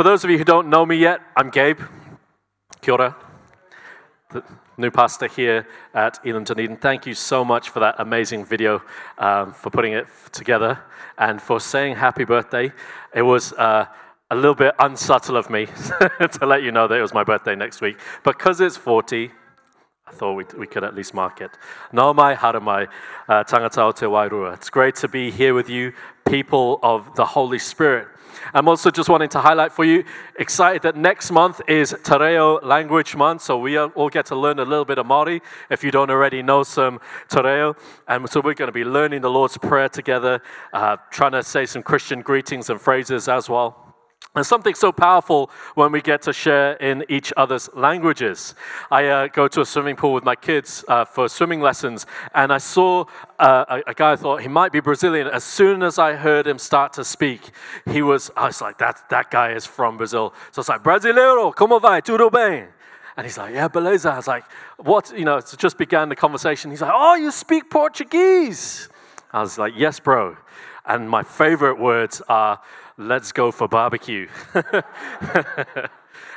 For 0.00 0.04
those 0.04 0.24
of 0.24 0.30
you 0.30 0.38
who 0.38 0.44
don't 0.44 0.70
know 0.70 0.86
me 0.86 0.96
yet, 0.96 1.20
I'm 1.36 1.50
Gabe. 1.50 1.78
Kia 2.80 2.94
ora. 2.94 3.16
The 4.32 4.42
new 4.78 4.90
pastor 4.90 5.26
here 5.26 5.68
at 5.92 6.18
Elim 6.24 6.44
Dunedin. 6.44 6.78
Thank 6.78 7.04
you 7.04 7.12
so 7.12 7.44
much 7.44 7.68
for 7.68 7.80
that 7.80 7.96
amazing 7.98 8.46
video, 8.46 8.80
um, 9.18 9.52
for 9.52 9.68
putting 9.68 9.92
it 9.92 10.06
together, 10.32 10.78
and 11.18 11.42
for 11.42 11.60
saying 11.60 11.96
happy 11.96 12.24
birthday. 12.24 12.72
It 13.14 13.20
was 13.20 13.52
uh, 13.52 13.84
a 14.30 14.34
little 14.34 14.54
bit 14.54 14.74
unsubtle 14.78 15.36
of 15.36 15.50
me 15.50 15.66
to 16.32 16.46
let 16.46 16.62
you 16.62 16.72
know 16.72 16.88
that 16.88 16.96
it 16.96 17.02
was 17.02 17.12
my 17.12 17.22
birthday 17.22 17.54
next 17.54 17.82
week. 17.82 17.98
Because 18.24 18.62
it's 18.62 18.78
40, 18.78 19.30
I 20.06 20.12
thought 20.12 20.32
we, 20.32 20.44
we 20.56 20.66
could 20.66 20.82
at 20.82 20.94
least 20.94 21.12
mark 21.12 21.42
it. 21.42 21.50
Nau 21.92 22.14
mai 22.14 22.34
haere 22.36 22.62
mai, 22.62 22.84
uh, 23.28 23.44
tangata 23.44 23.82
o 23.82 23.92
te 23.92 24.06
wairua. 24.06 24.54
It's 24.54 24.70
great 24.70 24.94
to 24.94 25.08
be 25.08 25.30
here 25.30 25.52
with 25.52 25.68
you, 25.68 25.92
people 26.24 26.80
of 26.82 27.14
the 27.16 27.26
Holy 27.26 27.58
Spirit. 27.58 28.08
I'm 28.54 28.68
also 28.68 28.90
just 28.90 29.08
wanting 29.08 29.28
to 29.30 29.40
highlight 29.40 29.72
for 29.72 29.84
you, 29.84 30.04
excited 30.36 30.82
that 30.82 30.96
next 30.96 31.30
month 31.30 31.60
is 31.68 31.94
Te 32.02 32.16
Reo 32.16 32.60
Language 32.60 33.16
Month, 33.16 33.42
so 33.42 33.58
we 33.58 33.78
all 33.78 34.08
get 34.08 34.26
to 34.26 34.36
learn 34.36 34.58
a 34.58 34.64
little 34.64 34.84
bit 34.84 34.98
of 34.98 35.06
Māori 35.06 35.40
if 35.70 35.84
you 35.84 35.90
don't 35.90 36.10
already 36.10 36.42
know 36.42 36.62
some 36.62 37.00
Te 37.28 37.42
Reo. 37.42 37.76
And 38.08 38.28
so 38.28 38.40
we're 38.40 38.54
going 38.54 38.68
to 38.68 38.72
be 38.72 38.84
learning 38.84 39.22
the 39.22 39.30
Lord's 39.30 39.58
Prayer 39.58 39.88
together, 39.88 40.42
uh, 40.72 40.96
trying 41.10 41.32
to 41.32 41.42
say 41.42 41.66
some 41.66 41.82
Christian 41.82 42.22
greetings 42.22 42.70
and 42.70 42.80
phrases 42.80 43.28
as 43.28 43.48
well. 43.48 43.89
There's 44.32 44.46
something 44.46 44.76
so 44.76 44.92
powerful 44.92 45.50
when 45.74 45.90
we 45.90 46.00
get 46.00 46.22
to 46.22 46.32
share 46.32 46.74
in 46.74 47.04
each 47.08 47.32
other's 47.36 47.68
languages. 47.74 48.54
I 48.88 49.06
uh, 49.06 49.26
go 49.26 49.48
to 49.48 49.62
a 49.62 49.66
swimming 49.66 49.96
pool 49.96 50.14
with 50.14 50.22
my 50.22 50.36
kids 50.36 50.84
uh, 50.86 51.04
for 51.04 51.28
swimming 51.28 51.60
lessons, 51.60 52.06
and 52.32 52.52
I 52.52 52.58
saw 52.58 53.06
uh, 53.40 53.64
a, 53.68 53.90
a, 53.90 53.94
guy 53.94 54.12
I 54.12 54.16
thought 54.16 54.40
he 54.40 54.46
might 54.46 54.70
be 54.70 54.78
Brazilian. 54.78 55.26
As 55.26 55.42
soon 55.42 55.82
as 55.82 55.98
I 55.98 56.12
heard 56.12 56.46
him 56.46 56.60
start 56.60 56.92
to 56.92 57.04
speak, 57.04 57.50
he 57.90 58.02
was, 58.02 58.30
I 58.36 58.46
was 58.46 58.60
like, 58.60 58.78
that, 58.78 59.02
that 59.10 59.32
guy 59.32 59.50
is 59.50 59.66
from 59.66 59.96
Brazil. 59.96 60.32
So 60.52 60.60
it's 60.60 60.68
like, 60.68 60.84
Brasileiro, 60.84 61.52
como 61.52 61.80
vai? 61.80 62.00
Tudo 62.00 62.30
bem? 62.30 62.68
And 63.16 63.26
he's 63.26 63.36
like, 63.36 63.52
yeah, 63.52 63.66
beleza. 63.66 64.12
I 64.12 64.16
was 64.16 64.28
like, 64.28 64.44
what? 64.76 65.12
You 65.16 65.24
know, 65.24 65.38
it 65.38 65.52
just 65.58 65.76
began 65.76 66.08
the 66.08 66.14
conversation. 66.14 66.70
He's 66.70 66.82
like, 66.82 66.92
oh, 66.94 67.16
you 67.16 67.32
speak 67.32 67.68
Portuguese? 67.68 68.88
I 69.32 69.40
was 69.40 69.58
like, 69.58 69.72
yes, 69.76 69.98
bro. 69.98 70.36
And 70.86 71.10
my 71.10 71.24
favorite 71.24 71.80
words 71.80 72.22
are, 72.28 72.60
let's 73.00 73.32
go 73.32 73.50
for 73.50 73.66
barbecue. 73.66 74.28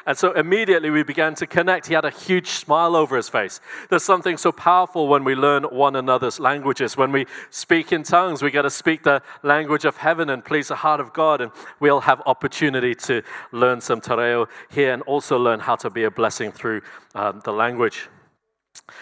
and 0.05 0.17
so 0.17 0.31
immediately 0.31 0.89
we 0.89 1.03
began 1.03 1.35
to 1.35 1.45
connect. 1.45 1.87
He 1.87 1.93
had 1.93 2.05
a 2.05 2.09
huge 2.09 2.47
smile 2.47 2.95
over 2.95 3.17
his 3.17 3.27
face. 3.29 3.59
There's 3.89 4.03
something 4.03 4.37
so 4.37 4.51
powerful 4.51 5.07
when 5.07 5.23
we 5.23 5.35
learn 5.35 5.63
one 5.63 5.95
another's 5.95 6.39
languages. 6.39 6.95
When 6.95 7.11
we 7.11 7.25
speak 7.49 7.91
in 7.91 8.03
tongues, 8.03 8.41
we 8.41 8.49
get 8.49 8.61
to 8.63 8.69
speak 8.69 9.03
the 9.03 9.21
language 9.43 9.85
of 9.85 9.97
heaven 9.97 10.29
and 10.29 10.43
please 10.43 10.69
the 10.69 10.75
heart 10.75 11.01
of 11.01 11.13
God. 11.13 11.41
And 11.41 11.51
we'll 11.79 12.01
have 12.01 12.21
opportunity 12.25 12.95
to 12.95 13.21
learn 13.51 13.81
some 13.81 13.99
Te 13.99 14.15
Reo 14.15 14.47
here 14.69 14.93
and 14.93 15.01
also 15.03 15.37
learn 15.37 15.59
how 15.59 15.75
to 15.75 15.89
be 15.89 16.05
a 16.05 16.11
blessing 16.11 16.51
through 16.51 16.81
um, 17.13 17.41
the 17.43 17.51
language. 17.51 18.07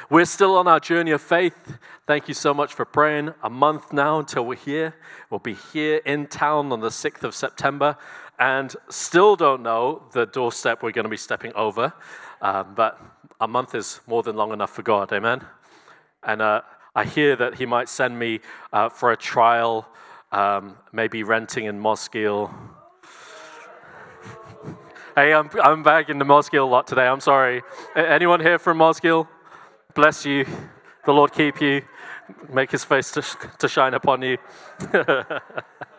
We're 0.09 0.25
still 0.25 0.57
on 0.57 0.67
our 0.67 0.79
journey 0.79 1.11
of 1.11 1.21
faith. 1.21 1.77
Thank 2.05 2.27
you 2.27 2.33
so 2.33 2.53
much 2.53 2.73
for 2.73 2.83
praying. 2.83 3.33
A 3.43 3.49
month 3.49 3.93
now 3.93 4.19
until 4.19 4.45
we're 4.45 4.55
here. 4.55 4.93
We'll 5.29 5.39
be 5.39 5.53
here 5.53 6.01
in 6.05 6.27
town 6.27 6.71
on 6.71 6.81
the 6.81 6.89
6th 6.89 7.23
of 7.23 7.33
September 7.33 7.95
and 8.37 8.75
still 8.89 9.35
don't 9.35 9.63
know 9.63 10.03
the 10.13 10.25
doorstep 10.25 10.83
we're 10.83 10.91
going 10.91 11.05
to 11.05 11.09
be 11.09 11.17
stepping 11.17 11.53
over. 11.53 11.93
Um, 12.41 12.73
but 12.75 12.99
a 13.39 13.47
month 13.47 13.75
is 13.75 14.01
more 14.07 14.23
than 14.23 14.35
long 14.35 14.51
enough 14.51 14.71
for 14.71 14.81
God. 14.81 15.13
Amen. 15.13 15.45
And 16.23 16.41
uh, 16.41 16.61
I 16.95 17.05
hear 17.05 17.35
that 17.37 17.55
He 17.55 17.65
might 17.65 17.87
send 17.87 18.17
me 18.19 18.41
uh, 18.73 18.89
for 18.89 19.11
a 19.11 19.17
trial, 19.17 19.87
um, 20.31 20.75
maybe 20.91 21.23
renting 21.23 21.65
in 21.65 21.79
Mosgiel. 21.79 22.53
hey, 25.15 25.33
I'm, 25.33 25.49
I'm 25.63 25.83
back 25.83 26.09
in 26.09 26.17
the 26.17 26.25
Mosgiel 26.25 26.69
lot 26.69 26.87
today. 26.87 27.07
I'm 27.07 27.21
sorry. 27.21 27.61
Anyone 27.95 28.41
here 28.41 28.59
from 28.59 28.77
Mosgiel? 28.77 29.27
Bless 29.93 30.25
you. 30.25 30.45
The 31.05 31.11
Lord 31.11 31.31
keep 31.31 31.61
you. 31.61 31.81
Make 32.49 32.71
his 32.71 32.83
face 32.83 33.11
to, 33.11 33.21
to 33.59 33.67
shine 33.67 33.93
upon 33.93 34.21
you. 34.21 34.37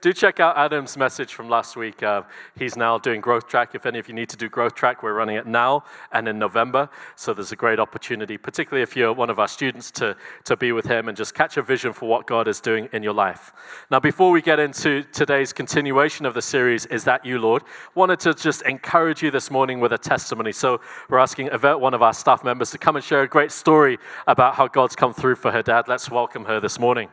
do 0.00 0.12
check 0.12 0.40
out 0.40 0.56
Adam's 0.56 0.96
message 0.96 1.34
from 1.34 1.48
last 1.48 1.76
week. 1.76 2.02
Uh, 2.02 2.22
he's 2.56 2.76
now 2.76 2.98
doing 2.98 3.20
Growth 3.20 3.46
Track. 3.46 3.74
If 3.74 3.86
any 3.86 3.98
of 3.98 4.08
you 4.08 4.14
need 4.14 4.28
to 4.28 4.36
do 4.36 4.48
Growth 4.48 4.74
Track, 4.74 5.02
we're 5.02 5.14
running 5.14 5.36
it 5.36 5.46
now 5.46 5.84
and 6.12 6.28
in 6.28 6.38
November. 6.38 6.88
So 7.16 7.34
there's 7.34 7.52
a 7.52 7.56
great 7.56 7.78
opportunity, 7.78 8.38
particularly 8.38 8.82
if 8.82 8.96
you're 8.96 9.12
one 9.12 9.30
of 9.30 9.38
our 9.38 9.48
students, 9.48 9.90
to, 9.92 10.16
to 10.44 10.56
be 10.56 10.72
with 10.72 10.86
him 10.86 11.08
and 11.08 11.16
just 11.16 11.34
catch 11.34 11.56
a 11.56 11.62
vision 11.62 11.92
for 11.92 12.08
what 12.08 12.26
God 12.26 12.48
is 12.48 12.60
doing 12.60 12.88
in 12.92 13.02
your 13.02 13.12
life. 13.12 13.52
Now, 13.90 14.00
before 14.00 14.30
we 14.30 14.42
get 14.42 14.58
into 14.58 15.02
today's 15.12 15.52
continuation 15.52 16.26
of 16.26 16.34
the 16.34 16.42
series, 16.42 16.86
Is 16.86 17.04
That 17.04 17.24
You, 17.24 17.38
Lord? 17.38 17.62
wanted 17.94 18.20
to 18.20 18.34
just 18.34 18.62
encourage 18.62 19.22
you 19.22 19.30
this 19.30 19.50
morning 19.50 19.80
with 19.80 19.92
a 19.92 19.98
testimony. 19.98 20.52
So 20.52 20.80
we're 21.08 21.18
asking 21.18 21.48
Yvette, 21.48 21.80
one 21.80 21.94
of 21.94 22.02
our 22.02 22.12
staff 22.12 22.44
members, 22.44 22.70
to 22.70 22.78
come 22.78 22.96
and 22.96 23.04
share 23.04 23.22
a 23.22 23.28
great 23.28 23.52
story 23.52 23.98
about 24.26 24.54
how 24.54 24.68
God's 24.68 24.96
come 24.96 25.12
through 25.12 25.36
for 25.36 25.50
her 25.50 25.62
dad. 25.62 25.88
Let's 25.88 26.10
welcome 26.10 26.44
her 26.44 26.60
this 26.60 26.78
morning. 26.78 27.08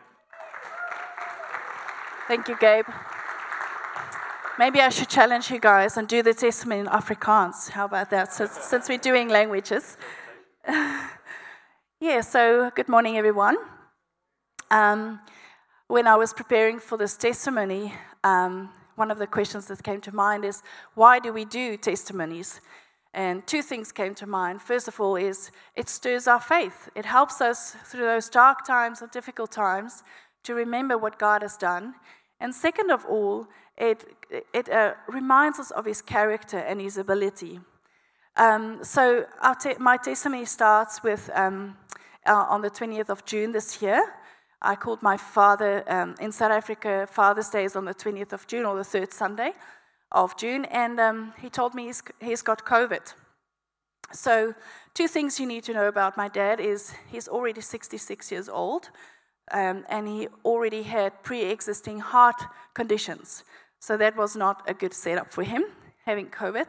Thank 2.27 2.47
you, 2.47 2.57
Gabe. 2.59 2.87
Maybe 4.57 4.81
I 4.81 4.89
should 4.89 5.09
challenge 5.09 5.51
you 5.51 5.59
guys 5.59 5.95
and 5.95 6.07
do 6.07 6.23
the 6.23 6.33
testimony 6.33 6.79
in 6.79 6.87
Afrikaans. 6.87 7.69
How 7.69 7.85
about 7.85 8.09
that? 8.09 8.33
So, 8.33 8.47
since 8.47 8.89
we're 8.89 8.97
doing 8.97 9.29
languages. 9.29 9.95
yeah, 10.67 12.21
so 12.21 12.71
good 12.73 12.89
morning, 12.89 13.17
everyone. 13.17 13.57
Um, 14.71 15.19
when 15.87 16.07
I 16.07 16.15
was 16.15 16.33
preparing 16.33 16.79
for 16.79 16.97
this 16.97 17.15
testimony, 17.15 17.93
um, 18.23 18.71
one 18.95 19.11
of 19.11 19.19
the 19.19 19.27
questions 19.27 19.67
that 19.67 19.83
came 19.83 20.01
to 20.01 20.15
mind 20.15 20.45
is 20.45 20.63
why 20.95 21.19
do 21.19 21.31
we 21.31 21.45
do 21.45 21.77
testimonies? 21.77 22.59
And 23.13 23.45
two 23.45 23.61
things 23.61 23.91
came 23.91 24.15
to 24.15 24.25
mind. 24.25 24.63
First 24.63 24.87
of 24.87 24.99
all, 24.99 25.15
is 25.15 25.51
it 25.75 25.89
stirs 25.89 26.27
our 26.27 26.41
faith. 26.41 26.89
It 26.95 27.05
helps 27.05 27.39
us 27.39 27.75
through 27.85 28.05
those 28.05 28.29
dark 28.29 28.65
times 28.65 29.03
or 29.03 29.07
difficult 29.07 29.51
times 29.51 30.03
to 30.45 30.53
remember 30.53 30.97
what 30.97 31.19
God 31.19 31.41
has 31.41 31.57
done. 31.57 31.95
And 32.39 32.53
second 32.53 32.91
of 32.91 33.05
all, 33.05 33.47
it, 33.77 34.05
it 34.53 34.69
uh, 34.69 34.93
reminds 35.07 35.59
us 35.59 35.71
of 35.71 35.85
his 35.85 36.01
character 36.01 36.57
and 36.57 36.81
his 36.81 36.97
ability. 36.97 37.59
Um, 38.37 38.83
so 38.83 39.25
te- 39.61 39.75
my 39.79 39.97
testimony 39.97 40.45
starts 40.45 41.03
with 41.03 41.29
um, 41.33 41.77
uh, 42.25 42.45
on 42.49 42.61
the 42.61 42.69
20th 42.69 43.09
of 43.09 43.25
June 43.25 43.51
this 43.51 43.81
year. 43.81 44.01
I 44.61 44.75
called 44.75 45.01
my 45.01 45.17
father 45.17 45.83
um, 45.87 46.15
in 46.19 46.31
South 46.31 46.51
Africa. 46.51 47.07
Father's 47.09 47.49
Day 47.49 47.65
is 47.65 47.75
on 47.75 47.85
the 47.85 47.93
20th 47.93 48.33
of 48.33 48.47
June 48.47 48.65
or 48.65 48.75
the 48.75 48.83
third 48.83 49.13
Sunday 49.13 49.53
of 50.11 50.37
June, 50.37 50.65
and 50.65 50.99
um, 50.99 51.33
he 51.41 51.49
told 51.49 51.75
me 51.75 51.85
he's, 51.87 52.01
he's 52.21 52.41
got 52.41 52.65
COVID. 52.65 53.13
So, 54.11 54.53
two 54.93 55.07
things 55.07 55.39
you 55.39 55.45
need 55.45 55.63
to 55.65 55.73
know 55.73 55.87
about 55.87 56.15
my 56.15 56.27
dad 56.29 56.59
is 56.59 56.93
he's 57.11 57.27
already 57.27 57.61
66 57.61 58.31
years 58.31 58.47
old 58.47 58.89
um, 59.51 59.85
and 59.89 60.07
he 60.07 60.27
already 60.43 60.83
had 60.83 61.23
pre 61.23 61.41
existing 61.43 61.99
heart 61.99 62.41
conditions. 62.73 63.43
So 63.79 63.97
that 63.97 64.15
was 64.15 64.35
not 64.35 64.63
a 64.67 64.73
good 64.73 64.93
setup 64.93 65.31
for 65.31 65.43
him, 65.43 65.65
having 66.05 66.27
COVID. 66.27 66.67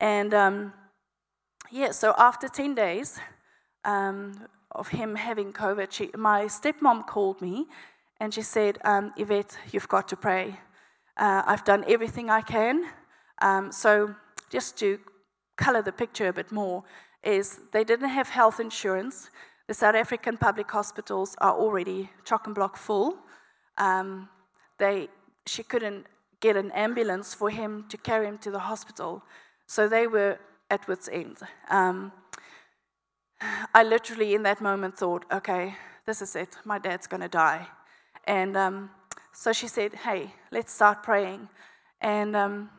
And 0.00 0.32
um, 0.34 0.72
yeah, 1.70 1.90
so 1.90 2.14
after 2.18 2.48
10 2.48 2.74
days 2.74 3.18
um, 3.84 4.46
of 4.70 4.88
him 4.88 5.14
having 5.16 5.52
COVID, 5.52 5.90
she, 5.90 6.10
my 6.16 6.44
stepmom 6.44 7.06
called 7.06 7.40
me 7.40 7.66
and 8.20 8.32
she 8.32 8.42
said, 8.42 8.78
um, 8.84 9.12
Yvette, 9.16 9.58
you've 9.72 9.88
got 9.88 10.08
to 10.08 10.16
pray. 10.16 10.58
Uh, 11.16 11.42
I've 11.46 11.64
done 11.64 11.84
everything 11.88 12.30
I 12.30 12.42
can. 12.42 12.84
Um, 13.42 13.72
so 13.72 14.14
just 14.50 14.78
to 14.78 14.98
color 15.56 15.82
the 15.82 15.92
picture 15.92 16.28
a 16.28 16.32
bit 16.32 16.52
more, 16.52 16.84
is 17.22 17.60
they 17.72 17.84
didn't 17.84 18.08
have 18.08 18.28
health 18.28 18.60
insurance. 18.60 19.30
The 19.68 19.74
South 19.74 19.96
African 19.96 20.36
public 20.36 20.70
hospitals 20.70 21.34
are 21.38 21.52
already 21.52 22.10
chock 22.24 22.46
and 22.46 22.54
block 22.54 22.76
full. 22.76 23.16
Um, 23.78 24.28
they, 24.78 25.08
she 25.46 25.62
couldn't 25.62 26.06
get 26.40 26.56
an 26.56 26.70
ambulance 26.72 27.34
for 27.34 27.50
him 27.50 27.86
to 27.88 27.96
carry 27.96 28.26
him 28.26 28.38
to 28.38 28.50
the 28.50 28.60
hospital, 28.60 29.22
so 29.66 29.88
they 29.88 30.06
were 30.06 30.38
at 30.70 30.86
wit's 30.86 31.08
end. 31.08 31.38
Um, 31.68 32.12
I 33.74 33.82
literally, 33.82 34.34
in 34.34 34.42
that 34.44 34.60
moment, 34.60 34.96
thought, 34.96 35.24
okay, 35.32 35.74
this 36.06 36.22
is 36.22 36.36
it. 36.36 36.56
My 36.64 36.78
dad's 36.78 37.06
going 37.06 37.20
to 37.22 37.28
die. 37.28 37.66
And 38.24 38.56
um, 38.56 38.90
so 39.32 39.52
she 39.52 39.68
said, 39.68 39.94
hey, 39.94 40.32
let's 40.50 40.72
start 40.72 41.02
praying. 41.02 41.48
And 42.00 42.36
um, 42.36 42.70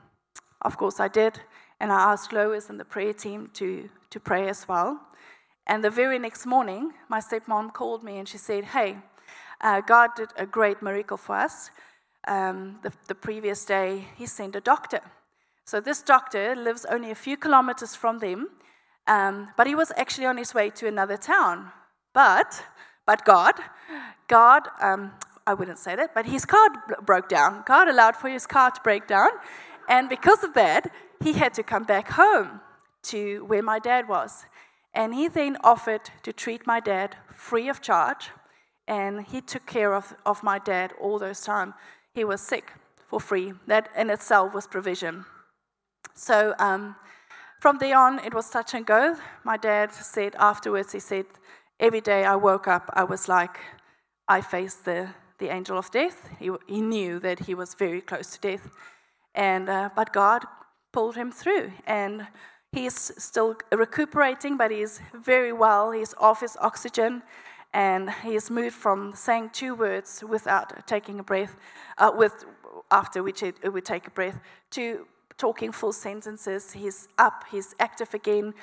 of 0.61 0.77
course, 0.77 0.99
I 0.99 1.07
did. 1.07 1.39
And 1.79 1.91
I 1.91 2.11
asked 2.11 2.33
Lois 2.33 2.69
and 2.69 2.79
the 2.79 2.85
prayer 2.85 3.13
team 3.13 3.49
to, 3.53 3.89
to 4.09 4.19
pray 4.19 4.49
as 4.49 4.67
well. 4.67 4.99
And 5.67 5.83
the 5.83 5.89
very 5.89 6.17
next 6.17 6.45
morning, 6.45 6.93
my 7.09 7.19
stepmom 7.19 7.73
called 7.73 8.03
me 8.03 8.17
and 8.17 8.27
she 8.27 8.37
said, 8.37 8.63
Hey, 8.63 8.97
uh, 9.59 9.81
God 9.81 10.11
did 10.15 10.29
a 10.37 10.45
great 10.45 10.81
miracle 10.81 11.17
for 11.17 11.35
us. 11.35 11.71
Um, 12.27 12.79
the, 12.83 12.91
the 13.07 13.15
previous 13.15 13.65
day, 13.65 14.05
He 14.15 14.25
sent 14.25 14.55
a 14.55 14.61
doctor. 14.61 15.01
So 15.65 15.81
this 15.81 16.01
doctor 16.01 16.55
lives 16.55 16.85
only 16.89 17.11
a 17.11 17.15
few 17.15 17.35
kilometers 17.35 17.93
from 17.93 18.19
them, 18.19 18.47
um, 19.05 19.49
but 19.57 19.67
he 19.67 19.75
was 19.75 19.91
actually 19.97 20.25
on 20.25 20.37
his 20.37 20.53
way 20.53 20.69
to 20.69 20.87
another 20.87 21.17
town. 21.17 21.71
But, 22.13 22.63
but 23.05 23.25
God, 23.25 23.55
God, 24.29 24.69
um, 24.79 25.11
I 25.45 25.53
wouldn't 25.53 25.77
say 25.77 25.97
that, 25.97 26.13
but 26.13 26.25
his 26.25 26.45
car 26.45 26.69
broke 27.01 27.27
down. 27.27 27.63
God 27.65 27.89
allowed 27.89 28.15
for 28.15 28.29
his 28.29 28.47
car 28.47 28.71
to 28.71 28.81
break 28.81 29.07
down, 29.07 29.31
And 29.89 30.07
because 30.07 30.43
of 30.43 30.53
that, 30.53 30.89
he 31.21 31.33
had 31.33 31.53
to 31.55 31.63
come 31.63 31.83
back 31.83 32.11
home 32.11 32.61
to 33.03 33.43
where 33.45 33.63
my 33.63 33.79
dad 33.79 34.07
was. 34.07 34.45
And 34.97 35.13
he 35.13 35.27
then 35.27 35.57
offered 35.63 36.09
to 36.23 36.33
treat 36.33 36.65
my 36.65 36.79
dad 36.79 37.15
free 37.35 37.69
of 37.69 37.81
charge. 37.81 38.31
And 38.87 39.27
he 39.27 39.41
took 39.41 39.65
care 39.67 39.93
of, 39.93 40.15
of 40.25 40.41
my 40.41 40.57
dad 40.57 40.91
all 40.99 41.19
those 41.19 41.41
time. 41.41 41.75
He 42.15 42.23
was 42.23 42.41
sick 42.41 42.73
for 43.05 43.19
free. 43.19 43.53
That 43.67 43.89
in 43.95 44.09
itself 44.09 44.55
was 44.55 44.65
provision. 44.65 45.25
So 46.15 46.55
um, 46.57 46.95
from 47.61 47.77
there 47.77 47.95
on, 47.95 48.19
it 48.25 48.33
was 48.33 48.49
touch 48.49 48.73
and 48.73 48.87
go. 48.87 49.15
My 49.43 49.55
dad 49.55 49.93
said 49.93 50.35
afterwards, 50.39 50.93
he 50.93 50.99
said, 50.99 51.25
every 51.79 52.01
day 52.01 52.25
I 52.25 52.35
woke 52.35 52.67
up, 52.67 52.89
I 52.93 53.03
was 53.03 53.27
like, 53.27 53.59
I 54.27 54.41
faced 54.41 54.85
the, 54.85 55.09
the 55.37 55.49
angel 55.49 55.77
of 55.77 55.91
death. 55.91 56.27
He, 56.39 56.49
he 56.65 56.81
knew 56.81 57.19
that 57.19 57.39
he 57.39 57.53
was 57.53 57.75
very 57.75 58.01
close 58.01 58.31
to 58.31 58.39
death. 58.39 58.67
And, 59.35 59.69
uh, 59.69 59.89
but 59.95 60.11
God 60.11 60.43
pulled 60.91 61.15
him 61.15 61.31
through. 61.31 61.71
And 61.85 62.25
he's 62.71 63.11
still 63.17 63.55
recuperating, 63.71 64.57
but 64.57 64.71
he's 64.71 64.99
very 65.13 65.53
well. 65.53 65.91
He's 65.91 66.13
off 66.17 66.41
his 66.41 66.57
oxygen. 66.59 67.23
And 67.73 68.09
he's 68.23 68.49
moved 68.49 68.75
from 68.75 69.13
saying 69.15 69.51
two 69.53 69.75
words 69.75 70.23
without 70.27 70.87
taking 70.87 71.19
a 71.19 71.23
breath, 71.23 71.55
uh, 71.97 72.11
with, 72.15 72.45
after 72.91 73.21
which 73.21 73.43
it, 73.43 73.57
it 73.61 73.69
would 73.69 73.85
take 73.85 74.07
a 74.07 74.11
breath, 74.11 74.39
to 74.71 75.05
talking 75.37 75.71
full 75.71 75.93
sentences. 75.93 76.71
He's 76.71 77.07
up, 77.17 77.43
he's 77.51 77.75
active 77.79 78.13
again. 78.13 78.53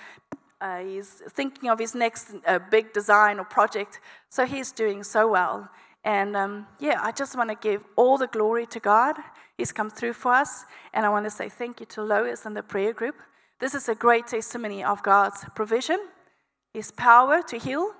Uh, 0.61 0.79
he's 0.79 1.23
thinking 1.31 1.69
of 1.69 1.79
his 1.79 1.95
next 1.95 2.35
uh, 2.47 2.59
big 2.71 2.93
design 2.93 3.39
or 3.39 3.45
project. 3.45 4.01
So 4.31 4.47
he's 4.47 4.73
doing 4.73 5.05
so 5.05 5.29
well. 5.29 5.69
And 6.05 6.37
um, 6.37 6.67
yeah, 6.81 7.01
I 7.03 7.13
just 7.13 7.37
want 7.37 7.51
to 7.51 7.57
give 7.57 7.83
all 7.97 8.19
the 8.19 8.27
glory 8.27 8.67
to 8.67 8.81
God. 8.81 9.17
He's 9.59 9.73
come 9.73 9.91
through 9.91 10.15
for 10.15 10.33
us. 10.33 10.65
And 10.93 11.05
I 11.05 11.09
want 11.11 11.25
to 11.27 11.31
say 11.31 11.49
thank 11.49 11.81
you 11.81 11.87
to 11.87 12.03
Lois 12.03 12.47
and 12.47 12.57
the 12.57 12.63
prayer 12.63 12.93
group. 12.93 13.17
This 13.61 13.75
is 13.75 13.89
a 13.89 13.95
great 13.95 14.27
testimony 14.27 14.85
of 14.85 15.03
God's 15.03 15.45
provision, 15.55 15.99
His 16.73 16.91
power 16.91 17.43
to 17.43 17.59
heal, 17.59 17.93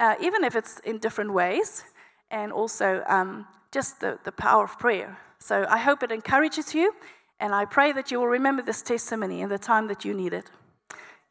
uh, 0.00 0.14
even 0.20 0.44
if 0.44 0.56
it's 0.56 0.80
in 0.80 0.98
different 0.98 1.32
ways, 1.32 1.84
and 2.30 2.52
also 2.52 3.02
um, 3.08 3.46
just 3.72 4.00
the, 4.00 4.18
the 4.24 4.32
power 4.32 4.64
of 4.64 4.78
prayer. 4.78 5.16
So 5.38 5.66
I 5.68 5.78
hope 5.78 6.02
it 6.02 6.12
encourages 6.12 6.74
you. 6.74 6.92
And 7.40 7.54
I 7.54 7.64
pray 7.66 7.92
that 7.92 8.10
you 8.10 8.18
will 8.18 8.26
remember 8.26 8.62
this 8.62 8.82
testimony 8.82 9.42
in 9.42 9.48
the 9.48 9.58
time 9.58 9.86
that 9.88 10.04
you 10.04 10.12
need 10.12 10.32
it. 10.32 10.50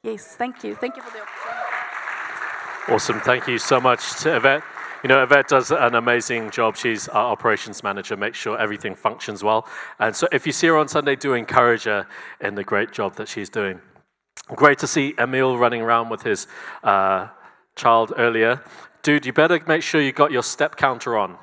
Yes, 0.03 0.35
thank 0.37 0.63
you. 0.63 0.73
Thank 0.73 0.95
you 0.95 1.01
for 1.01 1.11
the 1.11 1.21
opportunity. 1.21 2.93
Awesome. 2.93 3.19
Thank 3.19 3.47
you 3.47 3.57
so 3.57 3.81
much 3.81 4.21
to 4.21 4.37
Yvette. 4.37 4.63
You 5.03 5.09
know, 5.09 5.21
Yvette 5.21 5.47
does 5.47 5.71
an 5.71 5.95
amazing 5.95 6.49
job. 6.49 6.75
She's 6.75 7.07
our 7.07 7.31
operations 7.31 7.83
manager, 7.83 8.17
makes 8.17 8.37
sure 8.37 8.57
everything 8.57 8.95
functions 8.95 9.43
well. 9.43 9.67
And 9.99 10.15
so 10.15 10.27
if 10.31 10.45
you 10.47 10.51
see 10.51 10.67
her 10.67 10.77
on 10.77 10.87
Sunday, 10.87 11.15
do 11.15 11.33
encourage 11.33 11.83
her 11.83 12.07
in 12.41 12.55
the 12.55 12.63
great 12.63 12.91
job 12.91 13.15
that 13.15 13.27
she's 13.27 13.49
doing. 13.49 13.79
Great 14.55 14.79
to 14.79 14.87
see 14.87 15.13
Emil 15.19 15.57
running 15.57 15.81
around 15.81 16.09
with 16.09 16.23
his 16.23 16.47
uh, 16.83 17.27
child 17.75 18.13
earlier. 18.17 18.61
Dude, 19.03 19.25
you 19.25 19.33
better 19.33 19.61
make 19.67 19.83
sure 19.83 20.01
you 20.01 20.11
got 20.11 20.31
your 20.31 20.43
step 20.43 20.75
counter 20.75 21.17
on 21.17 21.37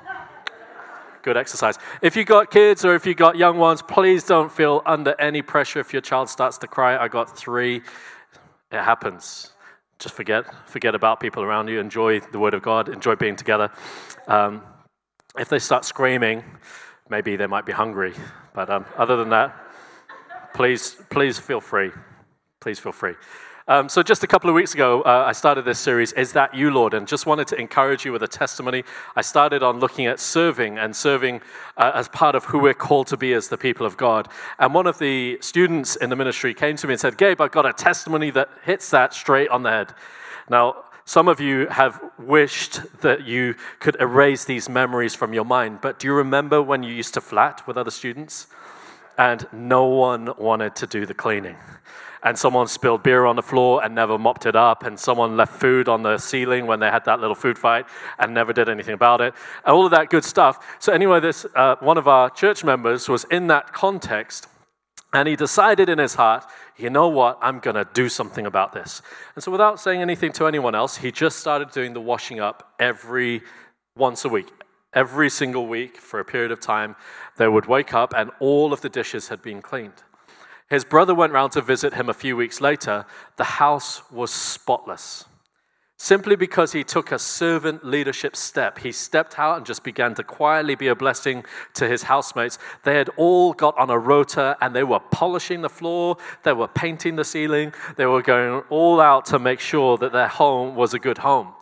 good 1.25 1.37
exercise. 1.37 1.79
If 2.03 2.15
you 2.15 2.23
got 2.23 2.51
kids 2.51 2.85
or 2.85 2.93
if 2.93 3.07
you 3.07 3.15
got 3.15 3.35
young 3.35 3.57
ones, 3.57 3.81
please 3.81 4.23
don't 4.23 4.51
feel 4.51 4.83
under 4.85 5.19
any 5.19 5.41
pressure 5.41 5.79
if 5.79 5.91
your 5.91 6.03
child 6.03 6.29
starts 6.29 6.59
to 6.59 6.67
cry. 6.67 6.97
I 6.97 7.07
got 7.07 7.35
three. 7.35 7.77
It 8.71 8.83
happens. 8.83 9.54
Just 9.99 10.15
forget, 10.15 10.45
forget 10.67 10.93
about 10.95 11.19
people 11.19 11.43
around 11.43 11.67
you. 11.67 11.79
Enjoy 11.79 12.19
the 12.19 12.39
Word 12.39 12.53
of 12.53 12.61
God. 12.61 12.89
Enjoy 12.89 13.15
being 13.15 13.35
together. 13.35 13.71
Um, 14.27 14.61
if 15.37 15.49
they 15.49 15.59
start 15.59 15.85
screaming, 15.85 16.43
maybe 17.09 17.35
they 17.35 17.47
might 17.47 17.65
be 17.65 17.71
hungry. 17.71 18.13
But 18.53 18.69
um, 18.69 18.85
other 18.97 19.15
than 19.15 19.29
that, 19.29 19.55
please, 20.53 20.97
please 21.09 21.39
feel 21.39 21.61
free. 21.61 21.91
Please 22.59 22.79
feel 22.79 22.91
free. 22.91 23.15
Um, 23.67 23.89
so, 23.89 24.03
just 24.03 24.23
a 24.23 24.27
couple 24.27 24.47
of 24.47 24.55
weeks 24.55 24.75
ago, 24.75 25.01
uh, 25.01 25.23
I 25.25 25.31
started 25.31 25.65
this 25.65 25.79
series, 25.79 26.11
Is 26.11 26.33
That 26.33 26.53
You, 26.53 26.69
Lord? 26.69 26.93
And 26.93 27.07
just 27.07 27.25
wanted 27.25 27.47
to 27.47 27.59
encourage 27.59 28.05
you 28.05 28.11
with 28.11 28.21
a 28.21 28.27
testimony. 28.27 28.83
I 29.15 29.23
started 29.23 29.63
on 29.63 29.79
looking 29.79 30.05
at 30.05 30.19
serving 30.19 30.77
and 30.77 30.95
serving 30.95 31.41
uh, 31.75 31.91
as 31.95 32.07
part 32.07 32.35
of 32.35 32.45
who 32.45 32.59
we're 32.59 32.75
called 32.75 33.07
to 33.07 33.17
be 33.17 33.33
as 33.33 33.47
the 33.47 33.57
people 33.57 33.87
of 33.87 33.97
God. 33.97 34.27
And 34.59 34.71
one 34.75 34.85
of 34.85 34.99
the 34.99 35.39
students 35.41 35.95
in 35.95 36.11
the 36.11 36.15
ministry 36.15 36.53
came 36.53 36.75
to 36.75 36.85
me 36.85 36.93
and 36.93 36.99
said, 36.99 37.17
Gabe, 37.17 37.41
I've 37.41 37.49
got 37.49 37.65
a 37.65 37.73
testimony 37.73 38.29
that 38.31 38.49
hits 38.63 38.91
that 38.91 39.15
straight 39.15 39.49
on 39.49 39.63
the 39.63 39.71
head. 39.71 39.95
Now, 40.47 40.83
some 41.05 41.27
of 41.27 41.39
you 41.39 41.65
have 41.69 41.99
wished 42.19 42.81
that 43.01 43.25
you 43.25 43.55
could 43.79 43.99
erase 43.99 44.45
these 44.45 44.69
memories 44.69 45.15
from 45.15 45.33
your 45.33 45.45
mind, 45.45 45.79
but 45.81 45.97
do 45.97 46.05
you 46.05 46.13
remember 46.13 46.61
when 46.61 46.83
you 46.83 46.93
used 46.93 47.15
to 47.15 47.21
flat 47.21 47.65
with 47.65 47.77
other 47.77 47.89
students 47.89 48.45
and 49.17 49.47
no 49.51 49.85
one 49.85 50.35
wanted 50.37 50.75
to 50.75 50.85
do 50.85 51.07
the 51.07 51.15
cleaning? 51.15 51.55
And 52.25 52.37
someone 52.37 52.67
spilled 52.67 53.03
beer 53.03 53.25
on 53.25 53.35
the 53.35 53.43
floor 53.43 53.83
and 53.83 53.93
never 53.93 54.17
mopped 54.17 54.47
it 54.47 54.55
up, 54.55 54.83
and 54.83 54.99
someone 54.99 55.37
left 55.37 55.53
food 55.53 55.87
on 55.87 56.01
the 56.01 56.17
ceiling 56.17 56.65
when 56.65 56.79
they 56.79 56.89
had 56.89 57.05
that 57.05 57.19
little 57.21 57.35
food 57.35 57.57
fight 57.57 57.85
and 58.17 58.33
never 58.33 58.51
did 58.51 58.67
anything 58.67 58.95
about 58.95 59.21
it, 59.21 59.33
all 59.63 59.85
of 59.85 59.91
that 59.91 60.09
good 60.09 60.25
stuff. 60.25 60.75
So, 60.79 60.91
anyway, 60.91 61.19
this 61.19 61.45
uh, 61.55 61.75
one 61.79 61.99
of 61.99 62.07
our 62.07 62.31
church 62.31 62.63
members 62.63 63.07
was 63.07 63.25
in 63.25 63.47
that 63.47 63.71
context, 63.71 64.47
and 65.13 65.27
he 65.27 65.35
decided 65.35 65.87
in 65.87 65.99
his 65.99 66.15
heart, 66.15 66.45
you 66.77 66.89
know 66.89 67.07
what, 67.07 67.37
I'm 67.41 67.59
going 67.59 67.75
to 67.75 67.87
do 67.93 68.09
something 68.09 68.47
about 68.47 68.73
this. 68.73 69.03
And 69.35 69.43
so, 69.43 69.51
without 69.51 69.79
saying 69.79 70.01
anything 70.01 70.31
to 70.33 70.47
anyone 70.47 70.73
else, 70.73 70.97
he 70.97 71.11
just 71.11 71.37
started 71.37 71.71
doing 71.71 71.93
the 71.93 72.01
washing 72.01 72.39
up 72.39 72.73
every 72.79 73.43
once 73.95 74.25
a 74.25 74.29
week. 74.29 74.51
Every 74.93 75.29
single 75.29 75.67
week 75.67 75.97
for 75.97 76.19
a 76.19 76.25
period 76.25 76.51
of 76.51 76.59
time, 76.59 76.95
they 77.37 77.47
would 77.47 77.67
wake 77.67 77.93
up 77.93 78.13
and 78.15 78.31
all 78.39 78.73
of 78.73 78.81
the 78.81 78.89
dishes 78.89 79.27
had 79.27 79.41
been 79.41 79.61
cleaned. 79.61 80.03
His 80.69 80.83
brother 80.83 81.13
went 81.13 81.33
round 81.33 81.51
to 81.53 81.61
visit 81.61 81.93
him 81.93 82.09
a 82.09 82.13
few 82.13 82.35
weeks 82.35 82.59
later. 82.59 83.05
The 83.37 83.43
house 83.43 84.01
was 84.11 84.31
spotless. 84.31 85.25
Simply 85.97 86.35
because 86.35 86.73
he 86.73 86.83
took 86.83 87.11
a 87.11 87.19
servant 87.19 87.85
leadership 87.85 88.35
step. 88.35 88.79
He 88.79 88.91
stepped 88.91 89.39
out 89.39 89.57
and 89.57 89.65
just 89.65 89.83
began 89.83 90.13
to 90.15 90.23
quietly 90.23 90.75
be 90.75 90.87
a 90.87 90.95
blessing 90.95 91.45
to 91.75 91.87
his 91.87 92.03
housemates. 92.03 92.57
They 92.83 92.95
had 92.95 93.09
all 93.15 93.53
got 93.53 93.77
on 93.77 93.89
a 93.89 93.97
rota 93.97 94.57
and 94.59 94.75
they 94.75 94.83
were 94.83 94.99
polishing 94.99 95.61
the 95.61 95.69
floor, 95.69 96.17
they 96.43 96.51
were 96.51 96.67
painting 96.67 97.15
the 97.15 97.23
ceiling, 97.23 97.73
they 97.95 98.05
were 98.07 98.21
going 98.21 98.63
all 98.69 98.99
out 98.99 99.25
to 99.27 99.39
make 99.39 99.61
sure 99.61 99.97
that 99.99 100.11
their 100.11 100.27
home 100.27 100.75
was 100.75 100.93
a 100.93 100.99
good 100.99 101.19
home. 101.19 101.53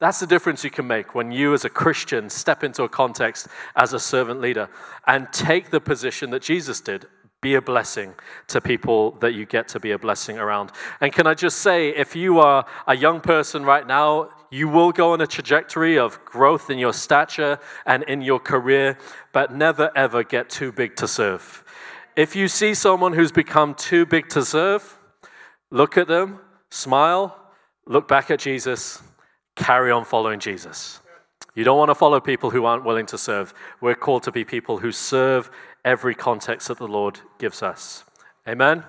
That's 0.00 0.20
the 0.20 0.26
difference 0.26 0.62
you 0.62 0.70
can 0.70 0.86
make 0.86 1.14
when 1.14 1.32
you, 1.32 1.54
as 1.54 1.64
a 1.64 1.70
Christian, 1.70 2.28
step 2.28 2.62
into 2.62 2.82
a 2.82 2.88
context 2.88 3.48
as 3.74 3.94
a 3.94 3.98
servant 3.98 4.40
leader 4.40 4.68
and 5.06 5.32
take 5.32 5.70
the 5.70 5.80
position 5.80 6.30
that 6.30 6.42
Jesus 6.42 6.80
did 6.80 7.06
be 7.40 7.54
a 7.54 7.62
blessing 7.62 8.14
to 8.48 8.60
people 8.60 9.12
that 9.20 9.32
you 9.32 9.46
get 9.46 9.68
to 9.68 9.78
be 9.78 9.92
a 9.92 9.98
blessing 9.98 10.38
around. 10.38 10.72
And 11.00 11.12
can 11.12 11.26
I 11.26 11.34
just 11.34 11.58
say, 11.58 11.90
if 11.90 12.16
you 12.16 12.40
are 12.40 12.66
a 12.86 12.96
young 12.96 13.20
person 13.20 13.64
right 13.64 13.86
now, 13.86 14.30
you 14.50 14.68
will 14.68 14.90
go 14.90 15.12
on 15.12 15.20
a 15.20 15.26
trajectory 15.26 15.98
of 15.98 16.24
growth 16.24 16.68
in 16.68 16.78
your 16.78 16.92
stature 16.92 17.60
and 17.86 18.02
in 18.04 18.22
your 18.22 18.40
career, 18.40 18.98
but 19.32 19.54
never 19.54 19.90
ever 19.94 20.24
get 20.24 20.50
too 20.50 20.72
big 20.72 20.96
to 20.96 21.06
serve. 21.06 21.64
If 22.16 22.34
you 22.34 22.48
see 22.48 22.74
someone 22.74 23.12
who's 23.12 23.30
become 23.30 23.74
too 23.74 24.04
big 24.04 24.28
to 24.30 24.44
serve, 24.44 24.98
look 25.70 25.96
at 25.96 26.08
them, 26.08 26.40
smile, 26.70 27.36
look 27.86 28.08
back 28.08 28.32
at 28.32 28.40
Jesus, 28.40 29.00
carry 29.54 29.92
on 29.92 30.04
following 30.04 30.40
Jesus. 30.40 31.00
You 31.54 31.64
don't 31.64 31.78
want 31.78 31.90
to 31.90 31.94
follow 31.94 32.20
people 32.20 32.50
who 32.50 32.64
aren't 32.64 32.84
willing 32.84 33.06
to 33.06 33.18
serve. 33.18 33.52
We're 33.80 33.94
called 33.94 34.22
to 34.24 34.32
be 34.32 34.44
people 34.44 34.78
who 34.78 34.92
serve 34.92 35.50
every 35.84 36.14
context 36.14 36.68
that 36.68 36.78
the 36.78 36.88
Lord 36.88 37.20
gives 37.38 37.62
us. 37.62 38.04
Amen? 38.46 38.84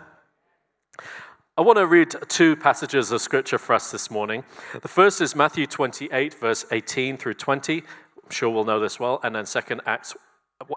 I 1.57 1.61
want 1.61 1.77
to 1.77 1.85
read 1.85 2.15
two 2.29 2.55
passages 2.55 3.11
of 3.11 3.21
scripture 3.21 3.57
for 3.57 3.73
us 3.73 3.91
this 3.91 4.09
morning. 4.09 4.45
The 4.81 4.87
first 4.87 5.19
is 5.19 5.35
Matthew 5.35 5.67
28, 5.67 6.33
verse 6.35 6.65
18 6.71 7.17
through 7.17 7.33
20. 7.33 7.79
I'm 7.79 8.31
sure 8.31 8.49
we'll 8.49 8.63
know 8.63 8.79
this 8.79 8.99
well. 8.99 9.19
And 9.23 9.35
then 9.35 9.45
second, 9.45 9.81
Acts 9.85 10.15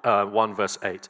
uh, 0.02 0.24
1, 0.24 0.54
verse 0.54 0.78
8. 0.82 1.08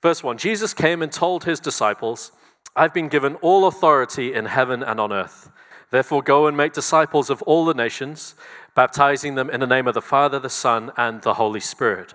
Verse 0.00 0.22
1 0.22 0.38
Jesus 0.38 0.74
came 0.74 1.02
and 1.02 1.10
told 1.10 1.44
his 1.44 1.58
disciples, 1.58 2.30
I've 2.76 2.94
been 2.94 3.08
given 3.08 3.34
all 3.36 3.66
authority 3.66 4.32
in 4.32 4.44
heaven 4.46 4.82
and 4.82 5.00
on 5.00 5.12
earth. 5.12 5.50
Therefore, 5.90 6.22
go 6.22 6.46
and 6.46 6.56
make 6.56 6.72
disciples 6.72 7.30
of 7.30 7.42
all 7.42 7.64
the 7.64 7.74
nations, 7.74 8.34
baptizing 8.74 9.34
them 9.34 9.50
in 9.50 9.60
the 9.60 9.66
name 9.66 9.86
of 9.86 9.94
the 9.94 10.02
Father, 10.02 10.38
the 10.38 10.50
Son, 10.50 10.92
and 10.96 11.22
the 11.22 11.34
Holy 11.34 11.60
Spirit 11.60 12.14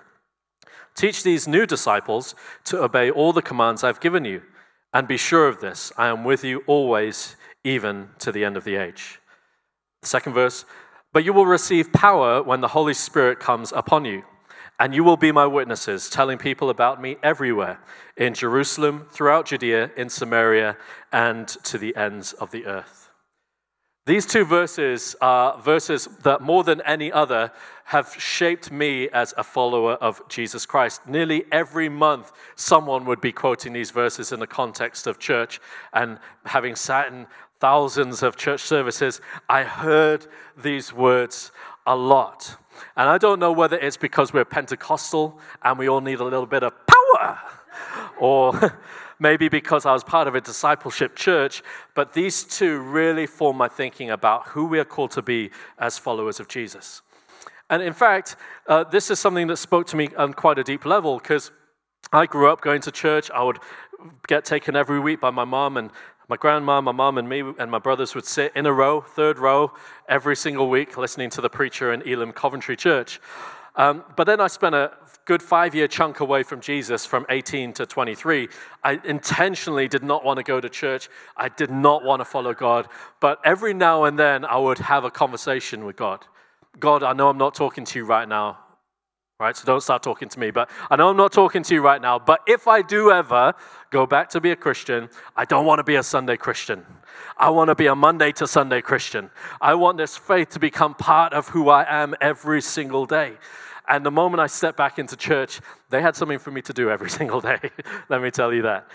Teach 0.94 1.22
these 1.22 1.48
new 1.48 1.66
disciples 1.66 2.34
to 2.64 2.82
obey 2.82 3.10
all 3.10 3.32
the 3.32 3.42
commands 3.42 3.84
I've 3.84 4.00
given 4.00 4.24
you. 4.24 4.42
And 4.92 5.06
be 5.06 5.16
sure 5.16 5.48
of 5.48 5.60
this 5.60 5.92
I 5.96 6.08
am 6.08 6.24
with 6.24 6.44
you 6.44 6.62
always, 6.66 7.36
even 7.64 8.10
to 8.18 8.32
the 8.32 8.44
end 8.44 8.56
of 8.56 8.64
the 8.64 8.76
age. 8.76 9.20
Second 10.02 10.32
verse 10.32 10.64
But 11.12 11.24
you 11.24 11.32
will 11.32 11.46
receive 11.46 11.92
power 11.92 12.42
when 12.42 12.60
the 12.60 12.68
Holy 12.68 12.94
Spirit 12.94 13.40
comes 13.40 13.72
upon 13.72 14.04
you. 14.04 14.24
And 14.78 14.94
you 14.94 15.04
will 15.04 15.18
be 15.18 15.30
my 15.30 15.46
witnesses, 15.46 16.08
telling 16.08 16.38
people 16.38 16.70
about 16.70 17.02
me 17.02 17.18
everywhere 17.22 17.80
in 18.16 18.32
Jerusalem, 18.32 19.06
throughout 19.10 19.44
Judea, 19.44 19.90
in 19.94 20.08
Samaria, 20.08 20.78
and 21.12 21.46
to 21.48 21.76
the 21.76 21.94
ends 21.94 22.32
of 22.32 22.50
the 22.50 22.64
earth. 22.64 23.09
These 24.10 24.26
two 24.26 24.44
verses 24.44 25.14
are 25.20 25.56
verses 25.60 26.06
that 26.24 26.40
more 26.40 26.64
than 26.64 26.80
any 26.80 27.12
other 27.12 27.52
have 27.84 28.12
shaped 28.18 28.72
me 28.72 29.08
as 29.10 29.32
a 29.36 29.44
follower 29.44 29.92
of 29.92 30.20
Jesus 30.28 30.66
Christ. 30.66 31.06
Nearly 31.06 31.44
every 31.52 31.88
month, 31.88 32.32
someone 32.56 33.04
would 33.04 33.20
be 33.20 33.30
quoting 33.30 33.72
these 33.72 33.92
verses 33.92 34.32
in 34.32 34.40
the 34.40 34.48
context 34.48 35.06
of 35.06 35.20
church. 35.20 35.60
And 35.92 36.18
having 36.44 36.74
sat 36.74 37.12
in 37.12 37.28
thousands 37.60 38.24
of 38.24 38.34
church 38.34 38.62
services, 38.62 39.20
I 39.48 39.62
heard 39.62 40.26
these 40.60 40.92
words 40.92 41.52
a 41.86 41.94
lot. 41.94 42.56
And 42.96 43.08
I 43.08 43.16
don't 43.16 43.38
know 43.38 43.52
whether 43.52 43.78
it's 43.78 43.96
because 43.96 44.32
we're 44.32 44.44
Pentecostal 44.44 45.38
and 45.62 45.78
we 45.78 45.88
all 45.88 46.00
need 46.00 46.18
a 46.18 46.24
little 46.24 46.46
bit 46.46 46.64
of 46.64 46.72
power, 46.84 47.38
or 48.18 48.76
maybe 49.20 49.48
because 49.48 49.86
I 49.86 49.92
was 49.92 50.02
part 50.02 50.26
of 50.26 50.34
a 50.34 50.40
discipleship 50.40 51.14
church, 51.14 51.62
but 51.94 52.14
these 52.14 52.42
two 52.42 52.80
really 52.80 53.26
form 53.26 53.58
my 53.58 53.68
thinking 53.68 54.10
about 54.10 54.48
who 54.48 54.66
we 54.66 54.80
are 54.80 54.84
called 54.84 55.12
to 55.12 55.22
be 55.22 55.50
as 55.78 55.98
followers 55.98 56.40
of 56.40 56.48
Jesus. 56.48 57.02
And 57.68 57.82
in 57.82 57.92
fact, 57.92 58.34
uh, 58.66 58.84
this 58.84 59.10
is 59.10 59.20
something 59.20 59.46
that 59.46 59.58
spoke 59.58 59.86
to 59.88 59.96
me 59.96 60.08
on 60.16 60.32
quite 60.34 60.58
a 60.58 60.64
deep 60.64 60.84
level 60.84 61.18
because 61.18 61.52
I 62.12 62.26
grew 62.26 62.50
up 62.50 62.62
going 62.62 62.80
to 62.82 62.90
church. 62.90 63.30
I 63.30 63.44
would 63.44 63.58
get 64.26 64.44
taken 64.44 64.74
every 64.74 64.98
week 64.98 65.20
by 65.20 65.30
my 65.30 65.44
mom 65.44 65.76
and 65.76 65.90
my 66.28 66.36
grandma, 66.36 66.80
my 66.80 66.92
mom, 66.92 67.18
and 67.18 67.28
me 67.28 67.42
and 67.58 67.70
my 67.70 67.78
brothers 67.78 68.14
would 68.14 68.24
sit 68.24 68.52
in 68.54 68.64
a 68.64 68.72
row, 68.72 69.00
third 69.00 69.38
row, 69.38 69.72
every 70.08 70.36
single 70.36 70.70
week, 70.70 70.96
listening 70.96 71.28
to 71.30 71.40
the 71.40 71.50
preacher 71.50 71.92
in 71.92 72.02
Elim 72.02 72.32
Coventry 72.32 72.76
Church. 72.76 73.20
Um, 73.76 74.04
but 74.16 74.24
then 74.24 74.40
I 74.40 74.46
spent 74.46 74.74
a 74.74 74.92
good 75.30 75.42
five 75.44 75.76
year 75.76 75.86
chunk 75.86 76.18
away 76.18 76.42
from 76.42 76.60
Jesus 76.60 77.06
from 77.06 77.24
18 77.28 77.72
to 77.74 77.86
23. 77.86 78.48
I 78.82 79.00
intentionally 79.04 79.86
did 79.86 80.02
not 80.02 80.24
want 80.24 80.38
to 80.38 80.42
go 80.42 80.60
to 80.60 80.68
church. 80.68 81.08
I 81.36 81.48
did 81.48 81.70
not 81.70 82.02
want 82.02 82.18
to 82.18 82.24
follow 82.24 82.52
God. 82.52 82.88
But 83.20 83.38
every 83.44 83.72
now 83.72 84.02
and 84.02 84.18
then 84.18 84.44
I 84.44 84.58
would 84.58 84.78
have 84.78 85.04
a 85.04 85.10
conversation 85.10 85.84
with 85.84 85.94
God. 85.94 86.26
God, 86.80 87.04
I 87.04 87.12
know 87.12 87.28
I'm 87.28 87.38
not 87.38 87.54
talking 87.54 87.84
to 87.84 87.98
you 88.00 88.06
right 88.06 88.28
now 88.28 88.58
right? 89.38 89.56
So 89.56 89.64
don't 89.64 89.80
start 89.80 90.02
talking 90.02 90.28
to 90.28 90.38
me. 90.38 90.50
But 90.50 90.68
I 90.90 90.96
know 90.96 91.08
I'm 91.08 91.16
not 91.16 91.32
talking 91.32 91.62
to 91.62 91.74
you 91.74 91.80
right 91.80 92.02
now, 92.02 92.18
but 92.18 92.40
if 92.46 92.68
I 92.68 92.82
do 92.82 93.10
ever 93.10 93.54
go 93.90 94.06
back 94.06 94.28
to 94.30 94.40
be 94.40 94.50
a 94.50 94.56
Christian, 94.56 95.08
I 95.34 95.46
don't 95.46 95.64
want 95.64 95.78
to 95.78 95.82
be 95.82 95.96
a 95.96 96.02
Sunday 96.02 96.36
Christian. 96.36 96.84
I 97.38 97.48
want 97.48 97.68
to 97.68 97.74
be 97.74 97.86
a 97.86 97.94
Monday 97.94 98.32
to 98.32 98.46
Sunday 98.46 98.82
Christian. 98.82 99.30
I 99.58 99.74
want 99.76 99.96
this 99.96 100.14
faith 100.14 100.50
to 100.50 100.58
become 100.58 100.94
part 100.94 101.32
of 101.32 101.48
who 101.48 101.70
I 101.70 101.86
am 101.88 102.14
every 102.20 102.60
single 102.60 103.06
day. 103.06 103.38
And 103.90 104.06
the 104.06 104.10
moment 104.12 104.40
I 104.40 104.46
stepped 104.46 104.78
back 104.78 105.00
into 105.00 105.16
church, 105.16 105.60
they 105.90 106.00
had 106.00 106.14
something 106.14 106.38
for 106.38 106.52
me 106.52 106.62
to 106.62 106.72
do 106.72 106.90
every 106.90 107.10
single 107.20 107.40
day. 107.40 107.58
Let 108.08 108.22
me 108.22 108.30
tell 108.30 108.54
you 108.54 108.62
that. 108.62 108.86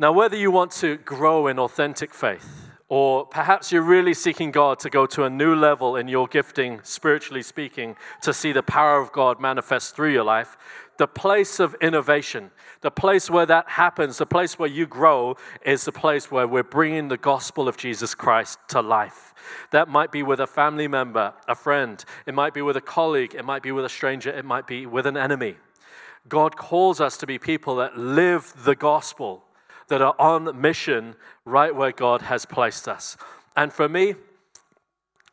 Now, 0.00 0.12
whether 0.12 0.36
you 0.36 0.50
want 0.50 0.72
to 0.72 0.96
grow 0.96 1.46
in 1.46 1.58
authentic 1.58 2.12
faith, 2.12 2.70
or 2.88 3.24
perhaps 3.24 3.70
you're 3.70 3.82
really 3.82 4.14
seeking 4.14 4.50
God 4.50 4.80
to 4.80 4.90
go 4.90 5.06
to 5.06 5.22
a 5.24 5.30
new 5.30 5.54
level 5.54 5.94
in 5.94 6.08
your 6.08 6.26
gifting, 6.26 6.80
spiritually 6.82 7.42
speaking, 7.42 7.94
to 8.22 8.34
see 8.34 8.50
the 8.50 8.64
power 8.64 9.00
of 9.00 9.12
God 9.12 9.40
manifest 9.40 9.94
through 9.94 10.12
your 10.12 10.24
life. 10.24 10.56
The 11.00 11.08
place 11.08 11.60
of 11.60 11.74
innovation, 11.80 12.50
the 12.82 12.90
place 12.90 13.30
where 13.30 13.46
that 13.46 13.70
happens, 13.70 14.18
the 14.18 14.26
place 14.26 14.58
where 14.58 14.68
you 14.68 14.86
grow, 14.86 15.36
is 15.64 15.86
the 15.86 15.92
place 15.92 16.30
where 16.30 16.46
we're 16.46 16.62
bringing 16.62 17.08
the 17.08 17.16
gospel 17.16 17.68
of 17.68 17.78
Jesus 17.78 18.14
Christ 18.14 18.58
to 18.68 18.82
life. 18.82 19.32
That 19.70 19.88
might 19.88 20.12
be 20.12 20.22
with 20.22 20.40
a 20.40 20.46
family 20.46 20.88
member, 20.88 21.32
a 21.48 21.54
friend, 21.54 22.04
it 22.26 22.34
might 22.34 22.52
be 22.52 22.60
with 22.60 22.76
a 22.76 22.82
colleague, 22.82 23.34
it 23.34 23.46
might 23.46 23.62
be 23.62 23.72
with 23.72 23.86
a 23.86 23.88
stranger, 23.88 24.28
it 24.28 24.44
might 24.44 24.66
be 24.66 24.84
with 24.84 25.06
an 25.06 25.16
enemy. 25.16 25.56
God 26.28 26.58
calls 26.58 27.00
us 27.00 27.16
to 27.16 27.26
be 27.26 27.38
people 27.38 27.76
that 27.76 27.96
live 27.96 28.52
the 28.62 28.76
gospel 28.76 29.44
that 29.88 30.02
are 30.02 30.14
on 30.18 30.60
mission 30.60 31.16
right 31.46 31.74
where 31.74 31.92
God 31.92 32.20
has 32.20 32.44
placed 32.44 32.86
us. 32.86 33.16
And 33.56 33.72
for 33.72 33.88
me, 33.88 34.16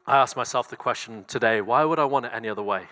I 0.05 0.15
ask 0.15 0.37
myself 0.37 0.69
the 0.69 0.77
question 0.77 1.25
today 1.27 1.59
why 1.59 1.83
would 1.83 1.99
I 1.99 2.05
want 2.05 2.25
it 2.25 2.31
any 2.33 2.47
other 2.47 2.63
way? 2.63 2.87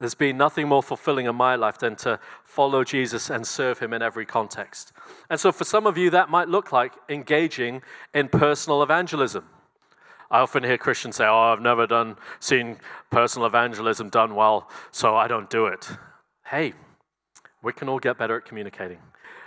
There's 0.00 0.14
been 0.14 0.36
nothing 0.36 0.68
more 0.68 0.82
fulfilling 0.82 1.26
in 1.26 1.36
my 1.36 1.54
life 1.54 1.78
than 1.78 1.96
to 1.96 2.18
follow 2.44 2.84
Jesus 2.84 3.30
and 3.30 3.46
serve 3.46 3.78
him 3.78 3.92
in 3.92 4.02
every 4.02 4.26
context. 4.26 4.92
And 5.30 5.38
so, 5.38 5.52
for 5.52 5.64
some 5.64 5.86
of 5.86 5.96
you, 5.96 6.10
that 6.10 6.28
might 6.28 6.48
look 6.48 6.72
like 6.72 6.92
engaging 7.08 7.80
in 8.12 8.28
personal 8.28 8.82
evangelism. 8.82 9.48
I 10.30 10.40
often 10.40 10.64
hear 10.64 10.78
Christians 10.78 11.16
say, 11.16 11.26
Oh, 11.26 11.52
I've 11.52 11.60
never 11.60 11.86
done, 11.86 12.16
seen 12.40 12.78
personal 13.10 13.46
evangelism 13.46 14.08
done 14.08 14.34
well, 14.34 14.68
so 14.90 15.14
I 15.16 15.28
don't 15.28 15.48
do 15.48 15.66
it. 15.66 15.88
Hey, 16.46 16.74
we 17.62 17.72
can 17.72 17.88
all 17.88 18.00
get 18.00 18.18
better 18.18 18.36
at 18.36 18.44
communicating 18.44 18.98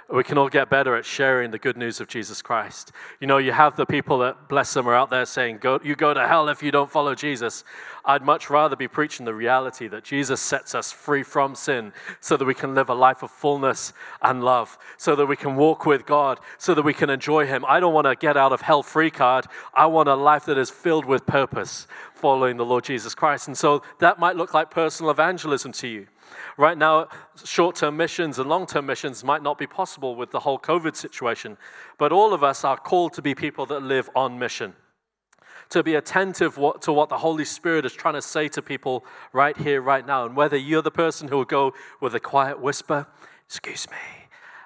we 0.10 0.24
can 0.24 0.38
all 0.38 0.48
get 0.48 0.70
better 0.70 0.96
at 0.96 1.06
sharing 1.06 1.52
the 1.52 1.60
good 1.60 1.76
news 1.76 2.00
of 2.00 2.08
Jesus 2.08 2.42
Christ. 2.42 2.94
You 3.20 3.28
know, 3.28 3.40
you 3.40 3.52
have 3.52 3.76
the 3.76 3.86
people 3.86 4.20
that, 4.20 4.48
bless 4.48 4.74
them, 4.74 4.88
are 4.88 4.96
out 4.96 5.10
there 5.10 5.26
saying, 5.26 5.58
go, 5.58 5.80
You 5.84 5.96
go 5.96 6.14
to 6.14 6.26
hell 6.26 6.48
if 6.48 6.64
you 6.64 6.72
don't 6.72 6.90
follow 6.90 7.14
Jesus. 7.14 7.66
I'd 8.06 8.24
much 8.24 8.50
rather 8.50 8.78
be 8.78 8.88
preaching 8.88 9.26
the 9.26 9.34
reality 9.34 9.90
that 9.90 10.06
Jesus 10.06 10.40
sets 10.40 10.74
us 10.74 10.94
free 10.94 11.24
from 11.24 11.56
sin 11.56 11.92
so 12.22 12.38
that 12.38 12.46
we 12.46 12.54
can 12.54 12.74
live 12.74 12.88
a 12.88 12.94
life 12.94 13.22
of 13.22 13.32
fullness 13.32 13.92
and 14.22 14.42
love, 14.42 14.78
so 14.96 15.14
that 15.18 15.26
we 15.26 15.36
can 15.36 15.58
walk 15.58 15.86
with 15.86 16.06
God, 16.06 16.40
so 16.58 16.74
that 16.74 16.84
we 16.84 16.94
can 16.94 17.10
enjoy 17.10 17.46
Him. 17.46 17.66
I 17.68 17.82
don't 17.82 17.94
want 17.94 18.08
to 18.08 18.16
get 18.16 18.38
out 18.38 18.54
of 18.54 18.62
hell 18.62 18.84
free 18.84 19.12
card. 19.12 19.46
I 19.74 19.88
want 19.88 20.08
a 20.08 20.16
life 20.16 20.46
that 20.46 20.58
is 20.58 20.70
filled 20.70 21.04
with 21.04 21.26
purpose 21.26 21.86
following 22.14 22.56
the 22.56 22.66
Lord 22.66 22.86
Jesus 22.86 23.14
Christ. 23.14 23.48
And 23.48 23.58
so 23.58 23.84
that 24.00 24.20
might 24.20 24.38
look 24.38 24.54
like 24.54 24.72
personal 24.72 25.12
evangelism 25.12 25.74
to 25.74 25.88
you. 25.88 26.08
Right 26.58 26.78
now, 26.78 27.08
short 27.44 27.76
term 27.76 27.98
missions 27.98 28.40
and 28.40 28.50
long 28.50 28.66
term 28.66 28.86
missions 28.86 29.24
might 29.24 29.44
not 29.44 29.58
be 29.58 29.68
possible 29.68 30.16
with 30.16 30.32
the 30.32 30.40
whole 30.40 30.60
COVID 30.60 30.96
situation, 30.96 31.58
but 31.98 32.12
all 32.12 32.34
of 32.34 32.44
us 32.44 32.64
are 32.64 32.78
called 32.78 33.14
to 33.14 33.22
be 33.22 33.36
people 33.36 33.66
that 33.68 33.82
live 33.82 34.10
on 34.16 34.40
mission. 34.40 34.74
To 35.72 35.84
be 35.84 35.96
attentive 35.96 36.56
to 36.82 36.94
what 36.94 37.10
the 37.10 37.18
Holy 37.18 37.44
Spirit 37.44 37.86
is 37.86 37.94
trying 37.94 38.14
to 38.14 38.22
say 38.22 38.48
to 38.50 38.62
people 38.62 39.06
right 39.34 39.58
here, 39.58 39.82
right 39.82 40.06
now. 40.08 40.26
And 40.26 40.36
whether 40.36 40.56
you're 40.56 40.82
the 40.82 40.92
person 40.92 41.28
who 41.28 41.38
will 41.38 41.46
go 41.46 41.74
with 42.00 42.16
a 42.16 42.22
quiet 42.22 42.62
whisper, 42.62 43.08
Excuse 43.48 43.90
me, 43.90 43.98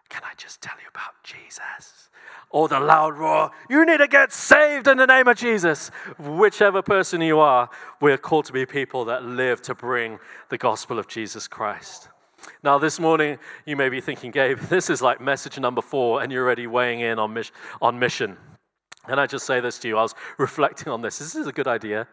can 0.09 0.23
I 0.23 0.33
just 0.37 0.59
tell 0.61 0.75
you 0.81 0.87
about 0.89 1.23
Jesus? 1.23 2.09
Or 2.51 2.67
the 2.67 2.79
loud 2.79 3.17
roar, 3.17 3.51
you 3.69 3.85
need 3.85 3.97
to 3.97 4.07
get 4.07 4.31
saved 4.31 4.87
in 4.87 4.97
the 4.97 5.07
name 5.07 5.27
of 5.27 5.37
Jesus. 5.37 5.89
Whichever 6.19 6.81
person 6.81 7.21
you 7.21 7.39
are, 7.39 7.69
we're 7.99 8.17
called 8.17 8.45
to 8.45 8.53
be 8.53 8.65
people 8.65 9.05
that 9.05 9.23
live 9.23 9.61
to 9.63 9.75
bring 9.75 10.19
the 10.49 10.57
gospel 10.57 10.99
of 10.99 11.07
Jesus 11.07 11.47
Christ. 11.47 12.09
Now, 12.63 12.77
this 12.77 12.99
morning, 12.99 13.37
you 13.65 13.75
may 13.75 13.89
be 13.89 14.01
thinking, 14.01 14.31
Gabe, 14.31 14.59
this 14.69 14.89
is 14.89 15.01
like 15.01 15.21
message 15.21 15.59
number 15.59 15.81
four, 15.81 16.21
and 16.21 16.31
you're 16.31 16.43
already 16.43 16.67
weighing 16.67 16.99
in 16.99 17.19
on, 17.19 17.33
mis- 17.33 17.51
on 17.81 17.97
mission. 17.99 18.37
And 19.07 19.19
I 19.19 19.27
just 19.27 19.45
say 19.45 19.59
this 19.59 19.79
to 19.79 19.87
you? 19.87 19.97
I 19.97 20.03
was 20.03 20.15
reflecting 20.37 20.91
on 20.91 21.01
this. 21.01 21.19
This 21.19 21.35
is 21.35 21.47
a 21.47 21.51
good 21.51 21.67
idea. 21.67 22.07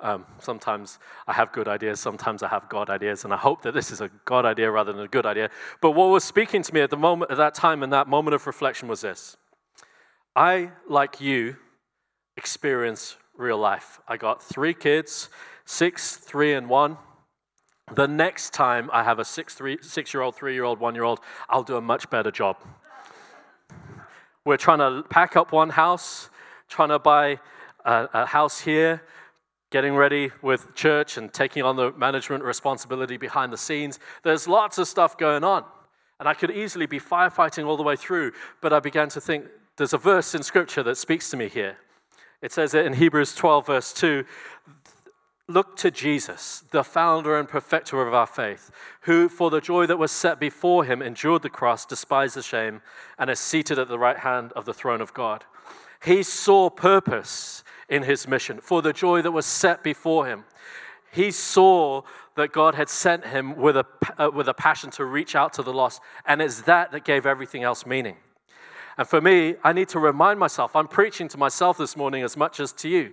Um, 0.00 0.26
sometimes 0.40 0.98
I 1.28 1.32
have 1.32 1.52
good 1.52 1.68
ideas, 1.68 2.00
sometimes 2.00 2.42
I 2.42 2.48
have 2.48 2.68
God 2.68 2.90
ideas, 2.90 3.24
and 3.24 3.32
I 3.32 3.36
hope 3.36 3.62
that 3.62 3.72
this 3.72 3.92
is 3.92 4.00
a 4.00 4.10
God 4.24 4.44
idea 4.44 4.68
rather 4.68 4.92
than 4.92 5.02
a 5.02 5.08
good 5.08 5.26
idea. 5.26 5.48
But 5.80 5.92
what 5.92 6.06
was 6.06 6.24
speaking 6.24 6.62
to 6.62 6.74
me 6.74 6.80
at 6.80 6.90
the 6.90 6.96
moment, 6.96 7.30
at 7.30 7.36
that 7.36 7.54
time, 7.54 7.84
in 7.84 7.90
that 7.90 8.08
moment 8.08 8.34
of 8.34 8.44
reflection, 8.46 8.88
was 8.88 9.02
this: 9.02 9.36
I, 10.34 10.70
like 10.88 11.20
you, 11.20 11.56
experience 12.36 13.16
real 13.36 13.58
life. 13.58 14.00
I 14.08 14.16
got 14.16 14.42
three 14.42 14.74
kids 14.74 15.28
six, 15.64 16.16
three, 16.16 16.54
and 16.54 16.68
one. 16.68 16.96
The 17.94 18.08
next 18.08 18.52
time 18.52 18.90
I 18.92 19.04
have 19.04 19.18
a 19.18 19.24
six, 19.24 19.54
three, 19.54 19.78
six 19.80 20.12
year 20.12 20.22
old, 20.22 20.34
three 20.34 20.54
year 20.54 20.64
old, 20.64 20.80
one 20.80 20.94
year 20.94 21.04
old, 21.04 21.20
I'll 21.48 21.62
do 21.62 21.76
a 21.76 21.80
much 21.80 22.10
better 22.10 22.30
job. 22.30 22.56
We're 24.44 24.56
trying 24.56 24.78
to 24.78 25.06
pack 25.08 25.36
up 25.36 25.52
one 25.52 25.70
house, 25.70 26.30
trying 26.68 26.88
to 26.88 26.98
buy 26.98 27.38
a, 27.84 28.08
a 28.12 28.26
house 28.26 28.60
here, 28.60 29.02
getting 29.70 29.94
ready 29.94 30.30
with 30.42 30.74
church 30.74 31.16
and 31.16 31.32
taking 31.32 31.62
on 31.62 31.76
the 31.76 31.92
management 31.92 32.42
responsibility 32.42 33.16
behind 33.16 33.52
the 33.52 33.58
scenes. 33.58 33.98
There's 34.22 34.48
lots 34.48 34.78
of 34.78 34.88
stuff 34.88 35.16
going 35.16 35.44
on. 35.44 35.64
And 36.18 36.28
I 36.28 36.34
could 36.34 36.50
easily 36.50 36.86
be 36.86 37.00
firefighting 37.00 37.66
all 37.66 37.76
the 37.76 37.82
way 37.82 37.96
through, 37.96 38.32
but 38.60 38.72
I 38.72 38.80
began 38.80 39.08
to 39.10 39.20
think 39.20 39.46
there's 39.76 39.92
a 39.92 39.98
verse 39.98 40.34
in 40.34 40.42
Scripture 40.42 40.82
that 40.82 40.96
speaks 40.96 41.30
to 41.30 41.36
me 41.36 41.48
here. 41.48 41.76
It 42.40 42.52
says 42.52 42.74
it 42.74 42.86
in 42.86 42.94
Hebrews 42.94 43.34
12, 43.34 43.66
verse 43.66 43.92
2 43.92 44.24
Look 45.48 45.76
to 45.78 45.90
Jesus, 45.90 46.64
the 46.70 46.84
founder 46.84 47.38
and 47.38 47.48
perfecter 47.48 48.06
of 48.06 48.14
our 48.14 48.26
faith, 48.26 48.70
who, 49.02 49.28
for 49.28 49.50
the 49.50 49.60
joy 49.60 49.86
that 49.86 49.98
was 49.98 50.12
set 50.12 50.38
before 50.38 50.84
him, 50.84 51.02
endured 51.02 51.42
the 51.42 51.50
cross, 51.50 51.84
despised 51.84 52.36
the 52.36 52.42
shame, 52.42 52.80
and 53.18 53.28
is 53.28 53.40
seated 53.40 53.78
at 53.78 53.88
the 53.88 53.98
right 53.98 54.18
hand 54.18 54.52
of 54.52 54.64
the 54.64 54.72
throne 54.72 55.00
of 55.00 55.12
God. 55.12 55.44
He 56.02 56.22
saw 56.22 56.70
purpose 56.70 57.64
in 57.88 58.04
his 58.04 58.26
mission 58.26 58.60
for 58.60 58.82
the 58.82 58.92
joy 58.92 59.20
that 59.22 59.32
was 59.32 59.44
set 59.44 59.82
before 59.82 60.26
him. 60.26 60.44
He 61.10 61.30
saw 61.30 62.02
that 62.36 62.52
God 62.52 62.74
had 62.74 62.88
sent 62.88 63.26
him 63.26 63.56
with 63.56 63.76
a, 63.76 63.86
uh, 64.18 64.30
with 64.32 64.48
a 64.48 64.54
passion 64.54 64.90
to 64.92 65.04
reach 65.04 65.34
out 65.34 65.52
to 65.54 65.62
the 65.62 65.72
lost, 65.72 66.00
and 66.24 66.40
it's 66.40 66.62
that 66.62 66.92
that 66.92 67.04
gave 67.04 67.26
everything 67.26 67.62
else 67.62 67.84
meaning. 67.84 68.16
And 68.98 69.08
for 69.08 69.20
me, 69.20 69.56
I 69.64 69.72
need 69.72 69.88
to 69.90 69.98
remind 69.98 70.38
myself, 70.38 70.76
I'm 70.76 70.88
preaching 70.88 71.28
to 71.28 71.38
myself 71.38 71.78
this 71.78 71.96
morning 71.96 72.22
as 72.22 72.36
much 72.36 72.60
as 72.60 72.72
to 72.74 72.88
you, 72.88 73.12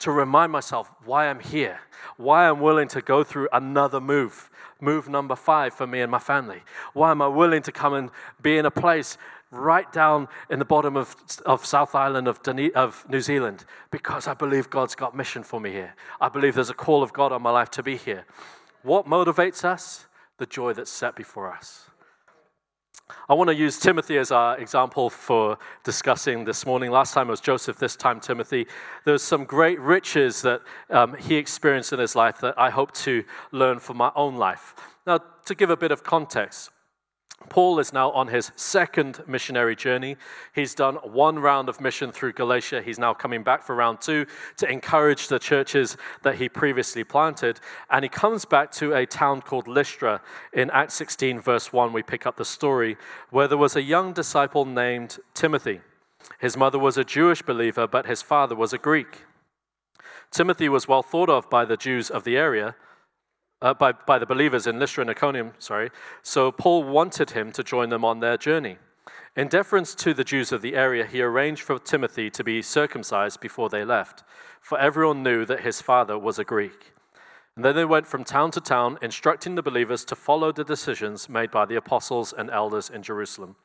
to 0.00 0.10
remind 0.10 0.52
myself 0.52 0.90
why 1.04 1.28
I'm 1.28 1.40
here, 1.40 1.80
why 2.16 2.48
I'm 2.48 2.60
willing 2.60 2.88
to 2.88 3.02
go 3.02 3.22
through 3.24 3.48
another 3.52 4.00
move, 4.00 4.50
move 4.80 5.08
number 5.08 5.36
five 5.36 5.74
for 5.74 5.86
me 5.86 6.00
and 6.00 6.10
my 6.10 6.18
family. 6.18 6.62
Why 6.92 7.10
am 7.10 7.20
I 7.20 7.28
willing 7.28 7.62
to 7.62 7.72
come 7.72 7.94
and 7.94 8.10
be 8.40 8.56
in 8.56 8.66
a 8.66 8.70
place 8.70 9.18
right 9.50 9.90
down 9.92 10.28
in 10.50 10.58
the 10.58 10.64
bottom 10.64 10.96
of, 10.96 11.16
of 11.46 11.64
South 11.64 11.94
Island 11.94 12.28
of, 12.28 12.40
of 12.74 13.06
New 13.08 13.20
Zealand 13.20 13.64
because 13.90 14.26
I 14.26 14.34
believe 14.34 14.68
God's 14.70 14.94
got 14.94 15.16
mission 15.16 15.42
for 15.42 15.60
me 15.60 15.70
here. 15.72 15.94
I 16.20 16.28
believe 16.28 16.54
there's 16.54 16.70
a 16.70 16.74
call 16.74 17.02
of 17.02 17.12
God 17.12 17.32
on 17.32 17.42
my 17.42 17.50
life 17.50 17.70
to 17.72 17.82
be 17.82 17.96
here. 17.96 18.26
What 18.82 19.06
motivates 19.06 19.64
us? 19.64 20.06
The 20.36 20.46
joy 20.46 20.72
that's 20.72 20.90
set 20.90 21.16
before 21.16 21.52
us. 21.52 21.87
I 23.28 23.34
want 23.34 23.48
to 23.48 23.54
use 23.54 23.78
Timothy 23.78 24.18
as 24.18 24.30
our 24.30 24.58
example 24.58 25.10
for 25.10 25.58
discussing 25.84 26.44
this 26.44 26.64
morning. 26.64 26.90
Last 26.90 27.14
time 27.14 27.28
it 27.28 27.30
was 27.30 27.40
Joseph, 27.40 27.78
this 27.78 27.96
time 27.96 28.20
Timothy. 28.20 28.66
There's 29.04 29.22
some 29.22 29.44
great 29.44 29.80
riches 29.80 30.42
that 30.42 30.62
um, 30.90 31.14
he 31.14 31.36
experienced 31.36 31.92
in 31.92 31.98
his 31.98 32.14
life 32.14 32.38
that 32.40 32.58
I 32.58 32.70
hope 32.70 32.92
to 32.92 33.24
learn 33.52 33.78
for 33.80 33.94
my 33.94 34.10
own 34.16 34.36
life. 34.36 34.74
Now, 35.06 35.20
to 35.46 35.54
give 35.54 35.70
a 35.70 35.76
bit 35.76 35.90
of 35.90 36.02
context, 36.02 36.70
Paul 37.48 37.78
is 37.78 37.92
now 37.92 38.10
on 38.12 38.28
his 38.28 38.52
second 38.56 39.22
missionary 39.26 39.76
journey. 39.76 40.16
He's 40.54 40.74
done 40.74 40.96
one 40.96 41.38
round 41.38 41.68
of 41.68 41.80
mission 41.80 42.12
through 42.12 42.32
Galatia. 42.34 42.82
He's 42.82 42.98
now 42.98 43.14
coming 43.14 43.42
back 43.42 43.62
for 43.62 43.74
round 43.74 44.00
two 44.00 44.26
to 44.56 44.70
encourage 44.70 45.28
the 45.28 45.38
churches 45.38 45.96
that 46.22 46.36
he 46.36 46.48
previously 46.48 47.04
planted. 47.04 47.60
And 47.90 48.04
he 48.04 48.08
comes 48.08 48.44
back 48.44 48.70
to 48.72 48.94
a 48.94 49.06
town 49.06 49.42
called 49.42 49.68
Lystra. 49.68 50.20
In 50.52 50.70
Acts 50.70 50.94
16, 50.94 51.40
verse 51.40 51.72
1, 51.72 51.92
we 51.92 52.02
pick 52.02 52.26
up 52.26 52.36
the 52.36 52.44
story 52.44 52.96
where 53.30 53.48
there 53.48 53.58
was 53.58 53.76
a 53.76 53.82
young 53.82 54.12
disciple 54.12 54.64
named 54.64 55.18
Timothy. 55.34 55.80
His 56.38 56.56
mother 56.56 56.78
was 56.78 56.96
a 56.96 57.04
Jewish 57.04 57.42
believer, 57.42 57.86
but 57.86 58.06
his 58.06 58.22
father 58.22 58.54
was 58.54 58.72
a 58.72 58.78
Greek. 58.78 59.24
Timothy 60.30 60.68
was 60.68 60.88
well 60.88 61.02
thought 61.02 61.30
of 61.30 61.48
by 61.48 61.64
the 61.64 61.76
Jews 61.76 62.10
of 62.10 62.24
the 62.24 62.36
area 62.36 62.74
uh, 63.60 63.74
by, 63.74 63.92
by 63.92 64.18
the 64.18 64.26
believers 64.26 64.66
in 64.66 64.78
Lystra 64.78 65.02
and 65.02 65.10
Iconium, 65.10 65.52
sorry. 65.58 65.90
So 66.22 66.52
Paul 66.52 66.84
wanted 66.84 67.30
him 67.30 67.52
to 67.52 67.62
join 67.62 67.88
them 67.88 68.04
on 68.04 68.20
their 68.20 68.36
journey. 68.36 68.78
In 69.36 69.48
deference 69.48 69.94
to 69.96 70.14
the 70.14 70.24
Jews 70.24 70.52
of 70.52 70.62
the 70.62 70.74
area, 70.74 71.06
he 71.06 71.22
arranged 71.22 71.62
for 71.62 71.78
Timothy 71.78 72.30
to 72.30 72.42
be 72.42 72.60
circumcised 72.60 73.40
before 73.40 73.68
they 73.68 73.84
left, 73.84 74.24
for 74.60 74.78
everyone 74.78 75.22
knew 75.22 75.44
that 75.44 75.60
his 75.60 75.80
father 75.80 76.18
was 76.18 76.38
a 76.38 76.44
Greek. 76.44 76.92
And 77.54 77.64
then 77.64 77.74
they 77.74 77.84
went 77.84 78.06
from 78.06 78.24
town 78.24 78.50
to 78.52 78.60
town, 78.60 78.98
instructing 79.02 79.56
the 79.56 79.62
believers 79.62 80.04
to 80.06 80.16
follow 80.16 80.52
the 80.52 80.64
decisions 80.64 81.28
made 81.28 81.50
by 81.50 81.66
the 81.66 81.76
apostles 81.76 82.32
and 82.32 82.50
elders 82.50 82.88
in 82.90 83.02
Jerusalem. 83.02 83.56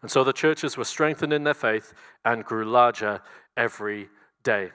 And 0.00 0.10
so 0.10 0.24
the 0.24 0.32
churches 0.32 0.76
were 0.76 0.84
strengthened 0.84 1.32
in 1.32 1.44
their 1.44 1.54
faith 1.54 1.94
and 2.24 2.44
grew 2.44 2.64
larger 2.64 3.20
every 3.56 4.08
day. 4.42 4.72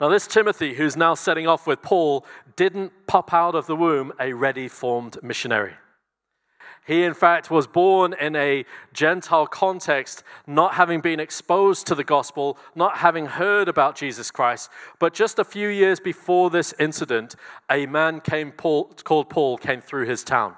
Now, 0.00 0.08
this 0.08 0.26
Timothy, 0.26 0.74
who's 0.74 0.96
now 0.96 1.14
setting 1.14 1.46
off 1.46 1.66
with 1.66 1.82
Paul, 1.82 2.24
didn't 2.56 2.92
pop 3.06 3.32
out 3.32 3.54
of 3.54 3.66
the 3.66 3.76
womb 3.76 4.12
a 4.20 4.32
ready 4.32 4.68
formed 4.68 5.18
missionary. 5.22 5.74
He, 6.88 7.04
in 7.04 7.12
fact, 7.12 7.50
was 7.50 7.66
born 7.66 8.14
in 8.14 8.34
a 8.34 8.64
Gentile 8.94 9.46
context, 9.46 10.24
not 10.46 10.72
having 10.72 11.02
been 11.02 11.20
exposed 11.20 11.86
to 11.88 11.94
the 11.94 12.02
gospel, 12.02 12.56
not 12.74 12.96
having 12.96 13.26
heard 13.26 13.68
about 13.68 13.94
Jesus 13.94 14.30
Christ. 14.30 14.70
But 14.98 15.12
just 15.12 15.38
a 15.38 15.44
few 15.44 15.68
years 15.68 16.00
before 16.00 16.48
this 16.48 16.72
incident, 16.78 17.36
a 17.70 17.84
man 17.84 18.22
Paul, 18.56 18.94
called 19.04 19.28
Paul 19.28 19.58
came 19.58 19.82
through 19.82 20.06
his 20.06 20.24
town. 20.24 20.54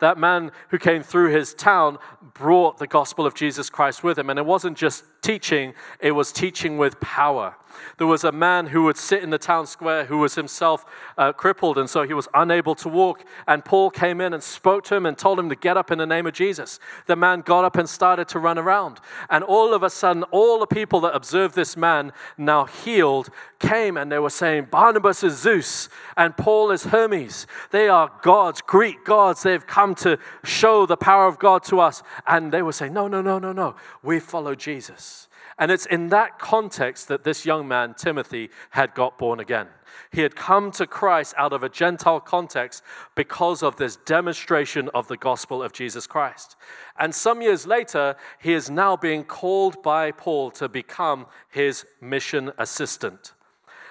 That 0.00 0.18
man 0.18 0.50
who 0.70 0.78
came 0.78 1.04
through 1.04 1.30
his 1.30 1.54
town 1.54 1.98
brought 2.34 2.78
the 2.78 2.86
gospel 2.88 3.24
of 3.24 3.34
Jesus 3.34 3.70
Christ 3.70 4.02
with 4.02 4.18
him. 4.18 4.30
And 4.30 4.38
it 4.38 4.46
wasn't 4.46 4.76
just 4.76 5.04
teaching, 5.22 5.74
it 6.00 6.12
was 6.12 6.32
teaching 6.32 6.76
with 6.76 6.98
power. 7.00 7.54
There 7.98 8.06
was 8.06 8.24
a 8.24 8.32
man 8.32 8.66
who 8.66 8.84
would 8.84 8.96
sit 8.96 9.22
in 9.22 9.30
the 9.30 9.38
town 9.38 9.66
square 9.66 10.04
who 10.04 10.18
was 10.18 10.34
himself 10.34 10.84
uh, 11.16 11.32
crippled, 11.32 11.78
and 11.78 11.88
so 11.88 12.02
he 12.02 12.14
was 12.14 12.28
unable 12.34 12.74
to 12.76 12.88
walk. 12.88 13.24
And 13.46 13.64
Paul 13.64 13.90
came 13.90 14.20
in 14.20 14.34
and 14.34 14.42
spoke 14.42 14.84
to 14.84 14.94
him 14.94 15.06
and 15.06 15.16
told 15.16 15.38
him 15.38 15.48
to 15.48 15.56
get 15.56 15.76
up 15.76 15.90
in 15.90 15.98
the 15.98 16.06
name 16.06 16.26
of 16.26 16.34
Jesus. 16.34 16.78
The 17.06 17.16
man 17.16 17.40
got 17.40 17.64
up 17.64 17.76
and 17.76 17.88
started 17.88 18.28
to 18.28 18.38
run 18.38 18.58
around. 18.58 19.00
And 19.30 19.44
all 19.44 19.74
of 19.74 19.82
a 19.82 19.90
sudden, 19.90 20.22
all 20.24 20.58
the 20.58 20.66
people 20.66 21.00
that 21.00 21.14
observed 21.14 21.54
this 21.54 21.76
man 21.76 22.12
now 22.36 22.64
healed 22.64 23.30
came 23.58 23.96
and 23.96 24.10
they 24.10 24.18
were 24.18 24.30
saying, 24.30 24.68
Barnabas 24.70 25.22
is 25.24 25.38
Zeus 25.38 25.88
and 26.16 26.36
Paul 26.36 26.70
is 26.70 26.84
Hermes. 26.84 27.46
They 27.70 27.88
are 27.88 28.10
gods, 28.22 28.60
Greek 28.60 29.04
gods. 29.04 29.42
They've 29.42 29.66
come 29.66 29.94
to 29.96 30.18
show 30.44 30.86
the 30.86 30.96
power 30.96 31.26
of 31.26 31.38
God 31.38 31.64
to 31.64 31.80
us. 31.80 32.02
And 32.26 32.52
they 32.52 32.62
were 32.62 32.72
saying, 32.72 32.92
No, 32.92 33.08
no, 33.08 33.20
no, 33.20 33.38
no, 33.38 33.52
no. 33.52 33.76
We 34.02 34.20
follow 34.20 34.54
Jesus. 34.54 35.27
And 35.58 35.72
it's 35.72 35.86
in 35.86 36.08
that 36.10 36.38
context 36.38 37.08
that 37.08 37.24
this 37.24 37.44
young 37.44 37.66
man, 37.66 37.94
Timothy, 37.94 38.50
had 38.70 38.94
got 38.94 39.18
born 39.18 39.40
again. 39.40 39.66
He 40.12 40.20
had 40.20 40.36
come 40.36 40.70
to 40.72 40.86
Christ 40.86 41.34
out 41.36 41.52
of 41.52 41.62
a 41.64 41.68
Gentile 41.68 42.20
context 42.20 42.82
because 43.16 43.62
of 43.62 43.76
this 43.76 43.96
demonstration 43.96 44.88
of 44.94 45.08
the 45.08 45.16
gospel 45.16 45.62
of 45.62 45.72
Jesus 45.72 46.06
Christ. 46.06 46.56
And 46.98 47.12
some 47.12 47.42
years 47.42 47.66
later, 47.66 48.14
he 48.38 48.52
is 48.52 48.70
now 48.70 48.96
being 48.96 49.24
called 49.24 49.82
by 49.82 50.12
Paul 50.12 50.52
to 50.52 50.68
become 50.68 51.26
his 51.48 51.84
mission 52.00 52.52
assistant. 52.56 53.32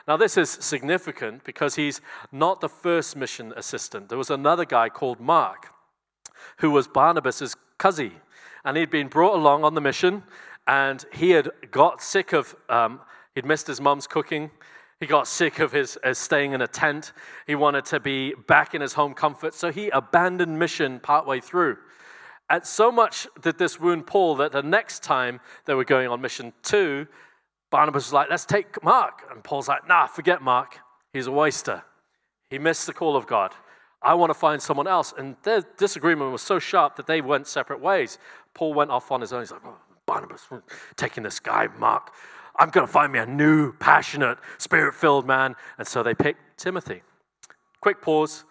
Now, 0.08 0.15
this 0.15 0.38
is 0.38 0.49
significant 0.49 1.43
because 1.43 1.75
he's 1.75 1.99
not 2.32 2.62
the 2.62 2.69
first 2.69 3.17
mission 3.17 3.53
assistant. 3.58 4.08
There 4.08 4.17
was 4.17 4.30
another 4.30 4.63
guy 4.63 4.88
called 4.88 5.19
Mark 5.19 5.73
who 6.60 6.71
was 6.71 6.88
Barnabas's 6.88 7.56
cousin, 7.77 8.13
and 8.63 8.77
he'd 8.77 8.89
been 8.89 9.10
brought 9.10 9.36
along 9.36 9.65
on 9.65 9.75
the 9.75 9.82
mission 9.82 10.23
and 10.67 11.06
he 11.13 11.32
had 11.32 11.49
got 11.71 12.01
sick 12.01 12.34
of, 12.34 12.56
um, 12.69 12.99
he'd 13.34 13.45
missed 13.45 13.67
his 13.67 13.82
mum's 13.82 14.06
cooking. 14.06 14.51
He 14.99 15.06
got 15.06 15.27
sick 15.27 15.60
of 15.60 15.71
his, 15.71 15.97
his 16.03 16.17
staying 16.17 16.51
in 16.51 16.62
a 16.62 16.67
tent. 16.67 17.13
He 17.45 17.56
wanted 17.56 17.86
to 17.86 17.99
be 17.99 18.34
back 18.47 18.75
in 18.75 18.82
his 18.82 18.93
home 18.93 19.13
comfort, 19.13 19.53
so 19.53 19.71
he 19.71 19.89
abandoned 19.89 20.60
mission 20.60 20.99
partway 20.99 21.39
through. 21.39 21.77
And 22.49 22.65
so 22.65 22.91
much 22.91 23.27
did 23.41 23.58
this 23.58 23.80
wound 23.80 24.08
Paul 24.08 24.36
that 24.36 24.51
the 24.51 24.63
next 24.63 25.03
time 25.03 25.39
they 25.65 25.73
were 25.73 25.84
going 25.84 26.08
on 26.08 26.21
mission 26.21 26.53
two, 26.63 27.08
Barnabas 27.69 28.06
was 28.06 28.13
like, 28.13 28.30
let's 28.30 28.45
take 28.45 28.82
Mark. 28.84 29.23
And 29.32 29.43
Paul's 29.43 29.67
like, 29.67 29.88
nah, 29.88 30.08
forget 30.08 30.41
Mark. 30.41 30.80
He's 31.13 31.27
a 31.27 31.32
waster. 31.32 31.84
He 32.49 32.58
missed 32.58 32.88
the 32.88 32.93
call 32.93 33.15
of 33.15 33.27
God. 33.27 33.53
I 34.01 34.13
want 34.13 34.30
to 34.30 34.34
find 34.34 34.62
someone 34.62 34.88
else. 34.88 35.13
And 35.17 35.36
their 35.43 35.62
disagreement 35.77 36.32
was 36.32 36.41
so 36.41 36.60
sharp 36.60 36.95
that 36.95 37.08
they 37.08 37.19
went 37.19 37.47
separate 37.47 37.82
ways. 37.82 38.17
Paul 38.53 38.73
went 38.73 38.91
off 38.91 39.12
on 39.12 39.21
his 39.21 39.34
own. 39.34 39.41
He's 39.41 39.51
like, 39.51 39.62
oh, 39.65 39.75
Barnabas, 40.08 40.48
taking 40.96 41.22
this 41.22 41.39
guy, 41.39 41.67
Mark. 41.78 42.12
I'm 42.56 42.70
going 42.70 42.88
to 42.88 42.91
find 42.91 43.13
me 43.13 43.20
a 43.20 43.26
new, 43.26 43.74
passionate, 43.74 44.39
spirit 44.58 44.96
filled 44.96 45.28
man. 45.28 45.56
And 45.78 45.88
so 45.88 46.02
they 46.02 46.15
picked 46.15 46.58
Timothy. 46.58 47.04
Quick 47.82 48.02
pause. 48.02 48.46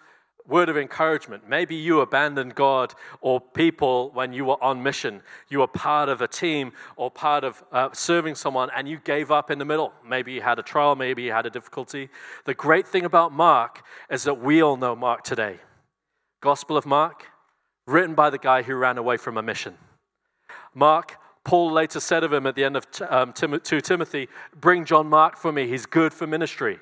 Word 0.47 0.69
of 0.69 0.77
encouragement. 0.77 1.49
Maybe 1.49 1.75
you 1.75 1.99
abandoned 1.99 2.55
God 2.55 2.93
or 3.19 3.41
people 3.41 4.11
when 4.13 4.31
you 4.31 4.45
were 4.45 4.63
on 4.63 4.81
mission. 4.81 5.21
You 5.49 5.59
were 5.59 5.67
part 5.67 6.07
of 6.07 6.21
a 6.21 6.27
team 6.27 6.71
or 6.95 7.11
part 7.11 7.43
of 7.43 7.61
uh, 7.73 7.89
serving 7.91 8.35
someone 8.35 8.69
and 8.73 8.87
you 8.87 8.97
gave 9.03 9.29
up 9.29 9.51
in 9.51 9.59
the 9.59 9.65
middle. 9.65 9.91
Maybe 10.07 10.31
you 10.31 10.41
had 10.41 10.57
a 10.57 10.63
trial, 10.63 10.95
maybe 10.95 11.23
you 11.23 11.33
had 11.33 11.45
a 11.45 11.49
difficulty. 11.49 12.07
The 12.45 12.53
great 12.53 12.87
thing 12.87 13.03
about 13.03 13.33
Mark 13.33 13.83
is 14.09 14.23
that 14.23 14.39
we 14.39 14.63
all 14.63 14.77
know 14.77 14.95
Mark 14.95 15.25
today. 15.25 15.57
Gospel 16.39 16.77
of 16.77 16.85
Mark, 16.85 17.25
written 17.85 18.15
by 18.15 18.29
the 18.29 18.37
guy 18.37 18.61
who 18.61 18.75
ran 18.75 18.97
away 18.97 19.17
from 19.17 19.37
a 19.37 19.41
mission. 19.41 19.77
Mark 20.73 21.17
Paul 21.47 21.71
later 21.71 22.01
said 22.01 22.25
of 22.25 22.33
him 22.33 22.45
at 22.45 22.55
the 22.55 22.65
end 22.65 22.75
of 22.75 22.85
um, 23.09 23.31
2 23.31 23.59
Timothy, 23.79 24.27
Bring 24.59 24.83
John 24.83 25.07
Mark 25.07 25.37
for 25.37 25.53
me. 25.53 25.65
He's 25.65 25.85
good 25.85 26.13
for 26.13 26.27
ministry, 26.27 26.77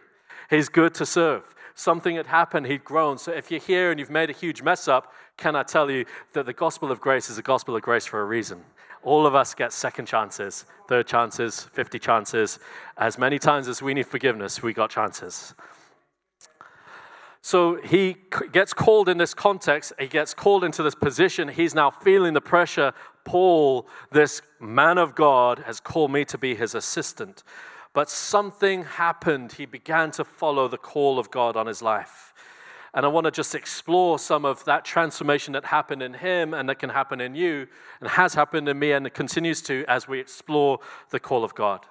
he's 0.49 0.69
good 0.69 0.95
to 0.95 1.05
serve. 1.05 1.43
Something 1.75 2.15
had 2.15 2.25
happened, 2.25 2.65
he'd 2.65 2.83
grown. 2.83 3.17
So 3.17 3.31
if 3.31 3.51
you're 3.51 3.59
here 3.59 3.91
and 3.91 3.99
you've 3.99 4.09
made 4.09 4.29
a 4.29 4.33
huge 4.33 4.63
mess 4.63 4.87
up, 4.87 5.13
can 5.37 5.55
I 5.55 5.63
tell 5.63 5.91
you 5.91 6.05
that 6.33 6.45
the 6.45 6.53
gospel 6.53 6.89
of 6.89 6.99
grace 6.99 7.29
is 7.29 7.37
a 7.37 7.41
gospel 7.43 7.75
of 7.75 7.83
grace 7.83 8.05
for 8.05 8.21
a 8.21 8.25
reason? 8.25 8.63
All 9.03 9.27
of 9.27 9.35
us 9.35 9.53
get 9.53 9.71
second 9.71 10.07
chances, 10.07 10.65
third 10.87 11.05
chances, 11.05 11.65
50 11.73 11.99
chances. 11.99 12.57
As 12.97 13.19
many 13.19 13.37
times 13.37 13.67
as 13.67 13.81
we 13.81 13.93
need 13.93 14.07
forgiveness, 14.07 14.63
we 14.63 14.73
got 14.73 14.89
chances. 14.89 15.53
So 17.41 17.79
he 17.83 18.15
gets 18.51 18.73
called 18.73 19.07
in 19.09 19.19
this 19.19 19.35
context, 19.35 19.93
he 19.99 20.07
gets 20.07 20.33
called 20.33 20.63
into 20.63 20.81
this 20.81 20.95
position. 20.95 21.49
He's 21.49 21.75
now 21.75 21.91
feeling 21.91 22.33
the 22.33 22.41
pressure. 22.41 22.93
Paul, 23.25 23.87
this 24.11 24.41
man 24.61 24.97
of 24.97 25.15
God, 25.15 25.59
has 25.59 25.81
called 25.81 26.11
me 26.11 26.23
to 26.25 26.37
be 26.37 26.55
his 26.55 26.73
assistant. 26.73 27.43
But 27.91 28.09
something 28.09 28.83
happened. 28.83 29.53
He 29.53 29.65
began 29.65 30.11
to 30.11 30.23
follow 30.23 30.67
the 30.67 30.77
call 30.77 31.19
of 31.19 31.31
God 31.31 31.57
on 31.57 31.67
his 31.67 31.81
life. 31.81 32.33
And 32.93 33.05
I 33.05 33.09
want 33.09 33.25
to 33.25 33.31
just 33.31 33.55
explore 33.55 34.17
some 34.19 34.45
of 34.45 34.63
that 34.65 34.85
transformation 34.85 35.53
that 35.53 35.65
happened 35.65 36.01
in 36.01 36.13
him 36.13 36.53
and 36.53 36.69
that 36.69 36.79
can 36.79 36.89
happen 36.89 37.19
in 37.19 37.35
you 37.35 37.67
and 37.99 38.09
has 38.09 38.33
happened 38.33 38.69
in 38.69 38.79
me 38.79 38.93
and 38.93 39.13
continues 39.13 39.61
to 39.63 39.83
as 39.87 40.07
we 40.07 40.19
explore 40.19 40.79
the 41.09 41.19
call 41.19 41.43
of 41.43 41.55
God. 41.55 41.85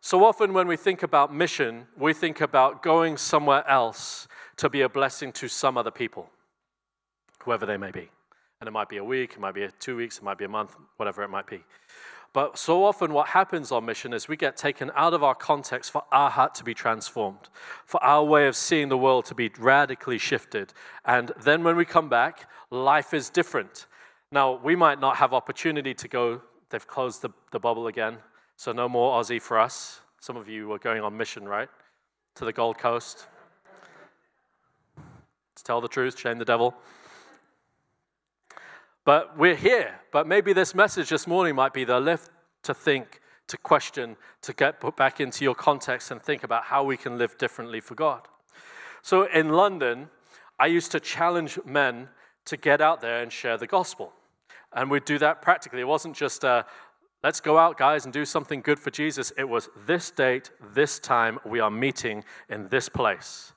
So 0.00 0.24
often, 0.24 0.52
when 0.52 0.66
we 0.66 0.76
think 0.76 1.04
about 1.04 1.32
mission, 1.32 1.86
we 1.96 2.12
think 2.12 2.40
about 2.40 2.82
going 2.82 3.16
somewhere 3.16 3.64
else 3.68 4.26
to 4.56 4.68
be 4.68 4.80
a 4.80 4.88
blessing 4.88 5.30
to 5.32 5.46
some 5.46 5.78
other 5.78 5.92
people, 5.92 6.28
whoever 7.44 7.64
they 7.64 7.76
may 7.76 7.92
be. 7.92 8.10
And 8.62 8.68
it 8.68 8.70
might 8.70 8.88
be 8.88 8.98
a 8.98 9.04
week, 9.04 9.32
it 9.32 9.40
might 9.40 9.56
be 9.56 9.66
two 9.80 9.96
weeks, 9.96 10.18
it 10.18 10.22
might 10.22 10.38
be 10.38 10.44
a 10.44 10.48
month, 10.48 10.76
whatever 10.96 11.24
it 11.24 11.30
might 11.30 11.48
be. 11.48 11.64
But 12.32 12.56
so 12.56 12.84
often, 12.84 13.12
what 13.12 13.26
happens 13.26 13.72
on 13.72 13.84
mission 13.84 14.12
is 14.12 14.28
we 14.28 14.36
get 14.36 14.56
taken 14.56 14.92
out 14.94 15.14
of 15.14 15.24
our 15.24 15.34
context 15.34 15.90
for 15.90 16.04
our 16.12 16.30
heart 16.30 16.54
to 16.54 16.64
be 16.64 16.72
transformed, 16.72 17.48
for 17.86 18.00
our 18.04 18.22
way 18.22 18.46
of 18.46 18.54
seeing 18.54 18.88
the 18.88 18.96
world 18.96 19.24
to 19.24 19.34
be 19.34 19.50
radically 19.58 20.16
shifted. 20.16 20.72
And 21.04 21.32
then 21.42 21.64
when 21.64 21.74
we 21.74 21.84
come 21.84 22.08
back, 22.08 22.48
life 22.70 23.12
is 23.12 23.30
different. 23.30 23.86
Now, 24.30 24.60
we 24.62 24.76
might 24.76 25.00
not 25.00 25.16
have 25.16 25.34
opportunity 25.34 25.92
to 25.94 26.06
go, 26.06 26.40
they've 26.70 26.86
closed 26.86 27.20
the, 27.20 27.30
the 27.50 27.58
bubble 27.58 27.88
again, 27.88 28.18
so 28.54 28.70
no 28.70 28.88
more 28.88 29.20
Aussie 29.20 29.42
for 29.42 29.58
us. 29.58 30.02
Some 30.20 30.36
of 30.36 30.48
you 30.48 30.68
were 30.68 30.78
going 30.78 31.02
on 31.02 31.16
mission, 31.16 31.48
right? 31.48 31.68
To 32.36 32.44
the 32.44 32.52
Gold 32.52 32.78
Coast. 32.78 33.26
To 35.56 35.64
tell 35.64 35.80
the 35.80 35.88
truth, 35.88 36.16
shame 36.16 36.38
the 36.38 36.44
devil. 36.44 36.76
But 39.04 39.36
we're 39.36 39.56
here. 39.56 40.00
But 40.12 40.26
maybe 40.26 40.52
this 40.52 40.74
message 40.74 41.08
this 41.10 41.26
morning 41.26 41.54
might 41.56 41.72
be 41.72 41.84
the 41.84 41.98
lift 41.98 42.30
to 42.62 42.74
think, 42.74 43.20
to 43.48 43.56
question, 43.58 44.16
to 44.42 44.52
get 44.52 44.80
put 44.80 44.96
back 44.96 45.20
into 45.20 45.44
your 45.44 45.54
context 45.54 46.10
and 46.10 46.22
think 46.22 46.44
about 46.44 46.64
how 46.64 46.84
we 46.84 46.96
can 46.96 47.18
live 47.18 47.36
differently 47.38 47.80
for 47.80 47.94
God. 47.94 48.28
So 49.02 49.24
in 49.24 49.48
London, 49.48 50.08
I 50.58 50.66
used 50.66 50.92
to 50.92 51.00
challenge 51.00 51.58
men 51.64 52.08
to 52.44 52.56
get 52.56 52.80
out 52.80 53.00
there 53.00 53.22
and 53.22 53.32
share 53.32 53.56
the 53.56 53.66
gospel. 53.66 54.12
And 54.72 54.90
we'd 54.90 55.04
do 55.04 55.18
that 55.18 55.42
practically. 55.42 55.80
It 55.80 55.88
wasn't 55.88 56.14
just, 56.14 56.44
uh, 56.44 56.62
let's 57.24 57.40
go 57.40 57.58
out, 57.58 57.76
guys, 57.76 58.04
and 58.04 58.12
do 58.12 58.24
something 58.24 58.60
good 58.60 58.78
for 58.78 58.90
Jesus. 58.90 59.32
It 59.36 59.48
was 59.48 59.68
this 59.86 60.10
date, 60.12 60.50
this 60.72 60.98
time, 61.00 61.38
we 61.44 61.58
are 61.58 61.70
meeting 61.70 62.24
in 62.48 62.68
this 62.68 62.88
place. 62.88 63.52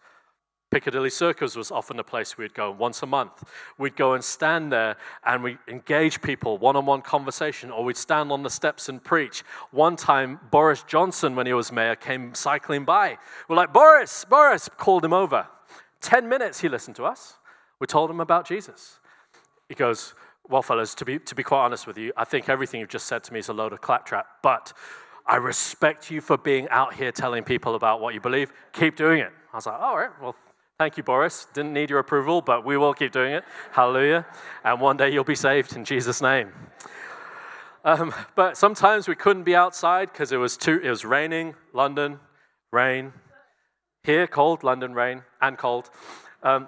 Piccadilly 0.75 1.09
Circus 1.09 1.55
was 1.55 1.71
often 1.71 1.99
a 1.99 2.03
place 2.03 2.37
we'd 2.37 2.53
go 2.53 2.69
once 2.69 3.01
a 3.01 3.05
month. 3.05 3.45
We'd 3.77 3.95
go 3.95 4.11
and 4.11 4.21
stand 4.21 4.73
there 4.73 4.97
and 5.25 5.41
we 5.41 5.57
engage 5.69 6.21
people, 6.21 6.57
one 6.57 6.75
on 6.75 6.85
one 6.85 7.01
conversation, 7.01 7.71
or 7.71 7.85
we'd 7.85 7.95
stand 7.95 8.29
on 8.29 8.43
the 8.43 8.49
steps 8.49 8.89
and 8.89 9.01
preach. 9.01 9.45
One 9.71 9.95
time, 9.95 10.37
Boris 10.51 10.83
Johnson, 10.83 11.33
when 11.33 11.45
he 11.45 11.53
was 11.53 11.71
mayor, 11.71 11.95
came 11.95 12.35
cycling 12.35 12.83
by. 12.83 13.17
We're 13.47 13.55
like, 13.55 13.71
Boris, 13.71 14.25
Boris, 14.25 14.67
called 14.75 15.05
him 15.05 15.13
over. 15.13 15.47
10 16.01 16.27
minutes 16.27 16.59
he 16.59 16.67
listened 16.67 16.97
to 16.97 17.05
us. 17.05 17.35
We 17.79 17.87
told 17.87 18.09
him 18.09 18.19
about 18.19 18.45
Jesus. 18.45 18.99
He 19.69 19.75
goes, 19.75 20.13
Well, 20.49 20.61
fellas, 20.61 20.93
to 20.95 21.05
be, 21.05 21.19
to 21.19 21.35
be 21.35 21.43
quite 21.43 21.63
honest 21.63 21.87
with 21.87 21.97
you, 21.97 22.11
I 22.17 22.25
think 22.25 22.49
everything 22.49 22.81
you've 22.81 22.89
just 22.89 23.07
said 23.07 23.23
to 23.23 23.31
me 23.31 23.39
is 23.39 23.47
a 23.47 23.53
load 23.53 23.71
of 23.71 23.79
claptrap, 23.79 24.27
but 24.43 24.73
I 25.25 25.37
respect 25.37 26.11
you 26.11 26.19
for 26.19 26.37
being 26.37 26.67
out 26.67 26.93
here 26.93 27.13
telling 27.13 27.45
people 27.45 27.75
about 27.75 28.01
what 28.01 28.13
you 28.13 28.19
believe. 28.19 28.51
Keep 28.73 28.97
doing 28.97 29.19
it. 29.19 29.31
I 29.53 29.55
was 29.55 29.67
like, 29.67 29.79
All 29.79 29.95
right, 29.95 30.09
well, 30.21 30.35
Thank 30.77 30.97
you, 30.97 31.03
Boris. 31.03 31.47
Didn't 31.53 31.71
need 31.71 31.89
your 31.89 31.99
approval, 31.99 32.41
but 32.41 32.65
we 32.65 32.75
will 32.75 32.93
keep 32.93 33.13
doing 33.13 33.33
it. 33.33 33.45
Hallelujah. 33.71 34.25
And 34.61 34.81
one 34.81 34.97
day 34.97 35.09
you'll 35.09 35.23
be 35.23 35.33
saved 35.33 35.73
in 35.73 35.85
Jesus' 35.85 36.21
name. 36.21 36.51
Um, 37.85 38.13
but 38.35 38.57
sometimes 38.57 39.07
we 39.07 39.15
couldn't 39.15 39.43
be 39.43 39.55
outside 39.55 40.11
because 40.11 40.33
it 40.33 40.37
was 40.37 40.57
too. 40.57 40.81
It 40.83 40.89
was 40.89 41.05
raining. 41.05 41.55
London, 41.71 42.19
rain. 42.73 43.13
Here, 44.03 44.27
cold. 44.27 44.65
London, 44.65 44.93
rain 44.93 45.23
and 45.41 45.57
cold. 45.57 45.89
Um, 46.43 46.67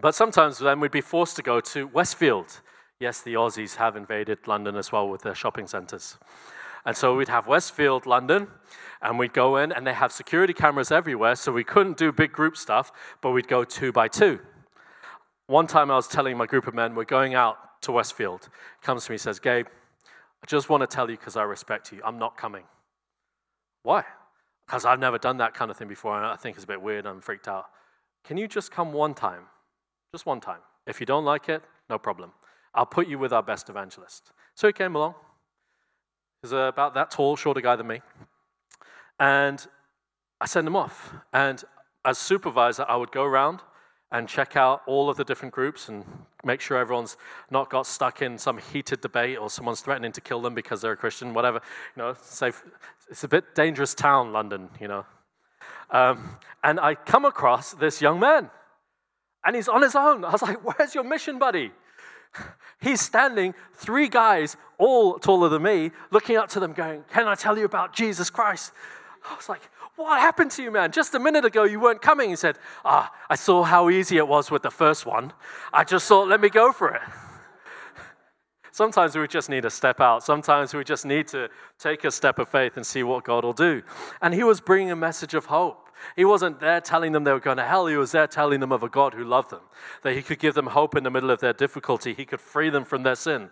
but 0.00 0.14
sometimes 0.14 0.58
then 0.58 0.80
we'd 0.80 0.90
be 0.90 1.02
forced 1.02 1.36
to 1.36 1.42
go 1.42 1.60
to 1.60 1.86
Westfield. 1.88 2.60
Yes, 2.98 3.20
the 3.20 3.34
Aussies 3.34 3.76
have 3.76 3.94
invaded 3.94 4.46
London 4.46 4.74
as 4.74 4.90
well 4.90 5.06
with 5.06 5.20
their 5.20 5.34
shopping 5.34 5.66
centres. 5.66 6.16
And 6.84 6.96
so 6.96 7.16
we'd 7.16 7.28
have 7.28 7.46
Westfield, 7.46 8.06
London, 8.06 8.48
and 9.00 9.18
we'd 9.18 9.32
go 9.32 9.56
in, 9.56 9.72
and 9.72 9.86
they 9.86 9.92
have 9.92 10.12
security 10.12 10.52
cameras 10.52 10.90
everywhere, 10.90 11.34
so 11.34 11.52
we 11.52 11.64
couldn't 11.64 11.96
do 11.96 12.12
big 12.12 12.32
group 12.32 12.56
stuff, 12.56 12.92
but 13.20 13.30
we'd 13.30 13.48
go 13.48 13.64
two 13.64 13.92
by 13.92 14.08
two. 14.08 14.38
One 15.46 15.66
time 15.66 15.90
I 15.90 15.96
was 15.96 16.08
telling 16.08 16.36
my 16.36 16.46
group 16.46 16.66
of 16.66 16.74
men, 16.74 16.94
we're 16.94 17.04
going 17.04 17.34
out 17.34 17.56
to 17.82 17.92
Westfield. 17.92 18.48
Comes 18.82 19.04
to 19.06 19.12
me 19.12 19.18
says, 19.18 19.38
Gabe, 19.38 19.66
I 20.42 20.46
just 20.46 20.68
want 20.68 20.82
to 20.82 20.86
tell 20.86 21.10
you 21.10 21.16
because 21.16 21.36
I 21.36 21.42
respect 21.42 21.92
you, 21.92 22.00
I'm 22.04 22.18
not 22.18 22.36
coming. 22.36 22.64
Why? 23.82 24.04
Because 24.66 24.84
I've 24.84 25.00
never 25.00 25.18
done 25.18 25.38
that 25.38 25.54
kind 25.54 25.70
of 25.70 25.76
thing 25.76 25.88
before, 25.88 26.16
and 26.16 26.26
I 26.26 26.36
think 26.36 26.56
it's 26.56 26.64
a 26.64 26.68
bit 26.68 26.80
weird, 26.80 27.06
I'm 27.06 27.20
freaked 27.20 27.48
out. 27.48 27.66
Can 28.24 28.38
you 28.38 28.48
just 28.48 28.70
come 28.70 28.92
one 28.92 29.12
time? 29.12 29.42
Just 30.14 30.24
one 30.24 30.40
time. 30.40 30.60
If 30.86 31.00
you 31.00 31.06
don't 31.06 31.24
like 31.24 31.48
it, 31.48 31.62
no 31.90 31.98
problem. 31.98 32.32
I'll 32.74 32.86
put 32.86 33.06
you 33.06 33.18
with 33.18 33.32
our 33.32 33.42
best 33.42 33.68
evangelist. 33.68 34.32
So 34.54 34.66
he 34.66 34.72
came 34.72 34.96
along. 34.96 35.14
He's 36.44 36.52
about 36.52 36.92
that 36.92 37.10
tall, 37.10 37.36
shorter 37.36 37.62
guy 37.62 37.74
than 37.74 37.86
me. 37.86 38.02
And 39.18 39.66
I 40.42 40.44
send 40.44 40.66
him 40.66 40.76
off. 40.76 41.14
And 41.32 41.64
as 42.04 42.18
supervisor, 42.18 42.84
I 42.86 42.96
would 42.96 43.10
go 43.12 43.24
around 43.24 43.60
and 44.12 44.28
check 44.28 44.54
out 44.54 44.82
all 44.86 45.08
of 45.08 45.16
the 45.16 45.24
different 45.24 45.54
groups 45.54 45.88
and 45.88 46.04
make 46.44 46.60
sure 46.60 46.76
everyone's 46.76 47.16
not 47.50 47.70
got 47.70 47.86
stuck 47.86 48.20
in 48.20 48.36
some 48.36 48.58
heated 48.58 49.00
debate 49.00 49.38
or 49.38 49.48
someone's 49.48 49.80
threatening 49.80 50.12
to 50.12 50.20
kill 50.20 50.42
them 50.42 50.54
because 50.54 50.82
they're 50.82 50.92
a 50.92 50.96
Christian, 50.98 51.32
whatever. 51.32 51.62
You 51.96 52.02
know, 52.02 52.14
safe. 52.20 52.62
It's 53.08 53.24
a 53.24 53.28
bit 53.28 53.54
dangerous 53.54 53.94
town, 53.94 54.34
London, 54.34 54.68
you 54.78 54.88
know. 54.88 55.06
Um, 55.88 56.36
and 56.62 56.78
I 56.78 56.94
come 56.94 57.24
across 57.24 57.72
this 57.72 58.02
young 58.02 58.20
man, 58.20 58.50
and 59.46 59.56
he's 59.56 59.68
on 59.68 59.80
his 59.80 59.96
own. 59.96 60.26
I 60.26 60.32
was 60.32 60.42
like, 60.42 60.58
Where's 60.62 60.94
your 60.94 61.04
mission, 61.04 61.38
buddy? 61.38 61.72
He's 62.80 63.00
standing, 63.00 63.54
three 63.72 64.08
guys, 64.08 64.56
all 64.78 65.18
taller 65.18 65.48
than 65.48 65.62
me, 65.62 65.90
looking 66.10 66.36
up 66.36 66.48
to 66.50 66.60
them, 66.60 66.72
going, 66.72 67.04
Can 67.12 67.26
I 67.26 67.34
tell 67.34 67.56
you 67.56 67.64
about 67.64 67.94
Jesus 67.94 68.30
Christ? 68.30 68.72
I 69.28 69.34
was 69.34 69.48
like, 69.48 69.62
What 69.96 70.20
happened 70.20 70.50
to 70.52 70.62
you, 70.62 70.70
man? 70.70 70.92
Just 70.92 71.14
a 71.14 71.18
minute 71.18 71.44
ago, 71.44 71.64
you 71.64 71.80
weren't 71.80 72.02
coming. 72.02 72.30
He 72.30 72.36
said, 72.36 72.58
Ah, 72.84 73.12
I 73.30 73.36
saw 73.36 73.62
how 73.62 73.88
easy 73.88 74.18
it 74.18 74.28
was 74.28 74.50
with 74.50 74.62
the 74.62 74.70
first 74.70 75.06
one. 75.06 75.32
I 75.72 75.84
just 75.84 76.06
thought, 76.06 76.28
let 76.28 76.40
me 76.40 76.50
go 76.50 76.72
for 76.72 76.94
it. 76.94 77.02
Sometimes 78.72 79.16
we 79.16 79.26
just 79.28 79.48
need 79.48 79.62
to 79.62 79.70
step 79.70 80.00
out. 80.00 80.22
Sometimes 80.22 80.74
we 80.74 80.84
just 80.84 81.06
need 81.06 81.28
to 81.28 81.48
take 81.78 82.04
a 82.04 82.10
step 82.10 82.38
of 82.38 82.48
faith 82.48 82.76
and 82.76 82.84
see 82.84 83.02
what 83.02 83.24
God 83.24 83.44
will 83.44 83.52
do. 83.52 83.82
And 84.20 84.34
he 84.34 84.42
was 84.42 84.60
bringing 84.60 84.90
a 84.90 84.96
message 84.96 85.32
of 85.32 85.46
hope. 85.46 85.83
He 86.16 86.24
wasn't 86.24 86.60
there 86.60 86.80
telling 86.80 87.12
them 87.12 87.24
they 87.24 87.32
were 87.32 87.40
going 87.40 87.56
to 87.56 87.64
hell. 87.64 87.86
He 87.86 87.96
was 87.96 88.12
there 88.12 88.26
telling 88.26 88.60
them 88.60 88.72
of 88.72 88.82
a 88.82 88.88
God 88.88 89.14
who 89.14 89.24
loved 89.24 89.50
them, 89.50 89.62
that 90.02 90.14
He 90.14 90.22
could 90.22 90.38
give 90.38 90.54
them 90.54 90.66
hope 90.66 90.96
in 90.96 91.04
the 91.04 91.10
middle 91.10 91.30
of 91.30 91.40
their 91.40 91.52
difficulty, 91.52 92.14
He 92.14 92.24
could 92.24 92.40
free 92.40 92.70
them 92.70 92.84
from 92.84 93.02
their 93.02 93.16
sin. 93.16 93.50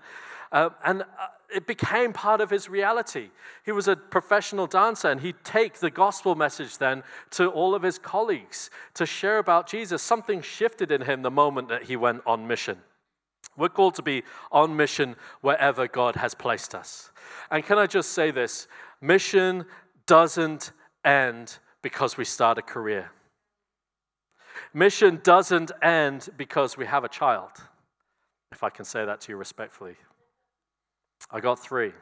Uh, 0.53 0.69
and 0.85 1.03
uh, 1.03 1.07
it 1.55 1.67
became 1.67 2.13
part 2.13 2.41
of 2.41 2.51
his 2.51 2.69
reality. 2.69 3.31
He 3.65 3.73
was 3.73 3.89
a 3.89 3.97
professional 3.97 4.67
dancer, 4.67 5.09
and 5.09 5.21
he'd 5.21 5.43
take 5.45 5.79
the 5.79 5.91
gospel 5.91 6.35
message 6.35 6.79
then 6.79 7.03
to 7.31 7.49
all 7.49 7.75
of 7.75 7.83
his 7.83 7.99
colleagues 7.99 8.71
to 8.95 9.07
share 9.07 9.39
about 9.39 9.67
Jesus. 9.67 10.03
Something 10.03 10.43
shifted 10.43 10.91
in 10.91 11.03
him 11.03 11.23
the 11.23 11.31
moment 11.31 11.69
that 11.69 11.85
he 11.85 11.97
went 11.97 12.23
on 12.27 12.47
mission. 12.47 12.79
We're 13.57 13.69
called 13.69 13.95
to 13.97 14.03
be 14.03 14.23
on 14.51 14.77
mission 14.77 15.17
wherever 15.41 15.87
God 15.87 16.17
has 16.17 16.35
placed 16.35 16.75
us. 16.75 17.11
And 17.51 17.65
can 17.65 17.79
I 17.79 17.87
just 17.87 18.13
say 18.13 18.31
this? 18.31 18.67
Mission 19.01 19.67
doesn't 20.07 20.73
end 21.05 21.59
because 21.83 22.17
we 22.17 22.25
start 22.25 22.59
a 22.59 22.63
career. 22.63 23.11
Mission 24.73 25.21
doesn't 25.23 25.73
end 25.83 26.29
because 26.37 26.77
we 26.77 26.87
have 26.87 27.05
a 27.05 27.09
child, 27.09 27.51
if 28.53 28.63
I 28.63 28.71
can 28.71 28.85
say 28.85 29.05
that 29.05 29.21
to 29.23 29.33
you 29.33 29.37
respectfully. 29.37 29.97
I 31.31 31.41
got 31.41 31.59
three. 31.59 31.93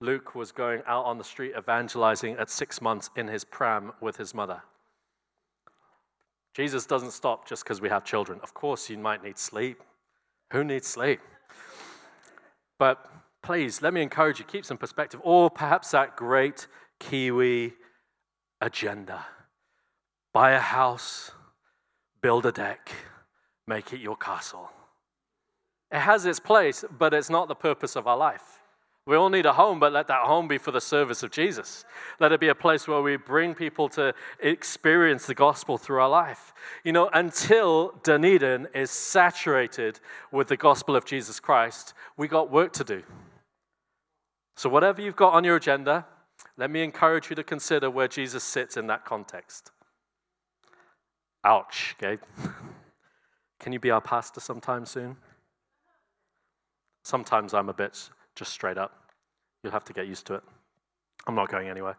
Luke 0.00 0.34
was 0.34 0.52
going 0.52 0.82
out 0.86 1.04
on 1.06 1.16
the 1.16 1.24
street 1.24 1.54
evangelizing 1.56 2.36
at 2.36 2.50
six 2.50 2.82
months 2.82 3.08
in 3.16 3.28
his 3.28 3.44
pram 3.44 3.92
with 4.00 4.16
his 4.16 4.34
mother. 4.34 4.62
Jesus 6.54 6.86
doesn't 6.86 7.12
stop 7.12 7.48
just 7.48 7.64
because 7.64 7.80
we 7.80 7.88
have 7.88 8.04
children. 8.04 8.40
Of 8.42 8.54
course, 8.54 8.90
you 8.90 8.98
might 8.98 9.22
need 9.22 9.38
sleep. 9.38 9.82
Who 10.52 10.64
needs 10.64 10.86
sleep? 10.86 11.20
But 12.78 13.06
please, 13.42 13.82
let 13.82 13.94
me 13.94 14.02
encourage 14.02 14.38
you, 14.38 14.44
keep 14.44 14.64
some 14.64 14.78
perspective. 14.78 15.20
Or 15.22 15.50
perhaps 15.50 15.90
that 15.90 16.16
great 16.16 16.66
Kiwi 16.98 17.74
agenda. 18.66 19.24
Buy 20.34 20.50
a 20.52 20.60
house, 20.60 21.30
build 22.20 22.44
a 22.44 22.52
deck, 22.52 22.90
make 23.66 23.92
it 23.92 24.00
your 24.00 24.16
castle. 24.16 24.70
It 25.90 26.00
has 26.00 26.26
its 26.26 26.40
place, 26.40 26.84
but 26.98 27.14
it's 27.14 27.30
not 27.30 27.48
the 27.48 27.54
purpose 27.54 27.96
of 27.96 28.06
our 28.06 28.16
life. 28.16 28.60
We 29.06 29.14
all 29.14 29.30
need 29.30 29.46
a 29.46 29.52
home, 29.52 29.78
but 29.78 29.92
let 29.92 30.08
that 30.08 30.22
home 30.22 30.48
be 30.48 30.58
for 30.58 30.72
the 30.72 30.80
service 30.80 31.22
of 31.22 31.30
Jesus. 31.30 31.84
Let 32.18 32.32
it 32.32 32.40
be 32.40 32.48
a 32.48 32.56
place 32.56 32.88
where 32.88 33.00
we 33.00 33.16
bring 33.16 33.54
people 33.54 33.88
to 33.90 34.12
experience 34.40 35.26
the 35.26 35.34
gospel 35.34 35.78
through 35.78 36.00
our 36.00 36.08
life. 36.08 36.52
You 36.82 36.92
know, 36.92 37.08
until 37.12 37.94
Dunedin 38.02 38.66
is 38.74 38.90
saturated 38.90 40.00
with 40.32 40.48
the 40.48 40.56
gospel 40.56 40.96
of 40.96 41.04
Jesus 41.04 41.38
Christ, 41.38 41.94
we 42.16 42.26
got 42.26 42.50
work 42.50 42.72
to 42.74 42.84
do. 42.84 43.04
So, 44.56 44.68
whatever 44.68 45.00
you've 45.00 45.14
got 45.14 45.34
on 45.34 45.44
your 45.44 45.54
agenda, 45.54 46.04
let 46.58 46.70
me 46.70 46.82
encourage 46.82 47.28
you 47.30 47.36
to 47.36 47.44
consider 47.44 47.90
where 47.90 48.08
Jesus 48.08 48.42
sits 48.42 48.76
in 48.76 48.86
that 48.86 49.04
context. 49.04 49.70
Ouch, 51.44 51.94
Gabe. 51.98 52.20
Can 53.60 53.72
you 53.72 53.80
be 53.80 53.90
our 53.90 54.00
pastor 54.00 54.40
sometime 54.40 54.86
soon? 54.86 55.16
Sometimes 57.04 57.54
I'm 57.54 57.68
a 57.68 57.74
bit 57.74 58.10
just 58.34 58.52
straight 58.52 58.78
up. 58.78 59.12
You'll 59.62 59.72
have 59.72 59.84
to 59.84 59.92
get 59.92 60.06
used 60.06 60.26
to 60.26 60.34
it. 60.34 60.42
I'm 61.26 61.34
not 61.34 61.48
going 61.48 61.68
anywhere. 61.68 61.96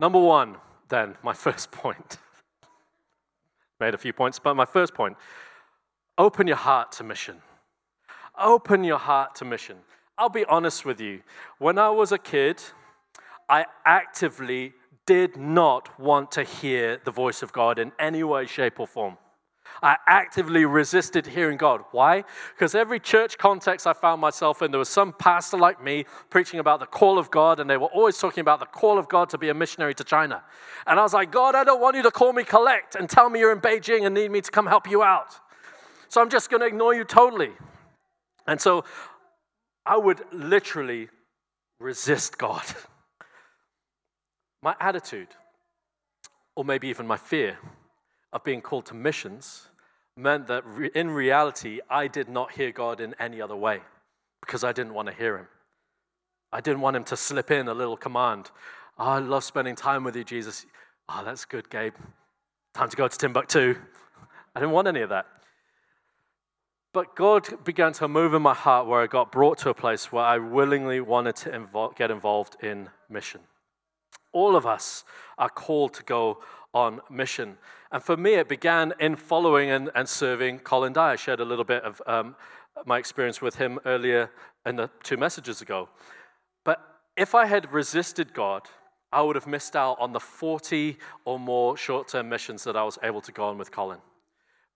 Number 0.00 0.18
one, 0.18 0.56
then, 0.88 1.16
my 1.22 1.32
first 1.32 1.70
point. 1.70 2.18
Made 3.80 3.94
a 3.94 3.98
few 3.98 4.12
points, 4.12 4.38
but 4.38 4.54
my 4.54 4.64
first 4.64 4.94
point 4.94 5.16
open 6.18 6.46
your 6.46 6.56
heart 6.56 6.92
to 6.92 7.04
mission. 7.04 7.40
Open 8.38 8.84
your 8.84 8.98
heart 8.98 9.34
to 9.36 9.44
mission. 9.44 9.76
I'll 10.16 10.28
be 10.28 10.44
honest 10.44 10.84
with 10.84 11.00
you. 11.00 11.22
When 11.58 11.78
I 11.78 11.90
was 11.90 12.12
a 12.12 12.18
kid, 12.18 12.62
I 13.48 13.66
actively 13.84 14.72
did 15.06 15.36
not 15.36 15.98
want 16.00 16.32
to 16.32 16.44
hear 16.44 17.00
the 17.04 17.10
voice 17.10 17.42
of 17.42 17.52
God 17.52 17.78
in 17.78 17.92
any 17.98 18.22
way, 18.22 18.46
shape, 18.46 18.78
or 18.78 18.86
form. 18.86 19.18
I 19.82 19.96
actively 20.06 20.64
resisted 20.64 21.26
hearing 21.26 21.56
God. 21.56 21.82
Why? 21.90 22.24
Because 22.54 22.74
every 22.74 23.00
church 23.00 23.36
context 23.36 23.86
I 23.86 23.92
found 23.92 24.20
myself 24.20 24.62
in, 24.62 24.70
there 24.70 24.78
was 24.78 24.88
some 24.88 25.12
pastor 25.12 25.56
like 25.56 25.82
me 25.82 26.04
preaching 26.30 26.60
about 26.60 26.78
the 26.78 26.86
call 26.86 27.18
of 27.18 27.30
God, 27.30 27.58
and 27.58 27.68
they 27.68 27.76
were 27.76 27.88
always 27.88 28.18
talking 28.18 28.42
about 28.42 28.60
the 28.60 28.66
call 28.66 28.98
of 28.98 29.08
God 29.08 29.28
to 29.30 29.38
be 29.38 29.48
a 29.48 29.54
missionary 29.54 29.94
to 29.94 30.04
China. 30.04 30.42
And 30.86 31.00
I 31.00 31.02
was 31.02 31.14
like, 31.14 31.32
God, 31.32 31.54
I 31.54 31.64
don't 31.64 31.80
want 31.80 31.96
you 31.96 32.02
to 32.02 32.10
call 32.10 32.32
me 32.32 32.44
collect 32.44 32.94
and 32.94 33.08
tell 33.08 33.28
me 33.28 33.40
you're 33.40 33.52
in 33.52 33.60
Beijing 33.60 34.06
and 34.06 34.14
need 34.14 34.30
me 34.30 34.40
to 34.40 34.50
come 34.50 34.66
help 34.66 34.88
you 34.88 35.02
out. 35.02 35.34
So 36.08 36.20
I'm 36.20 36.30
just 36.30 36.50
going 36.50 36.60
to 36.60 36.66
ignore 36.66 36.94
you 36.94 37.04
totally. 37.04 37.52
And 38.46 38.60
so 38.60 38.84
I 39.84 39.96
would 39.96 40.20
literally 40.32 41.08
resist 41.80 42.38
God. 42.38 42.64
My 44.62 44.76
attitude, 44.80 45.28
or 46.54 46.64
maybe 46.64 46.86
even 46.86 47.04
my 47.04 47.16
fear 47.16 47.58
of 48.32 48.44
being 48.44 48.60
called 48.60 48.86
to 48.86 48.94
missions, 48.94 49.68
meant 50.16 50.46
that 50.46 50.62
in 50.94 51.10
reality, 51.10 51.80
I 51.90 52.06
did 52.06 52.28
not 52.28 52.52
hear 52.52 52.70
God 52.70 53.00
in 53.00 53.14
any 53.18 53.40
other 53.40 53.56
way 53.56 53.80
because 54.40 54.62
I 54.62 54.70
didn't 54.70 54.94
want 54.94 55.08
to 55.08 55.14
hear 55.14 55.36
Him. 55.36 55.48
I 56.52 56.60
didn't 56.60 56.80
want 56.80 56.94
Him 56.94 57.02
to 57.04 57.16
slip 57.16 57.50
in 57.50 57.66
a 57.66 57.74
little 57.74 57.96
command. 57.96 58.52
Oh, 58.98 59.04
I 59.04 59.18
love 59.18 59.42
spending 59.42 59.74
time 59.74 60.04
with 60.04 60.14
you, 60.14 60.22
Jesus. 60.22 60.64
Oh, 61.08 61.22
that's 61.24 61.44
good, 61.44 61.68
Gabe. 61.68 61.94
Time 62.74 62.88
to 62.88 62.96
go 62.96 63.08
to 63.08 63.18
Timbuktu. 63.18 63.74
I 64.54 64.60
didn't 64.60 64.72
want 64.72 64.86
any 64.86 65.00
of 65.00 65.08
that. 65.08 65.26
But 66.92 67.16
God 67.16 67.64
began 67.64 67.94
to 67.94 68.08
move 68.08 68.34
in 68.34 68.42
my 68.42 68.52
heart 68.52 68.86
where 68.86 69.00
I 69.00 69.06
got 69.06 69.32
brought 69.32 69.56
to 69.58 69.70
a 69.70 69.74
place 69.74 70.12
where 70.12 70.24
I 70.24 70.36
willingly 70.36 71.00
wanted 71.00 71.36
to 71.36 71.90
get 71.96 72.10
involved 72.10 72.62
in 72.62 72.90
mission. 73.08 73.40
All 74.32 74.56
of 74.56 74.66
us 74.66 75.04
are 75.38 75.48
called 75.48 75.94
to 75.94 76.02
go 76.02 76.40
on 76.74 77.00
mission. 77.10 77.56
And 77.90 78.02
for 78.02 78.16
me, 78.16 78.34
it 78.34 78.48
began 78.48 78.92
in 79.00 79.16
following 79.16 79.70
and, 79.70 79.90
and 79.94 80.06
serving 80.06 80.60
Colin 80.60 80.92
Dye. 80.92 81.12
I 81.12 81.16
shared 81.16 81.40
a 81.40 81.44
little 81.44 81.64
bit 81.64 81.82
of 81.82 82.02
um, 82.06 82.36
my 82.84 82.98
experience 82.98 83.40
with 83.40 83.56
him 83.56 83.78
earlier 83.86 84.30
in 84.66 84.76
the 84.76 84.90
two 85.02 85.16
messages 85.16 85.62
ago. 85.62 85.88
But 86.64 86.78
if 87.16 87.34
I 87.34 87.46
had 87.46 87.72
resisted 87.72 88.34
God, 88.34 88.68
I 89.10 89.22
would 89.22 89.36
have 89.36 89.46
missed 89.46 89.76
out 89.76 89.98
on 89.98 90.12
the 90.12 90.20
40 90.20 90.98
or 91.24 91.38
more 91.38 91.76
short 91.76 92.08
term 92.08 92.28
missions 92.28 92.64
that 92.64 92.76
I 92.76 92.84
was 92.84 92.98
able 93.02 93.20
to 93.22 93.32
go 93.32 93.44
on 93.44 93.56
with 93.56 93.70
Colin 93.70 93.98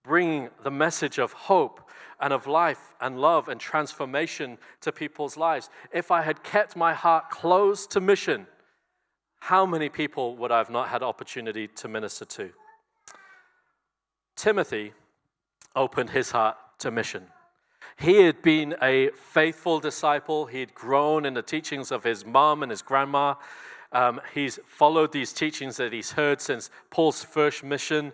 bringing 0.07 0.49
the 0.63 0.71
message 0.71 1.19
of 1.19 1.33
hope 1.33 1.81
and 2.19 2.33
of 2.33 2.47
life 2.47 2.95
and 2.99 3.19
love 3.19 3.47
and 3.47 3.59
transformation 3.59 4.57
to 4.81 4.91
people's 4.91 5.37
lives. 5.37 5.69
If 5.93 6.09
I 6.09 6.21
had 6.21 6.43
kept 6.43 6.75
my 6.75 6.93
heart 6.93 7.29
closed 7.29 7.91
to 7.91 8.01
mission, 8.01 8.47
how 9.39 9.65
many 9.65 9.89
people 9.89 10.35
would 10.37 10.51
I 10.51 10.57
have 10.57 10.69
not 10.69 10.89
had 10.89 11.03
opportunity 11.03 11.67
to 11.67 11.87
minister 11.87 12.25
to? 12.25 12.49
Timothy 14.35 14.93
opened 15.75 16.09
his 16.09 16.31
heart 16.31 16.57
to 16.79 16.91
mission. 16.91 17.27
He 17.97 18.21
had 18.23 18.41
been 18.41 18.75
a 18.81 19.09
faithful 19.11 19.79
disciple. 19.79 20.45
He 20.45 20.59
had 20.59 20.73
grown 20.73 21.25
in 21.25 21.33
the 21.33 21.41
teachings 21.41 21.91
of 21.91 22.03
his 22.03 22.25
mom 22.25 22.63
and 22.63 22.69
his 22.71 22.81
grandma. 22.81 23.35
Um, 23.91 24.21
he's 24.33 24.59
followed 24.67 25.11
these 25.11 25.33
teachings 25.33 25.77
that 25.77 25.93
he's 25.93 26.11
heard 26.11 26.41
since 26.41 26.69
Paul's 26.91 27.23
first 27.23 27.63
mission 27.63 28.13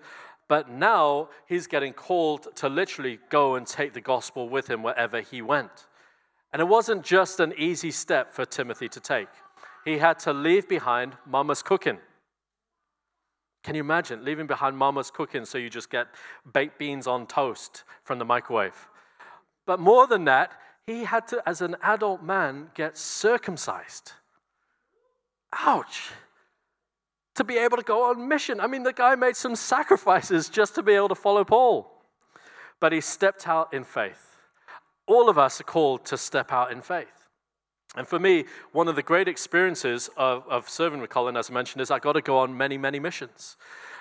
but 0.54 0.70
now 0.70 1.30
he's 1.48 1.66
getting 1.66 1.94
called 1.94 2.56
to 2.58 2.70
literally 2.70 3.18
go 3.32 3.56
and 3.56 3.66
take 3.66 3.94
the 3.94 4.00
gospel 4.00 4.48
with 4.48 4.70
him 4.70 4.84
wherever 4.84 5.20
he 5.20 5.42
went. 5.42 5.88
And 6.52 6.62
it 6.62 6.66
wasn't 6.66 7.02
just 7.02 7.39
an 7.39 7.56
easy 7.58 7.89
step 7.89 8.32
for 8.32 8.46
Timothy 8.46 8.88
to 8.89 9.00
take. 9.00 9.30
He 9.84 9.98
had 9.98 10.20
to 10.20 10.32
leave 10.32 10.70
behind 10.70 11.18
mama's 11.26 11.63
cooking. 11.63 11.98
Can 13.63 13.74
you 13.74 13.82
imagine 13.82 14.24
leaving 14.24 14.46
behind 14.46 14.78
mama's 14.78 15.10
cooking 15.10 15.44
so 15.44 15.58
you 15.58 15.72
just 15.72 15.89
get 15.89 16.06
baked 16.54 16.78
beans 16.78 17.08
on 17.08 17.26
toast 17.26 17.84
from 18.04 18.20
the 18.20 18.26
microwave? 18.26 18.88
But 19.66 19.80
more 19.80 20.06
than 20.06 20.26
that, 20.26 20.52
he 20.86 21.06
had 21.06 21.28
to, 21.30 21.42
as 21.50 21.62
an 21.62 21.78
adult 21.82 22.22
man, 22.22 22.70
get 22.76 22.96
circumcised. 22.96 24.12
Ouch 25.52 26.12
to 27.36 27.43
be 27.43 27.58
able 27.58 27.78
to 27.78 27.84
go 27.84 28.10
on 28.10 28.28
mission. 28.28 28.60
I 28.60 28.67
mean, 28.67 28.84
the 28.84 28.93
guy 28.93 29.15
made 29.15 29.36
some 29.36 29.56
sacrifices 29.56 30.50
just 30.50 30.76
to 30.76 30.84
be 30.84 30.93
able 30.93 31.10
to 31.10 31.15
follow 31.15 31.43
Paul. 31.43 31.89
But 32.80 32.91
he 32.91 33.02
stepped 33.02 33.48
out 33.48 33.74
in 33.74 33.84
faith. 33.84 34.38
All 35.08 35.30
of 35.30 35.38
us 35.38 35.60
are 35.60 35.65
called 35.65 36.06
to 36.06 36.17
step 36.17 36.52
out 36.52 36.72
in 36.72 36.82
faith. 36.82 37.28
And 37.96 38.08
for 38.08 38.19
me, 38.19 38.46
one 38.72 38.88
of 38.88 38.96
the 38.96 39.04
great 39.04 39.28
experiences 39.28 40.10
of, 40.17 40.43
of 40.50 40.67
serving 40.67 41.00
with 41.00 41.10
Colin, 41.10 41.38
as 41.38 41.50
I 41.50 41.54
mentioned, 41.54 41.82
is 41.82 41.91
I 41.91 42.00
got 42.00 42.13
to 42.13 42.22
go 42.22 42.39
on 42.39 42.58
many, 42.58 42.78
many 42.78 43.00
missions. 43.00 43.56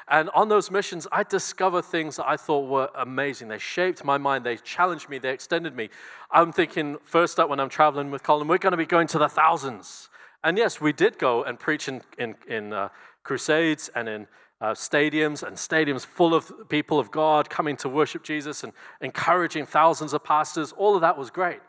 And 0.08 0.30
on 0.30 0.48
those 0.48 0.70
missions, 0.70 1.06
I 1.12 1.22
discovered 1.22 1.84
things 1.84 2.16
that 2.16 2.26
I 2.26 2.36
thought 2.36 2.68
were 2.68 2.90
amazing. 2.96 3.48
They 3.48 3.58
shaped 3.58 4.04
my 4.04 4.18
mind, 4.18 4.44
they 4.44 4.56
challenged 4.56 5.08
me, 5.08 5.18
they 5.18 5.32
extended 5.32 5.76
me. 5.76 5.90
I'm 6.30 6.52
thinking, 6.52 6.96
first 7.04 7.38
up, 7.38 7.48
when 7.48 7.60
I'm 7.60 7.68
traveling 7.68 8.10
with 8.10 8.22
Colin, 8.22 8.48
we're 8.48 8.58
going 8.58 8.72
to 8.72 8.76
be 8.76 8.86
going 8.86 9.06
to 9.08 9.18
the 9.18 9.28
thousands. 9.28 10.08
And 10.42 10.58
yes, 10.58 10.80
we 10.80 10.92
did 10.92 11.18
go 11.18 11.44
and 11.44 11.58
preach 11.58 11.86
in, 11.86 12.02
in, 12.18 12.34
in 12.48 12.72
uh, 12.72 12.88
crusades 13.22 13.90
and 13.94 14.08
in 14.08 14.26
uh, 14.60 14.72
stadiums 14.72 15.42
and 15.42 15.56
stadiums 15.56 16.06
full 16.06 16.34
of 16.34 16.68
people 16.68 17.00
of 17.00 17.10
God 17.10 17.50
coming 17.50 17.76
to 17.78 17.88
worship 17.88 18.22
Jesus 18.22 18.62
and 18.62 18.72
encouraging 19.00 19.66
thousands 19.66 20.12
of 20.12 20.22
pastors. 20.22 20.72
All 20.72 20.94
of 20.94 21.00
that 21.00 21.18
was 21.18 21.30
great. 21.30 21.60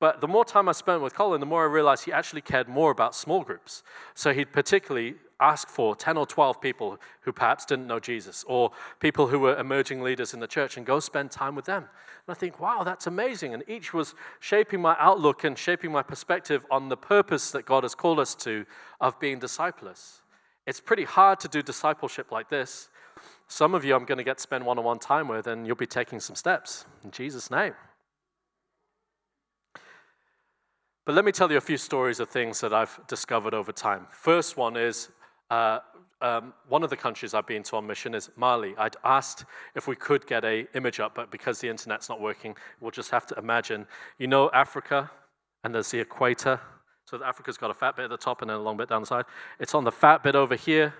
But 0.00 0.20
the 0.20 0.26
more 0.26 0.44
time 0.44 0.68
I 0.68 0.72
spent 0.72 1.00
with 1.00 1.14
Colin, 1.14 1.38
the 1.38 1.46
more 1.46 1.62
I 1.62 1.72
realized 1.72 2.04
he 2.04 2.12
actually 2.12 2.40
cared 2.40 2.68
more 2.68 2.90
about 2.90 3.14
small 3.14 3.42
groups. 3.44 3.84
So 4.14 4.32
he'd 4.32 4.52
particularly 4.52 5.14
ask 5.38 5.68
for 5.68 5.94
10 5.94 6.16
or 6.16 6.26
12 6.26 6.60
people 6.60 6.98
who 7.20 7.32
perhaps 7.32 7.64
didn't 7.64 7.86
know 7.86 8.00
Jesus 8.00 8.44
or 8.48 8.72
people 8.98 9.28
who 9.28 9.38
were 9.38 9.56
emerging 9.56 10.02
leaders 10.02 10.34
in 10.34 10.40
the 10.40 10.48
church 10.48 10.76
and 10.76 10.84
go 10.84 10.98
spend 10.98 11.30
time 11.30 11.54
with 11.54 11.66
them. 11.66 11.84
And 11.84 11.88
I 12.28 12.34
think, 12.34 12.58
wow, 12.58 12.82
that's 12.82 13.06
amazing. 13.06 13.54
And 13.54 13.62
each 13.68 13.94
was 13.94 14.16
shaping 14.40 14.80
my 14.80 14.96
outlook 14.98 15.44
and 15.44 15.56
shaping 15.56 15.92
my 15.92 16.02
perspective 16.02 16.64
on 16.70 16.88
the 16.88 16.96
purpose 16.96 17.52
that 17.52 17.64
God 17.64 17.84
has 17.84 17.94
called 17.94 18.18
us 18.18 18.34
to 18.36 18.66
of 19.00 19.20
being 19.20 19.38
disciples. 19.38 20.21
It's 20.66 20.80
pretty 20.80 21.04
hard 21.04 21.40
to 21.40 21.48
do 21.48 21.62
discipleship 21.62 22.30
like 22.30 22.48
this. 22.48 22.88
Some 23.48 23.74
of 23.74 23.84
you 23.84 23.94
I'm 23.94 24.04
going 24.04 24.18
to 24.18 24.24
get 24.24 24.38
to 24.38 24.42
spend 24.42 24.64
one 24.64 24.78
on 24.78 24.84
one 24.84 24.98
time 24.98 25.28
with, 25.28 25.46
and 25.46 25.66
you'll 25.66 25.76
be 25.76 25.86
taking 25.86 26.20
some 26.20 26.36
steps 26.36 26.86
in 27.04 27.10
Jesus' 27.10 27.50
name. 27.50 27.74
But 31.04 31.16
let 31.16 31.24
me 31.24 31.32
tell 31.32 31.50
you 31.50 31.58
a 31.58 31.60
few 31.60 31.76
stories 31.76 32.20
of 32.20 32.28
things 32.28 32.60
that 32.60 32.72
I've 32.72 32.98
discovered 33.08 33.54
over 33.54 33.72
time. 33.72 34.06
First 34.10 34.56
one 34.56 34.76
is 34.76 35.08
uh, 35.50 35.80
um, 36.20 36.54
one 36.68 36.84
of 36.84 36.90
the 36.90 36.96
countries 36.96 37.34
I've 37.34 37.46
been 37.46 37.64
to 37.64 37.76
on 37.76 37.86
mission 37.86 38.14
is 38.14 38.30
Mali. 38.36 38.74
I'd 38.78 38.94
asked 39.02 39.44
if 39.74 39.88
we 39.88 39.96
could 39.96 40.24
get 40.28 40.44
a 40.44 40.68
image 40.74 41.00
up, 41.00 41.16
but 41.16 41.32
because 41.32 41.58
the 41.58 41.68
internet's 41.68 42.08
not 42.08 42.20
working, 42.20 42.54
we'll 42.80 42.92
just 42.92 43.10
have 43.10 43.26
to 43.26 43.34
imagine. 43.36 43.86
You 44.18 44.28
know 44.28 44.48
Africa, 44.54 45.10
and 45.64 45.74
there's 45.74 45.90
the 45.90 45.98
equator, 45.98 46.60
so 47.12 47.22
Africa's 47.22 47.58
got 47.58 47.70
a 47.70 47.74
fat 47.74 47.94
bit 47.94 48.04
at 48.04 48.10
the 48.10 48.16
top 48.16 48.40
and 48.40 48.48
then 48.48 48.56
a 48.56 48.62
long 48.62 48.78
bit 48.78 48.88
down 48.88 49.02
the 49.02 49.06
side. 49.06 49.26
It's 49.60 49.74
on 49.74 49.84
the 49.84 49.92
fat 49.92 50.22
bit 50.22 50.34
over 50.34 50.56
here, 50.56 50.94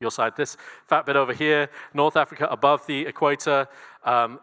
your 0.00 0.10
side, 0.10 0.36
this 0.38 0.56
fat 0.86 1.04
bit 1.04 1.16
over 1.16 1.34
here, 1.34 1.68
North 1.92 2.16
Africa 2.16 2.48
above 2.50 2.86
the 2.86 3.02
equator, 3.02 3.68
um, 4.04 4.40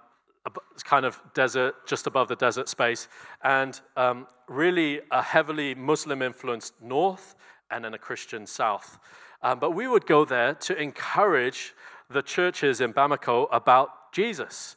it's 0.72 0.84
kind 0.84 1.06
of 1.06 1.20
desert, 1.34 1.88
just 1.88 2.06
above 2.06 2.28
the 2.28 2.36
desert 2.36 2.70
space, 2.70 3.08
and 3.44 3.82
um, 3.98 4.28
really 4.48 5.02
a 5.10 5.24
heavily 5.24 5.74
Muslim 5.74 6.22
influenced 6.22 6.80
north 6.84 7.36
and 7.72 7.84
then 7.84 7.96
a 7.96 7.98
Christian 7.98 8.46
south. 8.46 9.00
Um, 9.42 9.58
but 9.58 9.72
we 9.72 9.88
would 9.88 10.06
go 10.06 10.24
there 10.24 10.54
to 10.54 10.80
encourage 10.80 11.74
the 12.12 12.22
churches 12.22 12.80
in 12.80 12.94
Bamako 12.94 13.48
about 13.52 14.14
Jesus. 14.14 14.76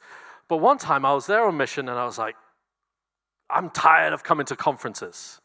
But 0.48 0.56
one 0.56 0.78
time 0.78 1.04
I 1.04 1.12
was 1.12 1.26
there 1.26 1.44
on 1.44 1.58
mission 1.58 1.90
and 1.90 1.98
I 1.98 2.06
was 2.06 2.18
like, 2.18 2.36
I'm 3.50 3.68
tired 3.68 4.14
of 4.14 4.24
coming 4.24 4.46
to 4.46 4.56
conferences. 4.56 5.41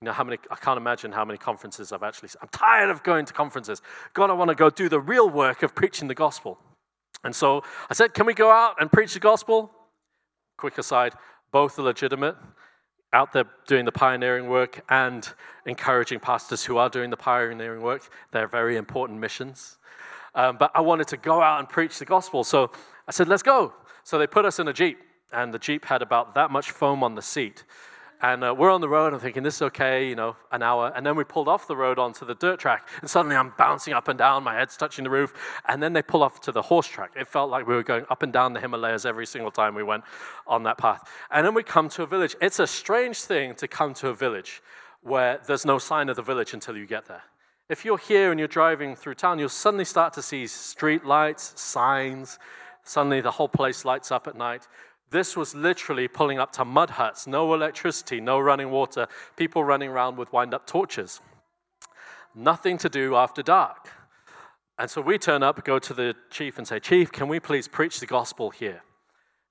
You 0.00 0.06
know, 0.06 0.12
how 0.12 0.24
many, 0.24 0.38
I 0.50 0.56
can't 0.56 0.78
imagine 0.78 1.12
how 1.12 1.26
many 1.26 1.36
conferences 1.36 1.92
I've 1.92 2.02
actually, 2.02 2.30
I'm 2.40 2.48
tired 2.48 2.88
of 2.88 3.02
going 3.02 3.26
to 3.26 3.34
conferences. 3.34 3.82
God, 4.14 4.30
I 4.30 4.32
want 4.32 4.48
to 4.48 4.54
go 4.54 4.70
do 4.70 4.88
the 4.88 4.98
real 4.98 5.28
work 5.28 5.62
of 5.62 5.74
preaching 5.74 6.08
the 6.08 6.14
gospel. 6.14 6.58
And 7.22 7.36
so 7.36 7.62
I 7.90 7.92
said, 7.92 8.14
Can 8.14 8.24
we 8.24 8.32
go 8.32 8.50
out 8.50 8.76
and 8.80 8.90
preach 8.90 9.12
the 9.12 9.20
gospel? 9.20 9.70
Quick 10.56 10.78
aside, 10.78 11.12
both 11.52 11.78
are 11.78 11.82
legitimate, 11.82 12.36
out 13.12 13.34
there 13.34 13.44
doing 13.66 13.84
the 13.84 13.92
pioneering 13.92 14.48
work 14.48 14.82
and 14.88 15.28
encouraging 15.66 16.20
pastors 16.20 16.64
who 16.64 16.78
are 16.78 16.88
doing 16.88 17.10
the 17.10 17.16
pioneering 17.18 17.82
work. 17.82 18.08
They're 18.32 18.48
very 18.48 18.78
important 18.78 19.20
missions. 19.20 19.76
Um, 20.34 20.56
but 20.56 20.70
I 20.74 20.80
wanted 20.80 21.08
to 21.08 21.18
go 21.18 21.42
out 21.42 21.58
and 21.58 21.68
preach 21.68 21.98
the 21.98 22.06
gospel. 22.06 22.42
So 22.42 22.70
I 23.06 23.10
said, 23.10 23.28
Let's 23.28 23.42
go. 23.42 23.74
So 24.04 24.18
they 24.18 24.26
put 24.26 24.46
us 24.46 24.58
in 24.58 24.66
a 24.66 24.72
Jeep, 24.72 24.98
and 25.30 25.52
the 25.52 25.58
Jeep 25.58 25.84
had 25.84 26.00
about 26.00 26.34
that 26.36 26.50
much 26.50 26.70
foam 26.70 27.04
on 27.04 27.16
the 27.16 27.22
seat. 27.22 27.64
And 28.22 28.44
uh, 28.44 28.54
we're 28.56 28.70
on 28.70 28.82
the 28.82 28.88
road. 28.88 29.14
I'm 29.14 29.20
thinking, 29.20 29.42
this 29.42 29.56
is 29.56 29.62
okay, 29.62 30.06
you 30.06 30.14
know, 30.14 30.36
an 30.52 30.62
hour. 30.62 30.92
And 30.94 31.06
then 31.06 31.16
we 31.16 31.24
pulled 31.24 31.48
off 31.48 31.66
the 31.66 31.76
road 31.76 31.98
onto 31.98 32.26
the 32.26 32.34
dirt 32.34 32.60
track. 32.60 32.86
And 33.00 33.08
suddenly 33.08 33.34
I'm 33.34 33.54
bouncing 33.56 33.94
up 33.94 34.08
and 34.08 34.18
down. 34.18 34.44
My 34.44 34.54
head's 34.54 34.76
touching 34.76 35.04
the 35.04 35.10
roof. 35.10 35.32
And 35.66 35.82
then 35.82 35.94
they 35.94 36.02
pull 36.02 36.22
off 36.22 36.40
to 36.42 36.52
the 36.52 36.60
horse 36.60 36.86
track. 36.86 37.12
It 37.16 37.28
felt 37.28 37.50
like 37.50 37.66
we 37.66 37.74
were 37.74 37.82
going 37.82 38.04
up 38.10 38.22
and 38.22 38.32
down 38.32 38.52
the 38.52 38.60
Himalayas 38.60 39.06
every 39.06 39.26
single 39.26 39.50
time 39.50 39.74
we 39.74 39.82
went 39.82 40.04
on 40.46 40.64
that 40.64 40.76
path. 40.76 41.08
And 41.30 41.46
then 41.46 41.54
we 41.54 41.62
come 41.62 41.88
to 41.90 42.02
a 42.02 42.06
village. 42.06 42.36
It's 42.42 42.58
a 42.58 42.66
strange 42.66 43.22
thing 43.22 43.54
to 43.54 43.66
come 43.66 43.94
to 43.94 44.08
a 44.08 44.14
village 44.14 44.62
where 45.02 45.40
there's 45.46 45.64
no 45.64 45.78
sign 45.78 46.10
of 46.10 46.16
the 46.16 46.22
village 46.22 46.52
until 46.52 46.76
you 46.76 46.86
get 46.86 47.06
there. 47.06 47.22
If 47.70 47.84
you're 47.84 47.98
here 47.98 48.32
and 48.32 48.38
you're 48.38 48.48
driving 48.48 48.96
through 48.96 49.14
town, 49.14 49.38
you'll 49.38 49.48
suddenly 49.48 49.84
start 49.84 50.12
to 50.14 50.22
see 50.22 50.46
street 50.46 51.06
lights, 51.06 51.58
signs, 51.58 52.38
Suddenly, 52.84 53.20
the 53.20 53.30
whole 53.30 53.48
place 53.48 53.84
lights 53.84 54.10
up 54.10 54.26
at 54.26 54.36
night. 54.36 54.66
This 55.10 55.36
was 55.36 55.54
literally 55.54 56.06
pulling 56.06 56.38
up 56.38 56.52
to 56.52 56.64
mud 56.64 56.90
huts, 56.90 57.26
no 57.26 57.52
electricity, 57.52 58.20
no 58.20 58.38
running 58.38 58.70
water, 58.70 59.08
people 59.36 59.64
running 59.64 59.90
around 59.90 60.16
with 60.16 60.32
wind 60.32 60.54
up 60.54 60.66
torches. 60.66 61.20
Nothing 62.34 62.78
to 62.78 62.88
do 62.88 63.16
after 63.16 63.42
dark. 63.42 63.90
And 64.78 64.88
so 64.88 65.00
we 65.00 65.18
turn 65.18 65.42
up, 65.42 65.62
go 65.64 65.78
to 65.78 65.92
the 65.92 66.14
chief, 66.30 66.58
and 66.58 66.66
say, 66.66 66.78
Chief, 66.78 67.10
can 67.10 67.28
we 67.28 67.40
please 67.40 67.68
preach 67.68 68.00
the 68.00 68.06
gospel 68.06 68.50
here? 68.50 68.82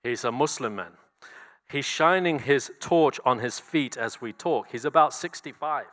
He's 0.03 0.23
a 0.23 0.31
Muslim 0.31 0.77
man. 0.77 0.93
He's 1.69 1.85
shining 1.85 2.39
his 2.39 2.71
torch 2.79 3.19
on 3.25 3.39
his 3.39 3.59
feet 3.59 3.95
as 3.95 4.21
we 4.21 4.33
talk. 4.33 4.69
He's 4.71 4.85
about 4.85 5.13
65. 5.13 5.85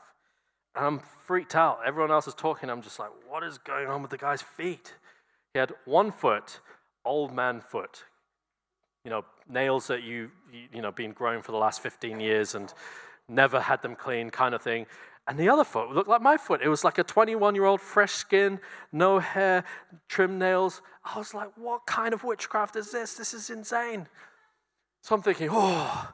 And 0.74 0.86
I'm 0.86 1.00
freaked 1.26 1.54
out. 1.54 1.80
Everyone 1.84 2.10
else 2.10 2.26
is 2.28 2.34
talking. 2.34 2.70
I'm 2.70 2.80
just 2.80 2.98
like, 2.98 3.10
what 3.28 3.42
is 3.42 3.58
going 3.58 3.88
on 3.88 4.00
with 4.00 4.10
the 4.10 4.16
guy's 4.16 4.40
feet? 4.40 4.94
He 5.52 5.58
had 5.58 5.72
one 5.84 6.12
foot, 6.12 6.60
old 7.04 7.34
man 7.34 7.60
foot. 7.60 8.04
You 9.06 9.10
know, 9.10 9.24
nails 9.48 9.86
that 9.86 10.02
you, 10.02 10.32
you 10.72 10.82
know, 10.82 10.90
been 10.90 11.12
growing 11.12 11.40
for 11.40 11.52
the 11.52 11.58
last 11.58 11.80
15 11.80 12.18
years 12.18 12.56
and 12.56 12.74
never 13.28 13.60
had 13.60 13.80
them 13.80 13.94
clean 13.94 14.30
kind 14.30 14.52
of 14.52 14.62
thing. 14.62 14.86
And 15.28 15.38
the 15.38 15.48
other 15.48 15.62
foot 15.62 15.90
looked 15.90 16.08
like 16.08 16.22
my 16.22 16.36
foot. 16.36 16.60
It 16.60 16.68
was 16.68 16.82
like 16.82 16.98
a 16.98 17.04
21 17.04 17.54
year 17.54 17.66
old, 17.66 17.80
fresh 17.80 18.14
skin, 18.14 18.58
no 18.90 19.20
hair, 19.20 19.62
trim 20.08 20.40
nails. 20.40 20.82
I 21.04 21.18
was 21.18 21.34
like, 21.34 21.50
what 21.54 21.86
kind 21.86 22.14
of 22.14 22.24
witchcraft 22.24 22.74
is 22.74 22.90
this? 22.90 23.14
This 23.14 23.32
is 23.32 23.48
insane. 23.48 24.08
So 25.02 25.14
I'm 25.14 25.22
thinking, 25.22 25.50
oh, 25.52 26.08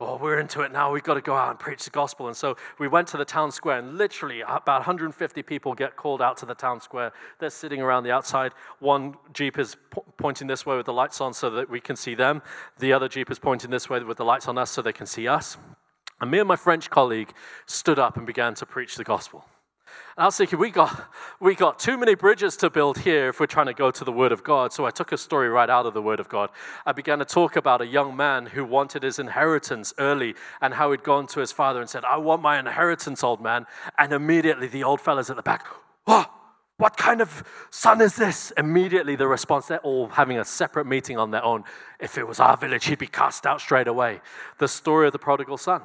oh, 0.00 0.18
we're 0.20 0.38
into 0.38 0.60
it 0.60 0.72
now. 0.72 0.92
We've 0.92 1.02
got 1.02 1.14
to 1.14 1.20
go 1.20 1.34
out 1.34 1.50
and 1.50 1.58
preach 1.58 1.84
the 1.84 1.90
gospel. 1.90 2.26
And 2.26 2.36
so 2.36 2.56
we 2.78 2.86
went 2.86 3.08
to 3.08 3.16
the 3.16 3.24
town 3.24 3.50
square, 3.50 3.78
and 3.78 3.96
literally 3.96 4.42
about 4.42 4.80
150 4.80 5.42
people 5.42 5.74
get 5.74 5.96
called 5.96 6.20
out 6.20 6.36
to 6.38 6.46
the 6.46 6.54
town 6.54 6.80
square. 6.80 7.12
They're 7.38 7.50
sitting 7.50 7.80
around 7.80 8.04
the 8.04 8.10
outside. 8.10 8.52
One 8.80 9.14
Jeep 9.32 9.58
is 9.58 9.76
po- 9.90 10.04
pointing 10.18 10.46
this 10.46 10.66
way 10.66 10.76
with 10.76 10.86
the 10.86 10.92
lights 10.92 11.20
on 11.20 11.32
so 11.32 11.48
that 11.50 11.70
we 11.70 11.80
can 11.80 11.96
see 11.96 12.14
them. 12.14 12.42
The 12.78 12.92
other 12.92 13.08
Jeep 13.08 13.30
is 13.30 13.38
pointing 13.38 13.70
this 13.70 13.88
way 13.88 14.02
with 14.02 14.18
the 14.18 14.24
lights 14.24 14.48
on 14.48 14.58
us 14.58 14.70
so 14.70 14.82
they 14.82 14.92
can 14.92 15.06
see 15.06 15.26
us. 15.28 15.56
And 16.20 16.30
me 16.30 16.38
and 16.38 16.48
my 16.48 16.56
French 16.56 16.90
colleague 16.90 17.32
stood 17.66 17.98
up 17.98 18.16
and 18.16 18.26
began 18.26 18.54
to 18.54 18.66
preach 18.66 18.96
the 18.96 19.04
gospel. 19.04 19.46
And 20.16 20.22
I 20.22 20.26
was 20.26 20.36
thinking, 20.36 20.58
we 20.58 20.70
got, 20.70 21.10
we 21.40 21.54
got 21.54 21.78
too 21.78 21.98
many 21.98 22.14
bridges 22.14 22.56
to 22.58 22.70
build 22.70 22.98
here 22.98 23.28
if 23.28 23.38
we're 23.38 23.46
trying 23.46 23.66
to 23.66 23.74
go 23.74 23.90
to 23.90 24.04
the 24.04 24.12
Word 24.12 24.32
of 24.32 24.42
God. 24.42 24.72
So 24.72 24.86
I 24.86 24.90
took 24.90 25.12
a 25.12 25.18
story 25.18 25.48
right 25.48 25.68
out 25.68 25.84
of 25.84 25.94
the 25.94 26.00
Word 26.00 26.20
of 26.20 26.28
God. 26.28 26.50
I 26.86 26.92
began 26.92 27.18
to 27.18 27.24
talk 27.24 27.56
about 27.56 27.82
a 27.82 27.86
young 27.86 28.16
man 28.16 28.46
who 28.46 28.64
wanted 28.64 29.02
his 29.02 29.18
inheritance 29.18 29.92
early 29.98 30.34
and 30.60 30.74
how 30.74 30.90
he'd 30.90 31.02
gone 31.02 31.26
to 31.28 31.40
his 31.40 31.52
father 31.52 31.80
and 31.80 31.90
said, 31.90 32.04
I 32.04 32.16
want 32.16 32.40
my 32.40 32.58
inheritance, 32.58 33.22
old 33.22 33.42
man. 33.42 33.66
And 33.98 34.12
immediately 34.12 34.68
the 34.68 34.84
old 34.84 35.00
fella's 35.00 35.28
at 35.28 35.36
the 35.36 35.42
back, 35.42 35.66
oh, 36.06 36.26
what 36.78 36.96
kind 36.96 37.20
of 37.20 37.42
son 37.70 38.00
is 38.00 38.16
this? 38.16 38.52
Immediately 38.56 39.16
the 39.16 39.26
response, 39.26 39.66
they're 39.66 39.78
all 39.78 40.08
having 40.08 40.38
a 40.38 40.44
separate 40.44 40.86
meeting 40.86 41.16
on 41.16 41.30
their 41.30 41.42
own. 41.42 41.64
If 41.98 42.18
it 42.18 42.28
was 42.28 42.38
our 42.38 42.56
village, 42.56 42.86
he'd 42.86 42.98
be 42.98 43.06
cast 43.06 43.46
out 43.46 43.60
straight 43.60 43.88
away. 43.88 44.20
The 44.58 44.68
story 44.68 45.06
of 45.06 45.12
the 45.12 45.18
prodigal 45.18 45.56
son. 45.56 45.82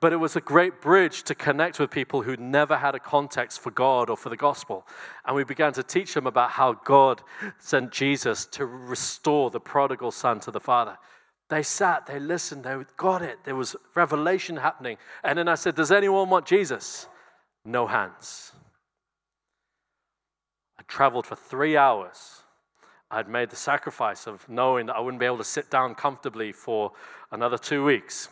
But 0.00 0.14
it 0.14 0.16
was 0.16 0.34
a 0.34 0.40
great 0.40 0.80
bridge 0.80 1.24
to 1.24 1.34
connect 1.34 1.78
with 1.78 1.90
people 1.90 2.22
who 2.22 2.36
never 2.38 2.78
had 2.78 2.94
a 2.94 2.98
context 2.98 3.60
for 3.60 3.70
God 3.70 4.08
or 4.08 4.16
for 4.16 4.30
the 4.30 4.36
gospel. 4.36 4.86
And 5.26 5.36
we 5.36 5.44
began 5.44 5.74
to 5.74 5.82
teach 5.82 6.14
them 6.14 6.26
about 6.26 6.52
how 6.52 6.72
God 6.72 7.20
sent 7.58 7.92
Jesus 7.92 8.46
to 8.46 8.64
restore 8.64 9.50
the 9.50 9.60
prodigal 9.60 10.10
son 10.10 10.40
to 10.40 10.50
the 10.50 10.60
Father. 10.60 10.96
They 11.50 11.62
sat, 11.62 12.06
they 12.06 12.18
listened, 12.18 12.64
they 12.64 12.76
got 12.96 13.20
it. 13.20 13.40
There 13.44 13.56
was 13.56 13.76
revelation 13.94 14.56
happening. 14.56 14.96
And 15.22 15.38
then 15.38 15.48
I 15.48 15.56
said, 15.56 15.74
Does 15.74 15.92
anyone 15.92 16.30
want 16.30 16.46
Jesus? 16.46 17.06
No 17.66 17.86
hands. 17.86 18.52
I 20.78 20.82
traveled 20.88 21.26
for 21.26 21.36
three 21.36 21.76
hours. 21.76 22.42
I'd 23.10 23.28
made 23.28 23.50
the 23.50 23.56
sacrifice 23.56 24.26
of 24.26 24.48
knowing 24.48 24.86
that 24.86 24.96
I 24.96 25.00
wouldn't 25.00 25.20
be 25.20 25.26
able 25.26 25.38
to 25.38 25.44
sit 25.44 25.68
down 25.68 25.94
comfortably 25.94 26.52
for 26.52 26.92
another 27.32 27.58
two 27.58 27.84
weeks 27.84 28.28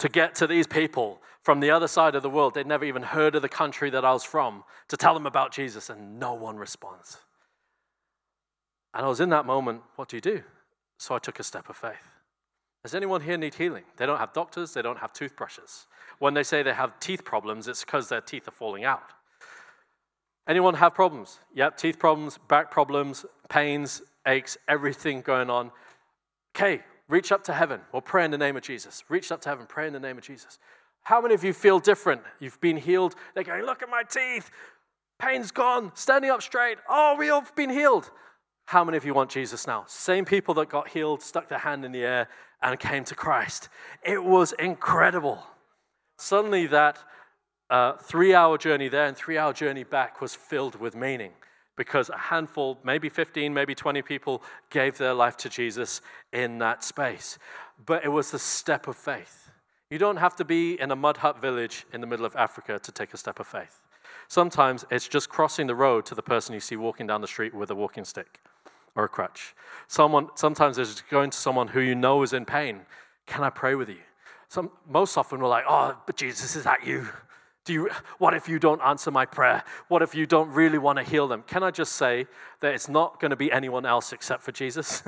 to 0.00 0.08
get 0.08 0.34
to 0.34 0.46
these 0.46 0.66
people 0.66 1.20
from 1.42 1.60
the 1.60 1.70
other 1.70 1.86
side 1.86 2.14
of 2.14 2.22
the 2.22 2.30
world. 2.30 2.54
They'd 2.54 2.66
never 2.66 2.84
even 2.84 3.02
heard 3.02 3.34
of 3.34 3.42
the 3.42 3.48
country 3.48 3.90
that 3.90 4.04
I 4.04 4.12
was 4.12 4.24
from 4.24 4.64
to 4.88 4.96
tell 4.96 5.14
them 5.14 5.26
about 5.26 5.52
Jesus, 5.52 5.90
and 5.90 6.18
no 6.18 6.34
one 6.34 6.56
responds. 6.56 7.18
And 8.94 9.04
I 9.04 9.08
was 9.08 9.20
in 9.20 9.28
that 9.28 9.46
moment, 9.46 9.82
what 9.96 10.08
do 10.08 10.16
you 10.16 10.20
do? 10.20 10.42
So 10.98 11.14
I 11.14 11.18
took 11.18 11.38
a 11.38 11.42
step 11.42 11.68
of 11.68 11.76
faith. 11.76 11.94
Does 12.82 12.94
anyone 12.94 13.20
here 13.20 13.36
need 13.36 13.54
healing? 13.54 13.84
They 13.98 14.06
don't 14.06 14.18
have 14.18 14.32
doctors, 14.32 14.72
they 14.72 14.82
don't 14.82 14.98
have 14.98 15.12
toothbrushes. 15.12 15.86
When 16.18 16.32
they 16.32 16.42
say 16.42 16.62
they 16.62 16.72
have 16.72 16.98
teeth 16.98 17.24
problems, 17.24 17.68
it's 17.68 17.84
because 17.84 18.08
their 18.08 18.22
teeth 18.22 18.48
are 18.48 18.52
falling 18.52 18.84
out. 18.84 19.12
Anyone 20.48 20.74
have 20.74 20.94
problems? 20.94 21.38
Yep, 21.54 21.76
teeth 21.76 21.98
problems, 21.98 22.38
back 22.48 22.70
problems, 22.70 23.26
pains, 23.50 24.00
aches, 24.26 24.56
everything 24.66 25.20
going 25.20 25.50
on. 25.50 25.70
Okay, 26.56 26.80
Reach 27.10 27.32
up 27.32 27.42
to 27.44 27.52
heaven 27.52 27.80
or 27.92 28.00
pray 28.00 28.24
in 28.24 28.30
the 28.30 28.38
name 28.38 28.56
of 28.56 28.62
Jesus. 28.62 29.02
Reach 29.08 29.32
up 29.32 29.40
to 29.42 29.48
heaven, 29.48 29.66
pray 29.68 29.88
in 29.88 29.92
the 29.92 30.00
name 30.00 30.16
of 30.16 30.22
Jesus. 30.22 30.60
How 31.02 31.20
many 31.20 31.34
of 31.34 31.42
you 31.42 31.52
feel 31.52 31.80
different? 31.80 32.22
You've 32.38 32.60
been 32.60 32.76
healed. 32.76 33.16
They're 33.34 33.42
going, 33.42 33.64
Look 33.64 33.82
at 33.82 33.90
my 33.90 34.04
teeth. 34.04 34.50
Pain's 35.18 35.50
gone. 35.50 35.90
Standing 35.94 36.30
up 36.30 36.40
straight. 36.40 36.78
Oh, 36.88 37.16
we 37.18 37.30
all 37.30 37.44
been 37.56 37.68
healed. 37.68 38.10
How 38.66 38.84
many 38.84 38.96
of 38.96 39.04
you 39.04 39.12
want 39.12 39.28
Jesus 39.28 39.66
now? 39.66 39.84
Same 39.88 40.24
people 40.24 40.54
that 40.54 40.68
got 40.68 40.88
healed, 40.88 41.20
stuck 41.20 41.48
their 41.48 41.58
hand 41.58 41.84
in 41.84 41.90
the 41.90 42.04
air, 42.04 42.28
and 42.62 42.78
came 42.78 43.02
to 43.04 43.16
Christ. 43.16 43.68
It 44.04 44.22
was 44.22 44.52
incredible. 44.52 45.42
Suddenly, 46.16 46.68
that 46.68 46.98
uh, 47.70 47.94
three 47.94 48.34
hour 48.34 48.56
journey 48.56 48.88
there 48.88 49.06
and 49.06 49.16
three 49.16 49.36
hour 49.36 49.52
journey 49.52 49.82
back 49.82 50.20
was 50.20 50.36
filled 50.36 50.76
with 50.76 50.94
meaning 50.94 51.32
because 51.76 52.10
a 52.10 52.16
handful, 52.16 52.78
maybe 52.84 53.08
15, 53.08 53.52
maybe 53.54 53.74
20 53.74 54.02
people 54.02 54.42
gave 54.68 54.98
their 54.98 55.14
life 55.14 55.36
to 55.38 55.48
Jesus 55.48 56.00
in 56.32 56.58
that 56.58 56.84
space. 56.84 57.38
But 57.86 58.04
it 58.04 58.08
was 58.08 58.30
the 58.30 58.38
step 58.38 58.86
of 58.86 58.96
faith. 58.96 59.50
You 59.90 59.98
don't 59.98 60.18
have 60.18 60.36
to 60.36 60.44
be 60.44 60.80
in 60.80 60.90
a 60.90 60.96
mud 60.96 61.18
hut 61.18 61.40
village 61.40 61.86
in 61.92 62.00
the 62.00 62.06
middle 62.06 62.26
of 62.26 62.36
Africa 62.36 62.78
to 62.78 62.92
take 62.92 63.12
a 63.12 63.16
step 63.16 63.40
of 63.40 63.46
faith. 63.46 63.82
Sometimes 64.28 64.84
it's 64.90 65.08
just 65.08 65.28
crossing 65.28 65.66
the 65.66 65.74
road 65.74 66.06
to 66.06 66.14
the 66.14 66.22
person 66.22 66.54
you 66.54 66.60
see 66.60 66.76
walking 66.76 67.06
down 67.06 67.20
the 67.20 67.26
street 67.26 67.52
with 67.52 67.70
a 67.70 67.74
walking 67.74 68.04
stick 68.04 68.38
or 68.94 69.04
a 69.04 69.08
crutch. 69.08 69.54
Someone, 69.88 70.28
sometimes 70.36 70.78
it's 70.78 71.02
going 71.10 71.30
to 71.30 71.36
someone 71.36 71.68
who 71.68 71.80
you 71.80 71.94
know 71.94 72.22
is 72.22 72.32
in 72.32 72.44
pain. 72.44 72.82
Can 73.26 73.42
I 73.42 73.50
pray 73.50 73.74
with 73.74 73.88
you? 73.88 73.98
Some, 74.48 74.70
most 74.88 75.16
often 75.16 75.40
we're 75.40 75.48
like, 75.48 75.64
oh, 75.68 75.96
but 76.06 76.16
Jesus, 76.16 76.56
is 76.56 76.64
that 76.64 76.86
you? 76.86 77.08
Do 77.64 77.72
you, 77.72 77.90
what 78.18 78.34
if 78.34 78.48
you 78.48 78.58
don't 78.58 78.80
answer 78.80 79.10
my 79.10 79.26
prayer? 79.26 79.62
What 79.88 80.02
if 80.02 80.14
you 80.14 80.26
don't 80.26 80.50
really 80.50 80.78
want 80.78 80.98
to 80.98 81.04
heal 81.04 81.28
them? 81.28 81.44
Can 81.46 81.62
I 81.62 81.70
just 81.70 81.92
say 81.92 82.26
that 82.60 82.74
it's 82.74 82.88
not 82.88 83.20
going 83.20 83.30
to 83.30 83.36
be 83.36 83.52
anyone 83.52 83.84
else 83.84 84.12
except 84.12 84.42
for 84.42 84.52
Jesus? 84.52 85.02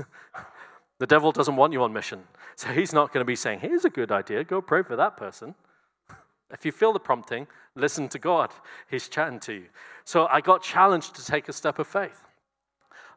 the 0.99 1.07
devil 1.07 1.33
doesn't 1.33 1.57
want 1.57 1.73
you 1.73 1.83
on 1.83 1.93
mission. 1.93 2.25
So 2.57 2.69
he's 2.69 2.93
not 2.93 3.13
going 3.13 3.23
to 3.23 3.27
be 3.27 3.37
saying, 3.37 3.61
here's 3.61 3.85
a 3.85 3.91
good 3.91 4.13
idea, 4.13 4.45
go 4.45 4.61
pray 4.61 4.83
for 4.83 4.97
that 4.97 5.17
person. 5.17 5.55
If 6.51 6.67
you 6.67 6.73
feel 6.73 6.93
the 6.93 7.01
prompting, 7.01 7.47
listen 7.75 8.11
to 8.11 8.19
God. 8.19 8.51
He's 8.91 9.09
chatting 9.09 9.41
to 9.41 9.55
you. 9.55 9.65
So 10.05 10.27
I 10.27 10.43
got 10.43 10.63
challenged 10.63 11.15
to 11.15 11.25
take 11.25 11.49
a 11.49 11.53
step 11.55 11.79
of 11.79 11.87
faith. 11.87 12.21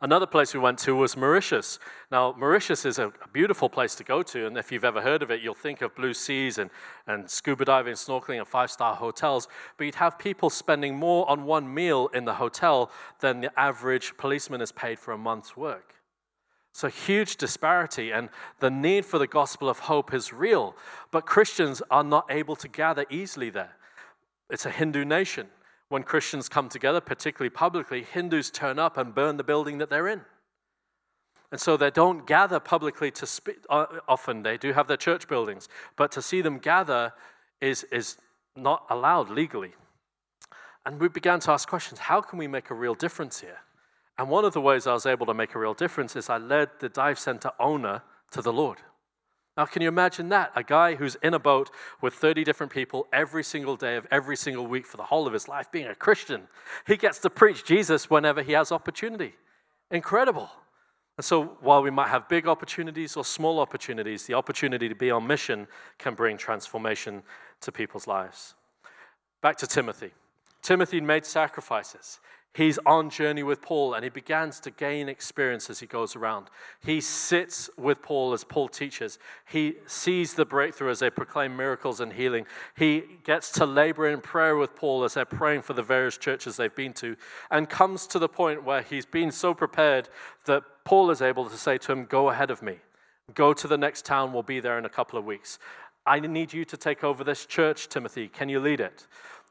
Another 0.01 0.25
place 0.25 0.53
we 0.53 0.59
went 0.59 0.77
to 0.79 0.95
was 0.95 1.15
Mauritius. 1.15 1.79
Now, 2.11 2.35
Mauritius 2.37 2.85
is 2.85 2.99
a, 2.99 3.13
beautiful 3.31 3.69
place 3.69 3.95
to 3.95 4.03
go 4.03 4.21
to, 4.23 4.47
and 4.47 4.57
if 4.57 4.71
you've 4.71 4.83
ever 4.83 5.01
heard 5.01 5.21
of 5.21 5.31
it, 5.31 5.41
you'll 5.41 5.53
think 5.53 5.81
of 5.81 5.95
blue 5.95 6.13
seas 6.13 6.57
and, 6.57 6.69
and 7.07 7.29
scuba 7.29 7.65
diving, 7.65 7.93
snorkeling, 7.93 8.37
and 8.37 8.47
five 8.47 8.71
star 8.71 8.95
hotels. 8.95 9.47
But 9.77 9.85
you'd 9.85 9.95
have 9.95 10.19
people 10.19 10.49
spending 10.49 10.95
more 10.95 11.29
on 11.29 11.45
one 11.45 11.73
meal 11.73 12.09
in 12.13 12.25
the 12.25 12.33
hotel 12.33 12.91
than 13.19 13.41
the 13.41 13.59
average 13.59 14.15
policeman 14.17 14.61
is 14.61 14.71
paid 14.71 14.99
for 14.99 15.13
a 15.13 15.17
month's 15.17 15.55
work. 15.55 15.95
So, 16.73 16.89
huge 16.89 17.37
disparity, 17.37 18.11
and 18.11 18.29
the 18.59 18.69
need 18.69 19.05
for 19.05 19.17
the 19.17 19.27
gospel 19.27 19.69
of 19.69 19.79
hope 19.79 20.13
is 20.13 20.33
real. 20.33 20.75
But 21.11 21.25
Christians 21.25 21.81
are 21.89 22.03
not 22.03 22.25
able 22.29 22.57
to 22.57 22.67
gather 22.67 23.05
easily 23.09 23.49
there. 23.49 23.75
It's 24.49 24.65
a 24.65 24.71
Hindu 24.71 25.05
nation 25.05 25.47
when 25.89 26.03
Christians 26.03 26.49
come 26.49 26.69
together, 26.69 26.99
particularly 26.99 27.49
publicly, 27.49 28.03
Hindus 28.03 28.49
turn 28.49 28.79
up 28.79 28.97
and 28.97 29.13
burn 29.13 29.37
the 29.37 29.43
building 29.43 29.77
that 29.77 29.89
they're 29.89 30.07
in. 30.07 30.21
And 31.51 31.61
so 31.61 31.77
they 31.77 31.91
don't 31.91 32.25
gather 32.25 32.59
publicly 32.59 33.11
to 33.11 33.25
speak, 33.25 33.57
uh, 33.69 33.85
often. 34.07 34.43
They 34.43 34.57
do 34.57 34.73
have 34.73 34.87
their 34.87 34.97
church 34.97 35.27
buildings, 35.27 35.69
but 35.95 36.11
to 36.13 36.21
see 36.21 36.41
them 36.41 36.57
gather 36.57 37.13
is, 37.61 37.83
is 37.91 38.17
not 38.55 38.85
allowed 38.89 39.29
legally. 39.29 39.73
And 40.85 40.99
we 40.99 41.07
began 41.07 41.39
to 41.41 41.51
ask 41.51 41.67
questions 41.67 41.99
how 41.99 42.21
can 42.21 42.39
we 42.39 42.47
make 42.47 42.69
a 42.69 42.75
real 42.75 42.95
difference 42.95 43.41
here? 43.41 43.59
And 44.17 44.29
one 44.29 44.45
of 44.45 44.53
the 44.53 44.61
ways 44.61 44.87
I 44.87 44.93
was 44.93 45.05
able 45.05 45.25
to 45.25 45.33
make 45.33 45.55
a 45.55 45.59
real 45.59 45.73
difference 45.73 46.15
is 46.15 46.29
I 46.29 46.37
led 46.37 46.69
the 46.79 46.89
dive 46.89 47.19
center 47.19 47.51
owner 47.59 48.01
to 48.31 48.41
the 48.41 48.53
Lord. 48.53 48.79
Now, 49.57 49.65
can 49.65 49.81
you 49.81 49.87
imagine 49.87 50.29
that? 50.29 50.51
A 50.55 50.63
guy 50.63 50.95
who's 50.95 51.15
in 51.23 51.33
a 51.33 51.39
boat 51.39 51.71
with 52.01 52.13
30 52.13 52.43
different 52.43 52.73
people 52.73 53.07
every 53.13 53.43
single 53.43 53.77
day 53.77 53.95
of 53.95 54.05
every 54.11 54.35
single 54.35 54.67
week 54.67 54.85
for 54.85 54.97
the 54.97 55.03
whole 55.03 55.27
of 55.27 55.33
his 55.33 55.47
life, 55.47 55.71
being 55.71 55.87
a 55.87 55.95
Christian. 55.95 56.47
He 56.85 56.97
gets 56.97 57.19
to 57.19 57.29
preach 57.29 57.63
Jesus 57.63 58.09
whenever 58.09 58.41
he 58.41 58.51
has 58.51 58.71
opportunity. 58.71 59.33
Incredible. 59.91 60.49
And 61.17 61.23
so, 61.23 61.57
while 61.61 61.81
we 61.81 61.89
might 61.89 62.09
have 62.09 62.27
big 62.27 62.47
opportunities 62.47 63.15
or 63.15 63.23
small 63.23 63.59
opportunities, 63.59 64.25
the 64.25 64.33
opportunity 64.33 64.89
to 64.89 64.95
be 64.95 65.11
on 65.11 65.25
mission 65.25 65.67
can 65.97 66.13
bring 66.13 66.35
transformation 66.37 67.23
to 67.61 67.71
people's 67.71 68.07
lives. 68.07 68.55
Back 69.41 69.55
to 69.57 69.67
Timothy. 69.67 70.11
Timothy 70.61 70.99
made 70.99 71.25
sacrifices. 71.25 72.19
He's 72.55 72.79
on 72.85 73.09
journey 73.09 73.43
with 73.43 73.61
Paul 73.61 73.93
and 73.93 74.03
he 74.05 74.09
begins 74.09 74.61
to 74.61 74.71
gain 74.71 75.09
experience 75.09 75.69
as 75.69 75.81
he 75.81 75.87
goes 75.87 76.15
around. 76.15 76.47
He 76.79 77.01
sits 77.01 77.69
with 77.77 78.01
Paul 78.01 78.31
as 78.31 78.45
Paul 78.45 78.69
teaches. 78.69 79.19
He 79.45 79.75
sees 79.87 80.35
the 80.35 80.45
breakthrough 80.45 80.89
as 80.89 80.99
they 80.99 81.09
proclaim 81.09 81.57
miracles 81.57 81.99
and 81.99 82.13
healing. 82.13 82.45
He 82.77 83.03
gets 83.25 83.51
to 83.53 83.65
labor 83.65 84.07
in 84.07 84.21
prayer 84.21 84.55
with 84.55 84.73
Paul 84.73 85.03
as 85.03 85.15
they're 85.15 85.25
praying 85.25 85.63
for 85.63 85.73
the 85.73 85.83
various 85.83 86.17
churches 86.17 86.55
they've 86.55 86.73
been 86.73 86.93
to 86.93 87.17
and 87.51 87.69
comes 87.69 88.07
to 88.07 88.19
the 88.19 88.29
point 88.29 88.63
where 88.63 88.81
he's 88.81 89.05
been 89.05 89.31
so 89.31 89.53
prepared 89.53 90.07
that 90.45 90.63
Paul 90.85 91.11
is 91.11 91.21
able 91.21 91.49
to 91.49 91.57
say 91.57 91.77
to 91.79 91.91
him, 91.91 92.05
Go 92.05 92.29
ahead 92.29 92.51
of 92.51 92.63
me. 92.63 92.77
Go 93.33 93.51
to 93.51 93.67
the 93.67 93.77
next 93.77 94.05
town. 94.05 94.31
We'll 94.31 94.43
be 94.43 94.61
there 94.61 94.77
in 94.77 94.85
a 94.85 94.89
couple 94.89 95.19
of 95.19 95.25
weeks. 95.25 95.59
I 96.05 96.19
need 96.19 96.53
you 96.53 96.65
to 96.65 96.77
take 96.77 97.03
over 97.03 97.23
this 97.23 97.45
church, 97.45 97.89
Timothy. 97.89 98.27
Can 98.27 98.47
you 98.47 98.59
lead 98.59 98.79
it? 98.79 99.07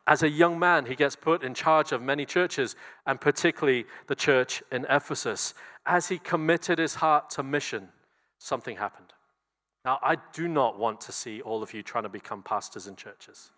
As 0.07 0.23
a 0.23 0.29
young 0.29 0.59
man, 0.59 0.87
he 0.87 0.95
gets 0.95 1.17
put 1.17 1.43
in 1.43 1.55
charge 1.55 1.93
of 1.93 2.03
many 2.03 2.27
churches, 2.27 2.77
and 3.07 3.21
particularly 3.21 3.87
the 4.07 4.15
church 4.15 4.63
in 4.71 4.87
Ephesus. 4.91 5.55
As 5.87 6.09
he 6.09 6.19
committed 6.19 6.79
his 6.79 6.97
heart 6.97 7.31
to 7.31 7.43
mission, 7.43 7.89
something 8.39 8.77
happened. 8.77 9.13
Now, 9.85 9.99
I 10.03 10.17
do 10.33 10.49
not 10.49 10.79
want 10.79 11.01
to 11.03 11.13
see 11.13 11.41
all 11.41 11.63
of 11.63 11.73
you 11.73 11.83
trying 11.83 12.05
to 12.05 12.11
become 12.11 12.43
pastors 12.43 12.87
in 12.87 12.97
churches. 12.97 13.51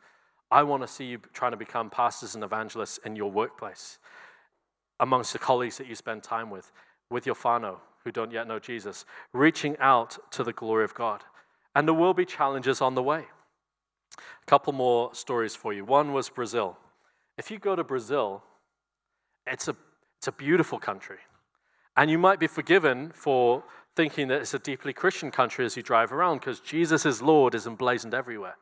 I 0.51 0.63
want 0.63 0.83
to 0.83 0.89
see 0.89 1.05
you 1.05 1.19
trying 1.33 1.51
to 1.51 1.57
become 1.57 1.91
pastors 1.91 2.35
and 2.35 2.45
evangelists 2.45 2.99
in 3.05 3.17
your 3.17 3.31
workplace, 3.31 3.99
amongst 5.01 5.33
the 5.33 5.39
colleagues 5.41 5.79
that 5.79 5.89
you 5.89 5.95
spend 5.95 6.23
time 6.23 6.51
with, 6.51 6.71
with 7.11 7.27
your 7.27 7.35
whānau 7.35 7.79
who 8.05 8.13
don't 8.13 8.31
yet 8.31 8.47
know 8.47 8.61
Jesus, 8.61 9.05
reaching 9.33 9.77
out 9.79 10.17
to 10.31 10.45
the 10.45 10.53
glory 10.53 10.85
of 10.85 10.95
God. 10.95 11.25
And 11.75 11.89
there 11.89 11.95
will 11.95 12.15
be 12.15 12.25
challenges 12.25 12.81
on 12.81 12.95
the 12.95 13.03
way. 13.03 13.25
A 14.19 14.47
couple 14.47 14.73
more 14.73 15.15
stories 15.15 15.55
for 15.55 15.73
you. 15.73 15.85
One 15.85 16.13
was 16.13 16.29
Brazil. 16.29 16.79
If 17.39 17.51
you 17.51 17.59
go 17.59 17.77
to 17.77 17.85
Brazil, 17.85 18.43
it's 19.47 19.69
a, 19.69 19.77
it's 20.19 20.29
a 20.29 20.33
beautiful 20.33 20.79
country. 20.79 21.19
And 21.97 22.11
you 22.11 22.19
might 22.19 22.39
be 22.39 22.47
forgiven 22.47 23.11
for 23.15 23.65
thinking 23.95 24.29
that 24.29 24.43
it's 24.43 24.55
a 24.55 24.59
deeply 24.59 24.93
Christian 24.93 25.31
country 25.31 25.65
as 25.65 25.77
you 25.77 25.83
drive 25.83 26.13
around 26.13 26.39
because 26.39 26.61
Jesus 26.61 27.07
is 27.07 27.23
Lord 27.23 27.55
is 27.55 27.67
emblazoned 27.67 28.15
everywhere. 28.15 28.57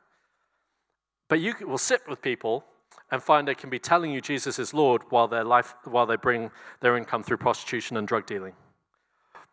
But 1.29 1.41
you 1.41 1.55
will 1.63 1.79
sit 1.79 2.03
with 2.09 2.23
people 2.23 2.65
and 3.11 3.23
find 3.23 3.47
they 3.47 3.55
can 3.55 3.71
be 3.71 3.79
telling 3.79 4.13
you 4.13 4.21
Jesus 4.21 4.59
is 4.59 4.73
Lord 4.73 5.03
while, 5.11 5.27
their 5.27 5.45
life, 5.45 5.75
while 5.85 6.07
they 6.07 6.17
bring 6.17 6.51
their 6.81 6.97
income 6.97 7.23
through 7.23 7.39
prostitution 7.39 7.97
and 7.97 8.07
drug 8.07 8.27
dealing. 8.27 8.55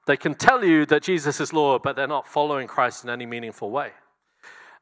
They 0.08 0.18
can 0.18 0.36
tell 0.36 0.64
you 0.64 0.86
that 0.88 1.04
Jesus 1.04 1.39
is 1.39 1.54
Lord, 1.54 1.82
but 1.82 1.95
they're 1.95 2.08
not 2.08 2.28
following 2.28 2.68
Christ 2.68 3.04
in 3.04 3.10
any 3.10 3.26
meaningful 3.26 3.72
way. 3.72 3.91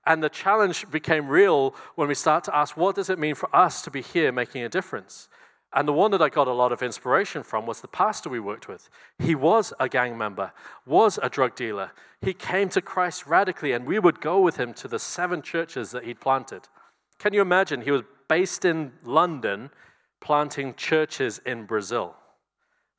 And 0.05 0.23
the 0.23 0.29
challenge 0.29 0.89
became 0.89 1.27
real 1.27 1.75
when 1.95 2.07
we 2.07 2.15
start 2.15 2.43
to 2.45 2.55
ask, 2.55 2.77
what 2.77 2.95
does 2.95 3.09
it 3.09 3.19
mean 3.19 3.35
for 3.35 3.53
us 3.55 3.81
to 3.83 3.91
be 3.91 4.01
here 4.01 4.31
making 4.31 4.63
a 4.63 4.69
difference? 4.69 5.27
And 5.71 5.87
the 5.87 5.93
one 5.93 6.09
that 6.11 6.21
I 6.21 6.29
got 6.29 6.47
a 6.47 6.53
lot 6.53 6.71
of 6.71 6.81
inspiration 6.81 7.43
from 7.43 7.67
was 7.67 7.81
the 7.81 7.87
pastor 7.87 8.29
we 8.29 8.39
worked 8.39 8.67
with. 8.67 8.89
He 9.19 9.35
was 9.35 9.71
a 9.79 9.87
gang 9.87 10.17
member, 10.17 10.51
was 10.85 11.19
a 11.21 11.29
drug 11.29 11.55
dealer. 11.55 11.91
He 12.21 12.33
came 12.33 12.69
to 12.69 12.81
Christ 12.81 13.27
radically, 13.27 13.73
and 13.73 13.85
we 13.85 13.99
would 13.99 14.19
go 14.19 14.41
with 14.41 14.57
him 14.57 14.73
to 14.75 14.87
the 14.87 14.97
seven 14.97 15.43
churches 15.43 15.91
that 15.91 16.05
he'd 16.05 16.19
planted. 16.19 16.67
Can 17.19 17.33
you 17.33 17.41
imagine? 17.41 17.81
He 17.81 17.91
was 17.91 18.01
based 18.27 18.65
in 18.65 18.93
London, 19.03 19.69
planting 20.21 20.73
churches 20.73 21.39
in 21.45 21.65
Brazil 21.65 22.15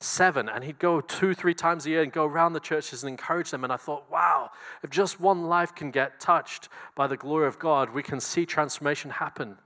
seven, 0.01 0.49
and 0.49 0.65
he'd 0.65 0.79
go 0.79 1.01
two, 1.01 1.35
three 1.35 1.55
times 1.55 1.85
a 1.85 1.91
year 1.91 2.03
and 2.03 2.13
go 2.13 2.25
around 2.25 2.55
the 2.55 2.61
churches 2.61 3.03
and 3.03 3.11
encourage 3.11 3.51
them. 3.51 3.65
And 3.65 3.73
I 3.73 3.77
thought, 3.77 4.11
wow, 4.11 4.51
if 4.83 4.91
just 4.91 5.21
one 5.21 5.45
life 5.45 5.75
can 5.75 5.91
get 5.91 6.21
touched 6.21 6.69
by 6.95 7.07
the 7.07 7.17
glory 7.17 7.47
of 7.47 7.59
God, 7.59 7.91
we 7.91 8.03
can 8.03 8.21
see 8.21 8.47
transformation 8.47 9.11
happen. 9.11 9.59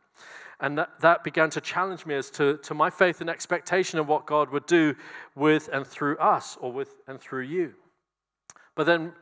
And 0.60 0.78
that, 0.78 1.00
that 1.00 1.24
began 1.24 1.50
to 1.50 1.60
challenge 1.60 2.06
me 2.06 2.14
as 2.14 2.30
to, 2.32 2.58
to 2.58 2.74
my 2.74 2.90
faith 2.90 3.20
and 3.20 3.30
expectation 3.30 3.98
of 3.98 4.08
what 4.08 4.26
God 4.26 4.50
would 4.50 4.66
do 4.66 4.94
with 5.34 5.68
and 5.72 5.86
through 5.86 6.16
us, 6.18 6.56
or 6.60 6.72
with 6.72 6.94
and 7.06 7.20
through 7.20 7.42
you. 7.42 7.74
But 8.74 8.86
then 8.86 9.12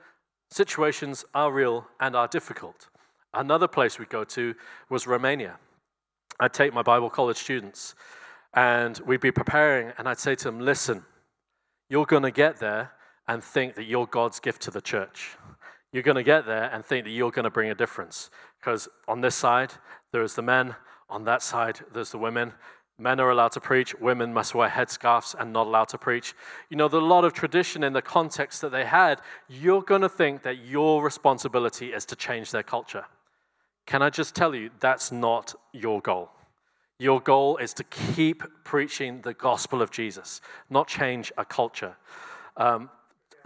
situations 0.51 1.25
are 1.35 1.53
real 1.53 1.87
and 2.01 2.17
are 2.17 2.29
difficult. 2.29 2.89
Another 3.35 3.69
place 3.69 3.99
we 3.99 4.07
go 4.07 4.25
to 4.25 4.55
was 4.89 5.07
Romania. 5.07 5.59
I'd 6.41 6.53
take 6.53 6.73
my 6.75 6.83
Bible 6.83 7.11
college 7.11 7.37
students 7.39 7.95
and 8.55 8.99
we'd 9.07 9.21
be 9.21 9.31
preparing, 9.31 9.93
and 9.99 10.09
I'd 10.09 10.19
say 10.19 10.35
to 10.35 10.45
them, 10.45 10.61
Listen, 10.61 11.05
you're 11.89 12.07
going 12.07 12.23
to 12.23 12.31
get 12.31 12.59
there 12.59 12.93
and 13.29 13.43
think 13.43 13.75
that 13.75 13.85
you're 13.85 14.07
God's 14.07 14.41
gift 14.41 14.63
to 14.63 14.71
the 14.71 14.81
church. 14.81 15.37
You're 15.93 16.03
going 16.03 16.17
to 16.17 16.23
get 16.23 16.47
there 16.47 16.71
and 16.73 16.85
think 16.85 17.05
that 17.05 17.11
you're 17.11 17.31
going 17.31 17.45
to 17.45 17.51
bring 17.51 17.71
a 17.71 17.75
difference. 17.75 18.31
Because 18.59 18.89
on 19.07 19.21
this 19.21 19.35
side, 19.35 19.73
there's 20.11 20.35
the 20.35 20.43
men, 20.43 20.75
on 21.09 21.25
that 21.25 21.43
side, 21.43 21.81
there's 21.93 22.11
the 22.11 22.19
women. 22.19 22.53
Men 22.99 23.21
are 23.21 23.31
allowed 23.31 23.53
to 23.53 23.61
preach, 23.61 23.95
women 24.01 24.33
must 24.33 24.55
wear 24.55 24.69
headscarves 24.69 25.35
and 25.39 25.53
not 25.53 25.67
allowed 25.67 25.89
to 25.89 25.99
preach. 25.99 26.35
You 26.71 26.77
know, 26.77 26.89
there's 26.89 27.03
a 27.03 27.07
lot 27.07 27.25
of 27.25 27.33
tradition 27.33 27.83
in 27.83 27.93
the 27.93 28.03
context 28.03 28.61
that 28.61 28.71
they 28.71 28.85
had. 28.85 29.21
You're 29.49 29.83
going 29.83 30.03
to 30.03 30.09
think 30.09 30.43
that 30.43 30.65
your 30.65 31.03
responsibility 31.03 31.93
is 31.93 32.05
to 32.07 32.17
change 32.17 32.51
their 32.51 32.63
culture. 32.63 33.05
Can 33.87 34.03
I 34.03 34.11
just 34.11 34.35
tell 34.35 34.55
you, 34.55 34.71
that's 34.79 35.11
not 35.11 35.55
your 35.73 36.01
goal. 36.01 36.31
Your 37.03 37.21
goal 37.21 37.57
is 37.57 37.75
to 37.75 37.85
keep 37.85 38.45
preaching 38.63 39.23
the 39.23 39.35
gospel 39.35 39.83
of 39.83 39.91
Jesus, 39.91 40.41
not 40.71 40.87
change 40.87 41.33
a 41.37 41.45
culture 41.45 41.97
um, 42.57 42.91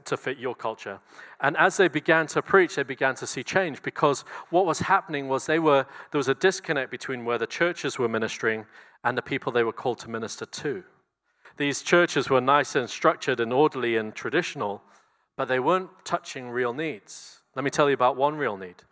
to 0.04 0.18
fit 0.18 0.36
your 0.36 0.54
culture. 0.54 1.00
And 1.40 1.56
as 1.56 1.78
they 1.78 1.88
began 1.88 2.26
to 2.28 2.42
preach, 2.42 2.74
they 2.74 2.82
began 2.82 3.14
to 3.14 3.26
see 3.26 3.42
change 3.42 3.82
because 3.82 4.26
what 4.50 4.66
was 4.66 4.80
happening 4.80 5.26
was 5.26 5.46
they 5.46 5.58
were 5.58 5.86
there 6.10 6.18
was 6.18 6.28
a 6.28 6.34
disconnect 6.34 6.90
between 6.90 7.24
where 7.24 7.38
the 7.38 7.46
churches 7.46 7.98
were 7.98 8.10
ministering 8.10 8.66
and 9.04 9.16
the 9.16 9.22
people 9.22 9.50
they 9.50 9.64
were 9.64 9.72
called 9.72 10.00
to 10.00 10.10
minister 10.10 10.44
to. 10.44 10.84
These 11.56 11.80
churches 11.80 12.28
were 12.28 12.42
nice 12.42 12.76
and 12.76 12.90
structured 12.90 13.40
and 13.40 13.54
orderly 13.54 13.96
and 13.96 14.14
traditional, 14.14 14.82
but 15.34 15.48
they 15.48 15.60
weren't 15.60 15.88
touching 16.04 16.50
real 16.50 16.74
needs. 16.74 17.40
Let 17.54 17.64
me 17.64 17.70
tell 17.70 17.88
you 17.88 17.94
about 17.94 18.18
one 18.18 18.36
real 18.36 18.58
need. 18.58 18.82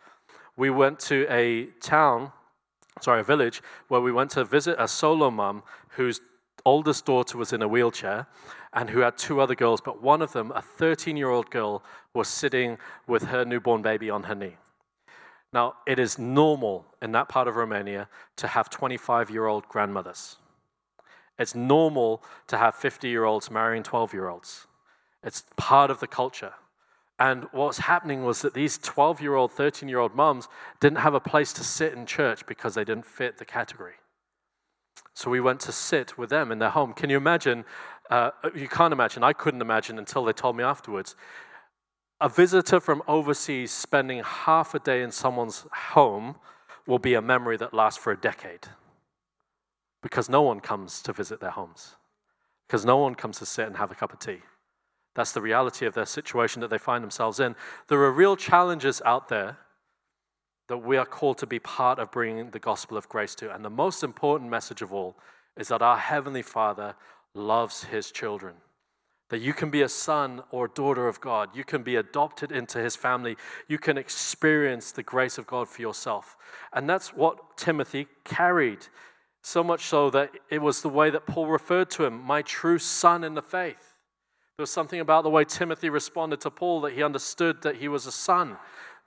We 0.57 0.71
went 0.71 0.99
to 1.01 1.27
a 1.29 1.67
town 1.81 2.31
sorry, 3.01 3.21
a 3.21 3.23
village 3.23 3.61
where 3.87 4.01
we 4.01 4.11
went 4.11 4.31
to 4.31 4.43
visit 4.43 4.75
a 4.79 4.87
solo 4.87 5.29
mom 5.29 5.63
whose 5.89 6.21
oldest 6.65 7.05
daughter 7.05 7.37
was 7.37 7.53
in 7.53 7.61
a 7.61 7.67
wheelchair 7.67 8.27
and 8.73 8.89
who 8.89 8.99
had 8.99 9.17
two 9.17 9.39
other 9.39 9.55
girls, 9.55 9.81
but 9.81 10.01
one 10.01 10.21
of 10.21 10.33
them, 10.33 10.51
a 10.55 10.61
13 10.61 11.15
year 11.15 11.29
old 11.29 11.49
girl, 11.49 11.83
was 12.13 12.27
sitting 12.27 12.77
with 13.07 13.23
her 13.23 13.45
newborn 13.45 13.81
baby 13.81 14.09
on 14.09 14.23
her 14.23 14.35
knee. 14.35 14.57
Now, 15.53 15.75
it 15.87 15.99
is 15.99 16.19
normal 16.19 16.85
in 17.01 17.13
that 17.13 17.29
part 17.29 17.47
of 17.47 17.55
Romania 17.55 18.09
to 18.37 18.47
have 18.47 18.69
25 18.69 19.29
year 19.29 19.45
old 19.45 19.67
grandmothers. 19.69 20.37
It's 21.37 21.55
normal 21.55 22.23
to 22.47 22.57
have 22.57 22.75
50 22.75 23.07
year 23.07 23.23
olds 23.23 23.51
marrying 23.51 23.83
12 23.83 24.13
year 24.13 24.27
olds. 24.27 24.67
It's 25.23 25.43
part 25.55 25.89
of 25.91 25.99
the 25.99 26.07
culture. 26.07 26.53
And 27.17 27.47
what's 27.51 27.77
happening 27.77 28.23
was 28.25 28.41
that 28.41 28.53
these 28.53 28.77
12 28.77 29.21
year 29.21 29.35
old, 29.35 29.51
13 29.51 29.87
year 29.87 29.99
old 29.99 30.15
moms 30.15 30.47
didn't 30.79 30.99
have 30.99 31.13
a 31.13 31.19
place 31.19 31.53
to 31.53 31.63
sit 31.63 31.93
in 31.93 32.05
church 32.05 32.45
because 32.45 32.75
they 32.75 32.83
didn't 32.83 33.05
fit 33.05 33.37
the 33.37 33.45
category. 33.45 33.95
So 35.13 35.29
we 35.29 35.39
went 35.39 35.61
to 35.61 35.71
sit 35.71 36.17
with 36.17 36.29
them 36.29 36.51
in 36.51 36.59
their 36.59 36.69
home. 36.69 36.93
Can 36.93 37.09
you 37.09 37.17
imagine? 37.17 37.63
Uh, 38.09 38.31
you 38.53 38.67
can't 38.67 38.91
imagine. 38.91 39.23
I 39.23 39.33
couldn't 39.33 39.61
imagine 39.61 39.97
until 39.97 40.25
they 40.25 40.33
told 40.33 40.57
me 40.57 40.63
afterwards. 40.63 41.15
A 42.19 42.29
visitor 42.29 42.79
from 42.79 43.01
overseas 43.07 43.71
spending 43.71 44.21
half 44.23 44.73
a 44.73 44.79
day 44.79 45.01
in 45.01 45.11
someone's 45.11 45.65
home 45.71 46.35
will 46.85 46.99
be 46.99 47.13
a 47.13 47.21
memory 47.21 47.57
that 47.57 47.73
lasts 47.73 48.01
for 48.01 48.11
a 48.11 48.17
decade 48.17 48.67
because 50.01 50.29
no 50.29 50.41
one 50.41 50.59
comes 50.59 51.01
to 51.01 51.11
visit 51.11 51.39
their 51.39 51.49
homes, 51.49 51.95
because 52.67 52.85
no 52.85 52.97
one 52.97 53.15
comes 53.15 53.39
to 53.39 53.45
sit 53.45 53.65
and 53.65 53.77
have 53.77 53.89
a 53.89 53.95
cup 53.95 54.13
of 54.13 54.19
tea. 54.19 54.39
That's 55.15 55.31
the 55.31 55.41
reality 55.41 55.85
of 55.85 55.93
their 55.93 56.05
situation 56.05 56.61
that 56.61 56.69
they 56.69 56.77
find 56.77 57.03
themselves 57.03 57.39
in. 57.39 57.55
There 57.87 58.01
are 58.01 58.11
real 58.11 58.35
challenges 58.35 59.01
out 59.05 59.29
there 59.29 59.57
that 60.67 60.77
we 60.77 60.97
are 60.97 61.05
called 61.05 61.37
to 61.37 61.47
be 61.47 61.59
part 61.59 61.99
of 61.99 62.11
bringing 62.11 62.51
the 62.51 62.59
gospel 62.59 62.97
of 62.97 63.07
grace 63.07 63.35
to. 63.35 63.53
And 63.53 63.63
the 63.63 63.69
most 63.69 64.03
important 64.03 64.49
message 64.49 64.81
of 64.81 64.91
all 64.91 65.15
is 65.55 65.69
that 65.69 65.81
our 65.81 65.97
Heavenly 65.97 66.41
Father 66.41 66.95
loves 67.33 67.85
His 67.85 68.11
children. 68.11 68.55
That 69.29 69.39
you 69.39 69.53
can 69.53 69.69
be 69.69 69.81
a 69.81 69.89
son 69.89 70.43
or 70.51 70.67
daughter 70.67 71.07
of 71.07 71.21
God. 71.21 71.55
You 71.55 71.63
can 71.63 71.81
be 71.81 71.95
adopted 71.95 72.51
into 72.51 72.79
His 72.79 72.95
family. 72.95 73.37
You 73.67 73.77
can 73.77 73.97
experience 73.97 74.91
the 74.91 75.03
grace 75.03 75.37
of 75.37 75.47
God 75.47 75.69
for 75.69 75.81
yourself. 75.81 76.35
And 76.73 76.89
that's 76.89 77.13
what 77.13 77.57
Timothy 77.57 78.07
carried. 78.23 78.87
So 79.41 79.63
much 79.63 79.85
so 79.85 80.09
that 80.09 80.31
it 80.49 80.61
was 80.61 80.81
the 80.81 80.89
way 80.89 81.09
that 81.09 81.27
Paul 81.27 81.47
referred 81.47 81.89
to 81.91 82.05
him, 82.05 82.21
my 82.21 82.41
true 82.41 82.79
son 82.79 83.23
in 83.23 83.35
the 83.35 83.41
faith. 83.41 83.94
There 84.57 84.63
was 84.63 84.71
something 84.71 85.01
about 85.01 85.23
the 85.23 85.29
way 85.29 85.43
Timothy 85.43 85.89
responded 85.89 86.39
to 86.41 86.49
Paul 86.49 86.79
that 86.81 86.93
he 86.93 87.03
understood 87.03 87.61
that 87.63 87.75
he 87.75 87.89
was 87.89 88.05
a 88.05 88.11
son. 88.11 88.55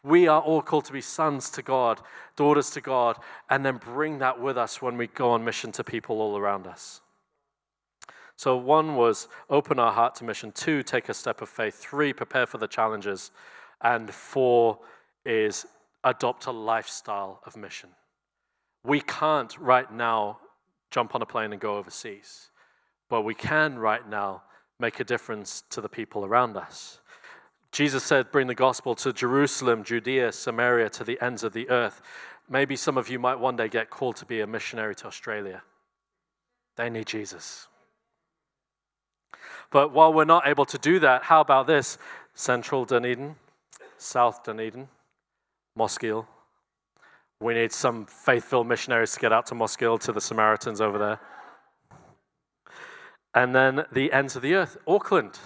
We 0.03 0.29
are 0.29 0.43
all 0.43 0.61
called 0.61 0.85
to 0.87 0.93
be 0.93 1.01
sons 1.01 1.49
to 1.51 1.63
God, 1.63 2.03
daughters 2.37 2.71
to 2.73 2.83
God, 2.83 3.17
and 3.49 3.65
then 3.65 3.79
bring 3.79 4.19
that 4.19 4.39
with 4.39 4.59
us 4.59 4.83
when 4.83 4.99
we 4.99 5.07
go 5.07 5.31
on 5.31 5.45
mission 5.45 5.73
to 5.73 5.85
people 5.85 6.21
all 6.21 6.37
around 6.37 6.67
us. 6.67 7.01
So, 8.37 8.57
one 8.59 8.95
was 8.95 9.27
open 9.49 9.79
our 9.79 9.91
heart 9.91 10.15
to 10.17 10.25
mission. 10.25 10.53
Two, 10.53 10.83
take 10.83 11.09
a 11.09 11.15
step 11.15 11.41
of 11.41 11.49
faith. 11.49 11.75
Three, 11.75 12.13
prepare 12.13 12.47
for 12.47 12.59
the 12.59 12.69
challenges. 12.69 13.31
And 13.81 14.11
four 14.11 14.79
is 15.25 15.67
adopt 16.05 16.47
a 16.47 16.53
lifestyle 16.53 17.41
of 17.47 17.57
mission. 17.57 17.91
We 18.85 19.01
can't 19.01 19.59
right 19.59 19.91
now 19.91 20.41
jump 20.91 21.15
on 21.15 21.23
a 21.23 21.27
plane 21.27 21.53
and 21.53 21.61
go 21.61 21.79
overseas 21.79 22.51
but 23.09 23.23
we 23.23 23.35
can 23.35 23.79
right 23.79 24.09
now 24.09 24.43
make 24.81 25.01
a 25.01 25.05
difference 25.05 25.63
to 25.71 25.81
the 25.81 25.89
people 25.89 26.25
around 26.25 26.57
us. 26.57 27.01
Jesus 27.73 28.05
said, 28.05 28.31
Bring 28.31 28.47
the 28.47 28.55
gospel 28.55 28.95
to 28.97 29.13
Jerusalem, 29.13 29.85
Judea, 29.85 30.33
Samaria, 30.33 30.89
to 30.91 31.05
the 31.05 31.21
ends 31.21 31.43
of 31.43 31.53
the 31.53 31.69
earth. 31.69 32.01
Maybe 32.49 32.77
some 32.77 32.97
of 32.97 33.09
you 33.09 33.19
might 33.19 33.39
one 33.39 33.57
day 33.57 33.69
get 33.69 33.91
called 33.91 34.17
to 34.17 34.27
be 34.27 34.41
a 34.41 34.47
missionary 34.47 34.95
to 34.97 35.07
Australia. 35.07 35.63
They 36.77 36.89
need 36.89 37.07
Jesus. 37.07 37.69
But 39.71 39.93
while 39.93 40.15
we're 40.15 40.25
not 40.25 40.47
able 40.47 40.65
to 40.67 40.79
do 40.79 40.99
that, 41.01 41.25
how 41.25 41.41
about 41.41 41.67
this? 41.67 41.99
Central 42.35 42.85
Dunedin, 42.85 43.37
South 43.99 44.45
Dunedin, 44.45 44.89
Mosgiel. 45.77 46.27
We 47.41 47.55
need 47.55 47.73
some 47.73 48.07
faithful 48.07 48.65
missionaries 48.65 49.13
to 49.13 49.21
get 49.21 49.33
out 49.33 49.47
to 49.47 49.55
Mosgiel, 49.55 50.01
to 50.01 50.13
the 50.13 50.21
Samaritans 50.21 50.81
over 50.81 50.99
there. 50.99 51.21
And 53.39 53.55
then 53.55 53.85
the 53.93 54.13
ends 54.13 54.35
of 54.35 54.43
the 54.43 54.55
earth, 54.55 54.77
Auckland. 54.85 55.39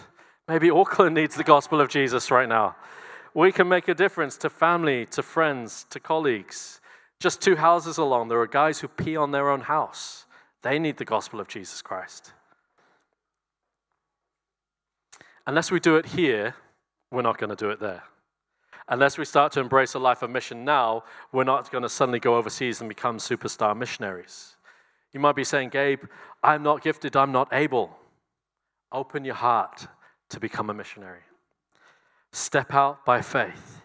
Maybe 0.48 0.70
Auckland 0.70 1.14
needs 1.14 1.34
the 1.34 1.44
gospel 1.44 1.78
of 1.78 1.90
Jesus 1.90 2.30
right 2.30 2.48
now. 2.48 2.74
We 3.34 3.52
can 3.52 3.68
make 3.68 3.86
a 3.86 3.92
difference 3.94 4.38
to 4.38 4.48
family, 4.48 5.04
to 5.10 5.22
friends, 5.22 5.84
to 5.90 6.00
colleagues. 6.00 6.80
Just 7.20 7.42
two 7.42 7.56
houses 7.56 7.98
along, 7.98 8.28
there 8.28 8.40
are 8.40 8.46
guys 8.46 8.78
who 8.78 8.88
pee 8.88 9.14
on 9.14 9.30
their 9.30 9.50
own 9.50 9.60
house. 9.60 10.24
They 10.62 10.78
need 10.78 10.96
the 10.96 11.04
gospel 11.04 11.38
of 11.38 11.48
Jesus 11.48 11.82
Christ. 11.82 12.32
Unless 15.46 15.70
we 15.70 15.78
do 15.78 15.96
it 15.96 16.06
here, 16.06 16.54
we're 17.10 17.20
not 17.20 17.36
going 17.36 17.50
to 17.50 17.56
do 17.56 17.68
it 17.68 17.78
there. 17.78 18.04
Unless 18.88 19.18
we 19.18 19.26
start 19.26 19.52
to 19.52 19.60
embrace 19.60 19.92
a 19.92 19.98
life 19.98 20.22
of 20.22 20.30
mission 20.30 20.64
now, 20.64 21.04
we're 21.30 21.44
not 21.44 21.70
going 21.70 21.82
to 21.82 21.90
suddenly 21.90 22.20
go 22.20 22.36
overseas 22.36 22.80
and 22.80 22.88
become 22.88 23.18
superstar 23.18 23.76
missionaries. 23.76 24.56
You 25.12 25.20
might 25.20 25.36
be 25.36 25.44
saying, 25.44 25.70
Gabe, 25.70 26.04
I'm 26.42 26.62
not 26.62 26.82
gifted, 26.82 27.16
I'm 27.16 27.32
not 27.32 27.48
able. 27.52 27.96
Open 28.90 29.24
your 29.24 29.34
heart 29.34 29.86
to 30.30 30.40
become 30.40 30.70
a 30.70 30.74
missionary. 30.74 31.20
Step 32.32 32.72
out 32.72 33.04
by 33.04 33.20
faith. 33.20 33.82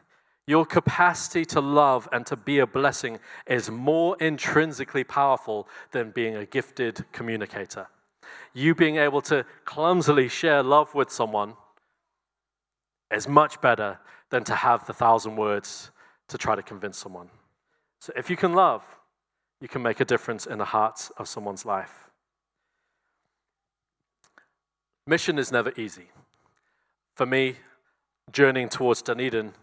Your 0.47 0.65
capacity 0.65 1.43
to 1.45 1.59
love 1.59 2.07
and 2.13 2.25
to 2.27 2.37
be 2.37 2.59
a 2.59 2.67
blessing 2.67 3.19
is 3.45 3.69
more 3.69 4.15
intrinsically 4.21 5.03
powerful 5.03 5.67
than 5.91 6.11
being 6.11 6.37
a 6.37 6.45
gifted 6.45 7.05
communicator. 7.11 7.87
You 8.53 8.73
being 8.73 8.95
able 8.95 9.21
to 9.23 9.45
clumsily 9.65 10.29
share 10.29 10.63
love 10.63 10.95
with 10.95 11.11
someone 11.11 11.53
is 13.11 13.27
much 13.27 13.59
better 13.59 13.99
than 14.29 14.45
to 14.45 14.55
have 14.55 14.87
the 14.87 14.93
thousand 14.93 15.35
words 15.35 15.91
to 16.29 16.37
try 16.37 16.55
to 16.55 16.63
convince 16.63 16.97
someone. 16.97 17.29
So 17.99 18.13
if 18.15 18.29
you 18.29 18.37
can 18.37 18.53
love, 18.53 18.83
you 19.61 19.67
can 19.67 19.81
make 19.81 19.99
a 19.99 20.05
difference 20.05 20.45
in 20.45 20.57
the 20.57 20.65
heart 20.65 21.09
of 21.17 21.27
someone's 21.27 21.65
life. 21.65 22.09
Mission 25.05 25.39
is 25.39 25.51
never 25.51 25.71
easy. 25.77 26.07
For 27.15 27.25
me, 27.25 27.55
journeying 28.31 28.69
towards 28.69 29.01
Dunedin 29.01 29.53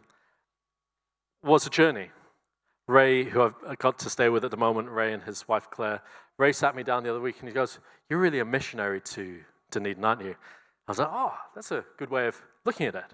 was 1.42 1.66
a 1.66 1.70
journey. 1.70 2.10
Ray, 2.86 3.24
who 3.24 3.42
I've 3.42 3.78
got 3.78 3.98
to 4.00 4.10
stay 4.10 4.28
with 4.28 4.44
at 4.44 4.50
the 4.50 4.56
moment, 4.56 4.88
Ray 4.90 5.12
and 5.12 5.22
his 5.22 5.46
wife 5.46 5.68
Claire, 5.70 6.02
Ray 6.38 6.52
sat 6.52 6.74
me 6.74 6.82
down 6.82 7.02
the 7.02 7.10
other 7.10 7.20
week 7.20 7.36
and 7.40 7.48
he 7.48 7.54
goes, 7.54 7.78
You're 8.08 8.18
really 8.18 8.40
a 8.40 8.44
missionary 8.44 9.00
to 9.00 9.40
Dunedin, 9.70 10.04
aren't 10.04 10.22
you? 10.22 10.34
I 10.86 10.90
was 10.90 10.98
like, 10.98 11.08
Oh, 11.10 11.34
that's 11.54 11.70
a 11.70 11.84
good 11.98 12.10
way 12.10 12.26
of 12.26 12.40
looking 12.64 12.86
at 12.86 12.94
it. 12.94 13.04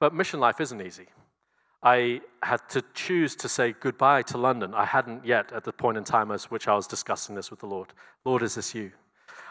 But 0.00 0.14
mission 0.14 0.40
life 0.40 0.60
isn't 0.60 0.80
easy. 0.80 1.06
I 1.82 2.20
had 2.42 2.68
to 2.70 2.82
choose 2.94 3.36
to 3.36 3.48
say 3.48 3.74
goodbye 3.78 4.22
to 4.22 4.38
London. 4.38 4.74
I 4.74 4.84
hadn't 4.84 5.24
yet, 5.24 5.52
at 5.52 5.64
the 5.64 5.72
point 5.72 5.96
in 5.96 6.04
time 6.04 6.30
as 6.30 6.50
which 6.50 6.66
I 6.66 6.74
was 6.74 6.86
discussing 6.86 7.34
this 7.34 7.50
with 7.50 7.60
the 7.60 7.66
Lord. 7.66 7.92
Lord, 8.24 8.42
is 8.42 8.56
this 8.56 8.74
you? 8.74 8.90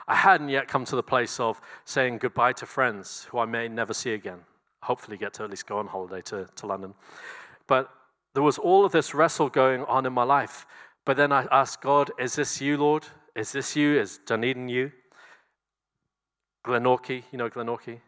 I 0.07 0.15
hadn't 0.15 0.49
yet 0.49 0.67
come 0.67 0.86
to 0.86 0.95
the 0.95 1.03
place 1.03 1.39
of 1.39 1.61
saying 1.86 2.17
goodbye 2.17 2.53
to 2.53 2.65
friends 2.65 3.28
who 3.30 3.39
I 3.39 3.45
may 3.45 3.67
never 3.67 3.93
see 3.93 4.13
again. 4.13 4.39
Hopefully, 4.84 5.17
get 5.17 5.34
to 5.36 5.43
at 5.43 5.49
least 5.49 5.67
go 5.67 5.80
on 5.80 5.88
holiday 5.88 6.21
to, 6.23 6.47
to 6.55 6.67
London. 6.67 6.93
But 7.65 7.89
there 8.34 8.43
was 8.43 8.57
all 8.57 8.86
of 8.86 8.91
this 8.91 9.13
wrestle 9.13 9.49
going 9.49 9.84
on 9.86 10.05
in 10.05 10.13
my 10.13 10.23
life. 10.23 10.65
But 11.05 11.17
then 11.17 11.32
I 11.32 11.47
asked 11.51 11.82
God, 11.82 12.11
Is 12.19 12.36
this 12.36 12.61
you, 12.61 12.78
Lord? 12.78 13.05
Is 13.36 13.51
this 13.51 13.75
you? 13.75 13.99
Is 13.99 14.19
Dunedin 14.25 14.69
you? 14.69 14.91
Glenorchy, 16.65 17.23
you 17.32 17.38
know 17.38 17.49
Glenorchy? 17.49 18.01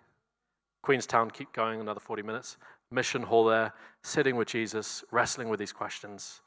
Queenstown, 0.81 1.31
keep 1.31 1.53
going 1.53 1.79
another 1.79 1.99
40 1.99 2.23
minutes. 2.23 2.57
Mission 2.91 3.23
hall 3.23 3.45
there, 3.45 3.73
sitting 4.03 4.35
with 4.35 4.47
Jesus, 4.47 5.03
wrestling 5.11 5.49
with 5.49 5.59
these 5.59 5.73
questions. 5.73 6.41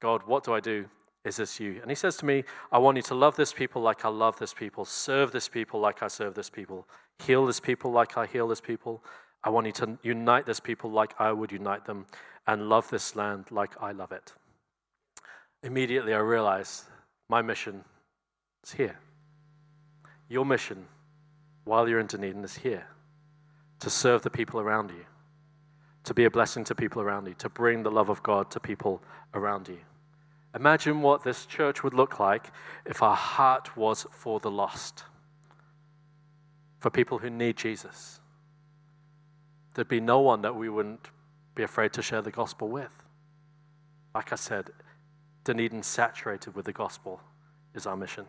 God, 0.00 0.22
what 0.26 0.44
do 0.44 0.54
I 0.54 0.60
do? 0.60 0.86
Is 1.24 1.36
this 1.36 1.58
you? 1.58 1.80
And 1.82 1.90
he 1.90 1.96
says 1.96 2.16
to 2.18 2.24
me, 2.24 2.44
I 2.70 2.78
want 2.78 2.96
you 2.96 3.02
to 3.02 3.14
love 3.14 3.36
this 3.36 3.52
people 3.52 3.82
like 3.82 4.04
I 4.04 4.08
love 4.08 4.38
this 4.38 4.54
people, 4.54 4.84
serve 4.84 5.32
this 5.32 5.48
people 5.48 5.80
like 5.80 6.02
I 6.02 6.08
serve 6.08 6.34
this 6.34 6.48
people, 6.48 6.86
heal 7.18 7.44
this 7.44 7.60
people 7.60 7.90
like 7.90 8.16
I 8.16 8.26
heal 8.26 8.46
this 8.48 8.60
people. 8.60 9.02
I 9.42 9.50
want 9.50 9.66
you 9.66 9.72
to 9.72 9.98
unite 10.02 10.46
this 10.46 10.60
people 10.60 10.90
like 10.90 11.14
I 11.18 11.32
would 11.32 11.52
unite 11.52 11.84
them, 11.84 12.06
and 12.46 12.68
love 12.68 12.88
this 12.90 13.14
land 13.14 13.50
like 13.50 13.72
I 13.80 13.92
love 13.92 14.12
it. 14.12 14.32
Immediately, 15.62 16.14
I 16.14 16.18
realized 16.18 16.84
my 17.28 17.42
mission 17.42 17.84
is 18.64 18.72
here. 18.72 18.98
Your 20.28 20.44
mission, 20.44 20.86
while 21.64 21.88
you're 21.88 22.00
in 22.00 22.06
Dunedin, 22.06 22.44
is 22.44 22.56
here 22.56 22.86
to 23.80 23.90
serve 23.90 24.22
the 24.22 24.30
people 24.30 24.60
around 24.60 24.90
you, 24.90 25.04
to 26.04 26.14
be 26.14 26.24
a 26.24 26.30
blessing 26.30 26.64
to 26.64 26.74
people 26.74 27.02
around 27.02 27.26
you, 27.26 27.34
to 27.34 27.48
bring 27.48 27.82
the 27.82 27.90
love 27.90 28.08
of 28.08 28.22
God 28.22 28.50
to 28.52 28.60
people 28.60 29.02
around 29.34 29.68
you. 29.68 29.78
Imagine 30.54 31.02
what 31.02 31.22
this 31.22 31.46
church 31.46 31.82
would 31.82 31.94
look 31.94 32.18
like 32.18 32.50
if 32.86 33.02
our 33.02 33.16
heart 33.16 33.76
was 33.76 34.06
for 34.10 34.40
the 34.40 34.50
lost, 34.50 35.04
for 36.78 36.90
people 36.90 37.18
who 37.18 37.30
need 37.30 37.56
Jesus. 37.56 38.20
There'd 39.74 39.88
be 39.88 40.00
no 40.00 40.20
one 40.20 40.42
that 40.42 40.56
we 40.56 40.68
wouldn't 40.68 41.08
be 41.54 41.62
afraid 41.62 41.92
to 41.92 42.02
share 42.02 42.22
the 42.22 42.30
gospel 42.30 42.68
with. 42.68 43.02
Like 44.14 44.32
I 44.32 44.36
said, 44.36 44.70
Dunedin 45.44 45.82
saturated 45.82 46.54
with 46.54 46.64
the 46.64 46.72
gospel 46.72 47.20
is 47.74 47.86
our 47.86 47.96
mission. 47.96 48.26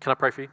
Can 0.00 0.12
I 0.12 0.14
pray 0.14 0.30
for 0.30 0.42
you? 0.42 0.48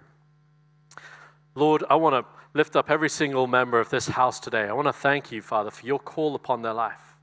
Lord, 1.60 1.84
I 1.90 1.96
want 1.96 2.16
to 2.16 2.32
lift 2.54 2.76
up 2.76 2.90
every 2.90 3.10
single 3.10 3.46
member 3.46 3.80
of 3.80 3.90
this 3.90 4.08
house 4.08 4.40
today. 4.40 4.64
I 4.64 4.74
want 4.74 4.88
to 4.88 4.94
thank 4.94 5.32
you, 5.32 5.42
Father, 5.42 5.70
for 5.70 5.86
your 5.86 6.00
call 6.00 6.34
upon 6.36 6.62
their 6.62 6.74
life. 6.74 7.18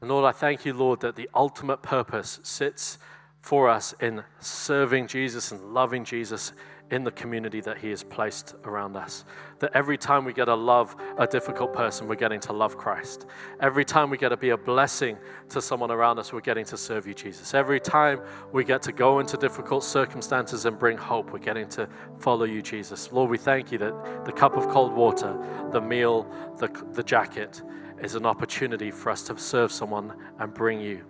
And 0.00 0.10
Lord, 0.10 0.24
I 0.24 0.32
thank 0.32 0.64
you, 0.64 0.72
Lord, 0.72 1.00
that 1.00 1.14
the 1.14 1.28
ultimate 1.34 1.82
purpose 1.82 2.40
sits 2.42 2.98
for 3.40 3.68
us 3.68 3.94
in 4.00 4.24
serving 4.40 5.06
Jesus 5.08 5.52
and 5.52 5.74
loving 5.74 6.04
Jesus 6.04 6.52
in 6.90 7.02
the 7.02 7.10
community 7.10 7.60
that 7.62 7.78
He 7.78 7.90
has 7.90 8.02
placed 8.02 8.54
around 8.64 8.96
us. 8.96 9.24
That 9.60 9.70
every 9.74 9.96
time 9.96 10.24
we 10.24 10.32
get 10.32 10.46
to 10.46 10.54
love 10.54 10.94
a 11.18 11.26
difficult 11.26 11.72
person, 11.72 12.06
we're 12.06 12.14
getting 12.14 12.40
to 12.40 12.52
love 12.52 12.76
Christ. 12.76 13.26
Every 13.60 13.84
time 13.84 14.10
we 14.10 14.18
get 14.18 14.28
to 14.28 14.36
be 14.36 14.50
a 14.50 14.56
blessing 14.56 15.16
to 15.48 15.62
someone 15.62 15.90
around 15.90 16.18
us, 16.18 16.32
we're 16.32 16.40
getting 16.40 16.64
to 16.66 16.76
serve 16.76 17.06
you, 17.06 17.14
Jesus. 17.14 17.54
Every 17.54 17.80
time 17.80 18.20
we 18.52 18.64
get 18.64 18.82
to 18.82 18.92
go 18.92 19.20
into 19.20 19.36
difficult 19.36 19.82
circumstances 19.82 20.66
and 20.66 20.78
bring 20.78 20.98
hope, 20.98 21.32
we're 21.32 21.38
getting 21.38 21.68
to 21.70 21.88
follow 22.18 22.44
you, 22.44 22.60
Jesus. 22.60 23.10
Lord, 23.12 23.30
we 23.30 23.38
thank 23.38 23.72
you 23.72 23.78
that 23.78 24.24
the 24.26 24.32
cup 24.32 24.56
of 24.56 24.68
cold 24.68 24.92
water, 24.92 25.38
the 25.72 25.80
meal, 25.80 26.30
the, 26.58 26.68
the 26.92 27.02
jacket 27.02 27.62
is 28.02 28.14
an 28.14 28.26
opportunity 28.26 28.90
for 28.90 29.10
us 29.10 29.22
to 29.22 29.38
serve 29.38 29.72
someone 29.72 30.12
and 30.38 30.52
bring 30.52 30.80
you. 30.80 31.04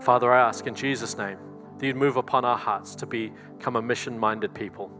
Father, 0.00 0.32
I 0.32 0.48
ask 0.48 0.66
in 0.66 0.74
Jesus' 0.74 1.18
name 1.18 1.36
that 1.78 1.86
you'd 1.86 1.96
move 1.96 2.16
upon 2.16 2.46
our 2.46 2.56
hearts 2.56 2.94
to 2.94 3.06
become 3.06 3.76
a 3.76 3.82
mission 3.82 4.18
minded 4.18 4.54
people 4.54 4.90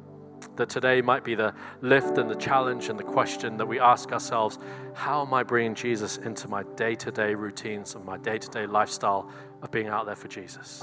that 0.57 0.69
today 0.69 1.01
might 1.01 1.25
be 1.25 1.35
the 1.35 1.55
lift 1.81 2.19
and 2.19 2.31
the 2.31 2.35
challenge 2.35 2.89
and 2.89 2.99
the 2.99 3.05
question 3.05 3.57
that 3.57 3.67
we 3.67 3.79
ask 3.79 4.13
ourselves 4.13 4.59
how 4.95 5.25
am 5.25 5.33
I 5.35 5.43
bringing 5.43 5.75
Jesus 5.75 6.19
into 6.19 6.49
my 6.49 6.63
day 6.77 6.95
to 6.97 7.11
day 7.11 7.35
routines 7.35 7.95
and 7.95 8.05
my 8.05 8.19
day 8.19 8.39
to 8.39 8.49
day 8.49 8.67
lifestyle 8.67 9.31
of 9.63 9.71
being 9.71 9.89
out 9.89 10.07
there 10.07 10.17
for 10.17 10.29
Jesus? 10.29 10.83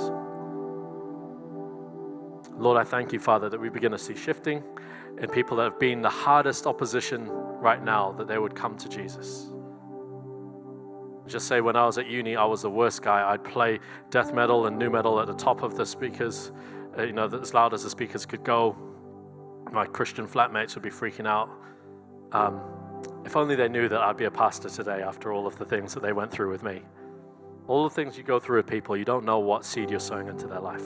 Lord, 2.57 2.77
I 2.77 2.83
thank 2.83 3.13
you, 3.13 3.19
Father, 3.19 3.49
that 3.49 3.59
we 3.59 3.69
begin 3.69 3.91
to 3.91 3.99
see 3.99 4.15
shifting 4.15 4.63
in 5.19 5.29
people 5.29 5.57
that 5.57 5.63
have 5.63 5.79
been 5.79 6.01
the 6.01 6.09
hardest 6.09 6.65
opposition 6.65 7.27
right 7.27 7.83
now, 7.83 8.11
that 8.13 8.27
they 8.27 8.37
would 8.37 8.55
come 8.55 8.75
to 8.77 8.89
Jesus. 8.89 9.47
Just 11.27 11.47
say, 11.47 11.61
when 11.61 11.75
I 11.75 11.85
was 11.85 11.97
at 11.97 12.07
uni, 12.07 12.35
I 12.35 12.45
was 12.45 12.61
the 12.61 12.69
worst 12.69 13.01
guy. 13.01 13.29
I'd 13.31 13.43
play 13.43 13.79
death 14.09 14.33
metal 14.33 14.65
and 14.65 14.79
new 14.79 14.89
metal 14.89 15.19
at 15.19 15.27
the 15.27 15.33
top 15.33 15.61
of 15.61 15.75
the 15.75 15.85
speakers, 15.85 16.51
uh, 16.97 17.03
you 17.03 17.11
know, 17.11 17.25
as 17.27 17.53
loud 17.53 17.73
as 17.73 17.83
the 17.83 17.89
speakers 17.89 18.25
could 18.25 18.43
go 18.43 18.75
my 19.71 19.85
Christian 19.85 20.27
flatmates 20.27 20.75
would 20.75 20.83
be 20.83 20.89
freaking 20.89 21.27
out. 21.27 21.49
Um, 22.31 22.61
if 23.25 23.35
only 23.35 23.55
they 23.55 23.67
knew 23.67 23.89
that 23.89 24.01
I'd 24.01 24.17
be 24.17 24.25
a 24.25 24.31
pastor 24.31 24.69
today 24.69 25.01
after 25.01 25.33
all 25.33 25.47
of 25.47 25.57
the 25.57 25.65
things 25.65 25.93
that 25.93 26.01
they 26.01 26.13
went 26.13 26.31
through 26.31 26.49
with 26.49 26.63
me. 26.63 26.81
All 27.67 27.83
the 27.83 27.93
things 27.93 28.17
you 28.17 28.23
go 28.23 28.39
through 28.39 28.57
with 28.57 28.67
people, 28.67 28.95
you 28.95 29.05
don't 29.05 29.25
know 29.25 29.39
what 29.39 29.65
seed 29.65 29.89
you're 29.89 29.99
sowing 29.99 30.27
into 30.27 30.47
their 30.47 30.61
life. 30.61 30.85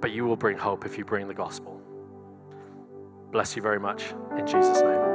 But 0.00 0.12
you 0.12 0.24
will 0.24 0.36
bring 0.36 0.56
hope 0.56 0.86
if 0.86 0.96
you 0.96 1.04
bring 1.04 1.26
the 1.26 1.34
gospel. 1.34 1.80
Bless 3.32 3.56
you 3.56 3.62
very 3.62 3.80
much 3.80 4.14
in 4.38 4.46
Jesus' 4.46 4.80
name. 4.80 5.13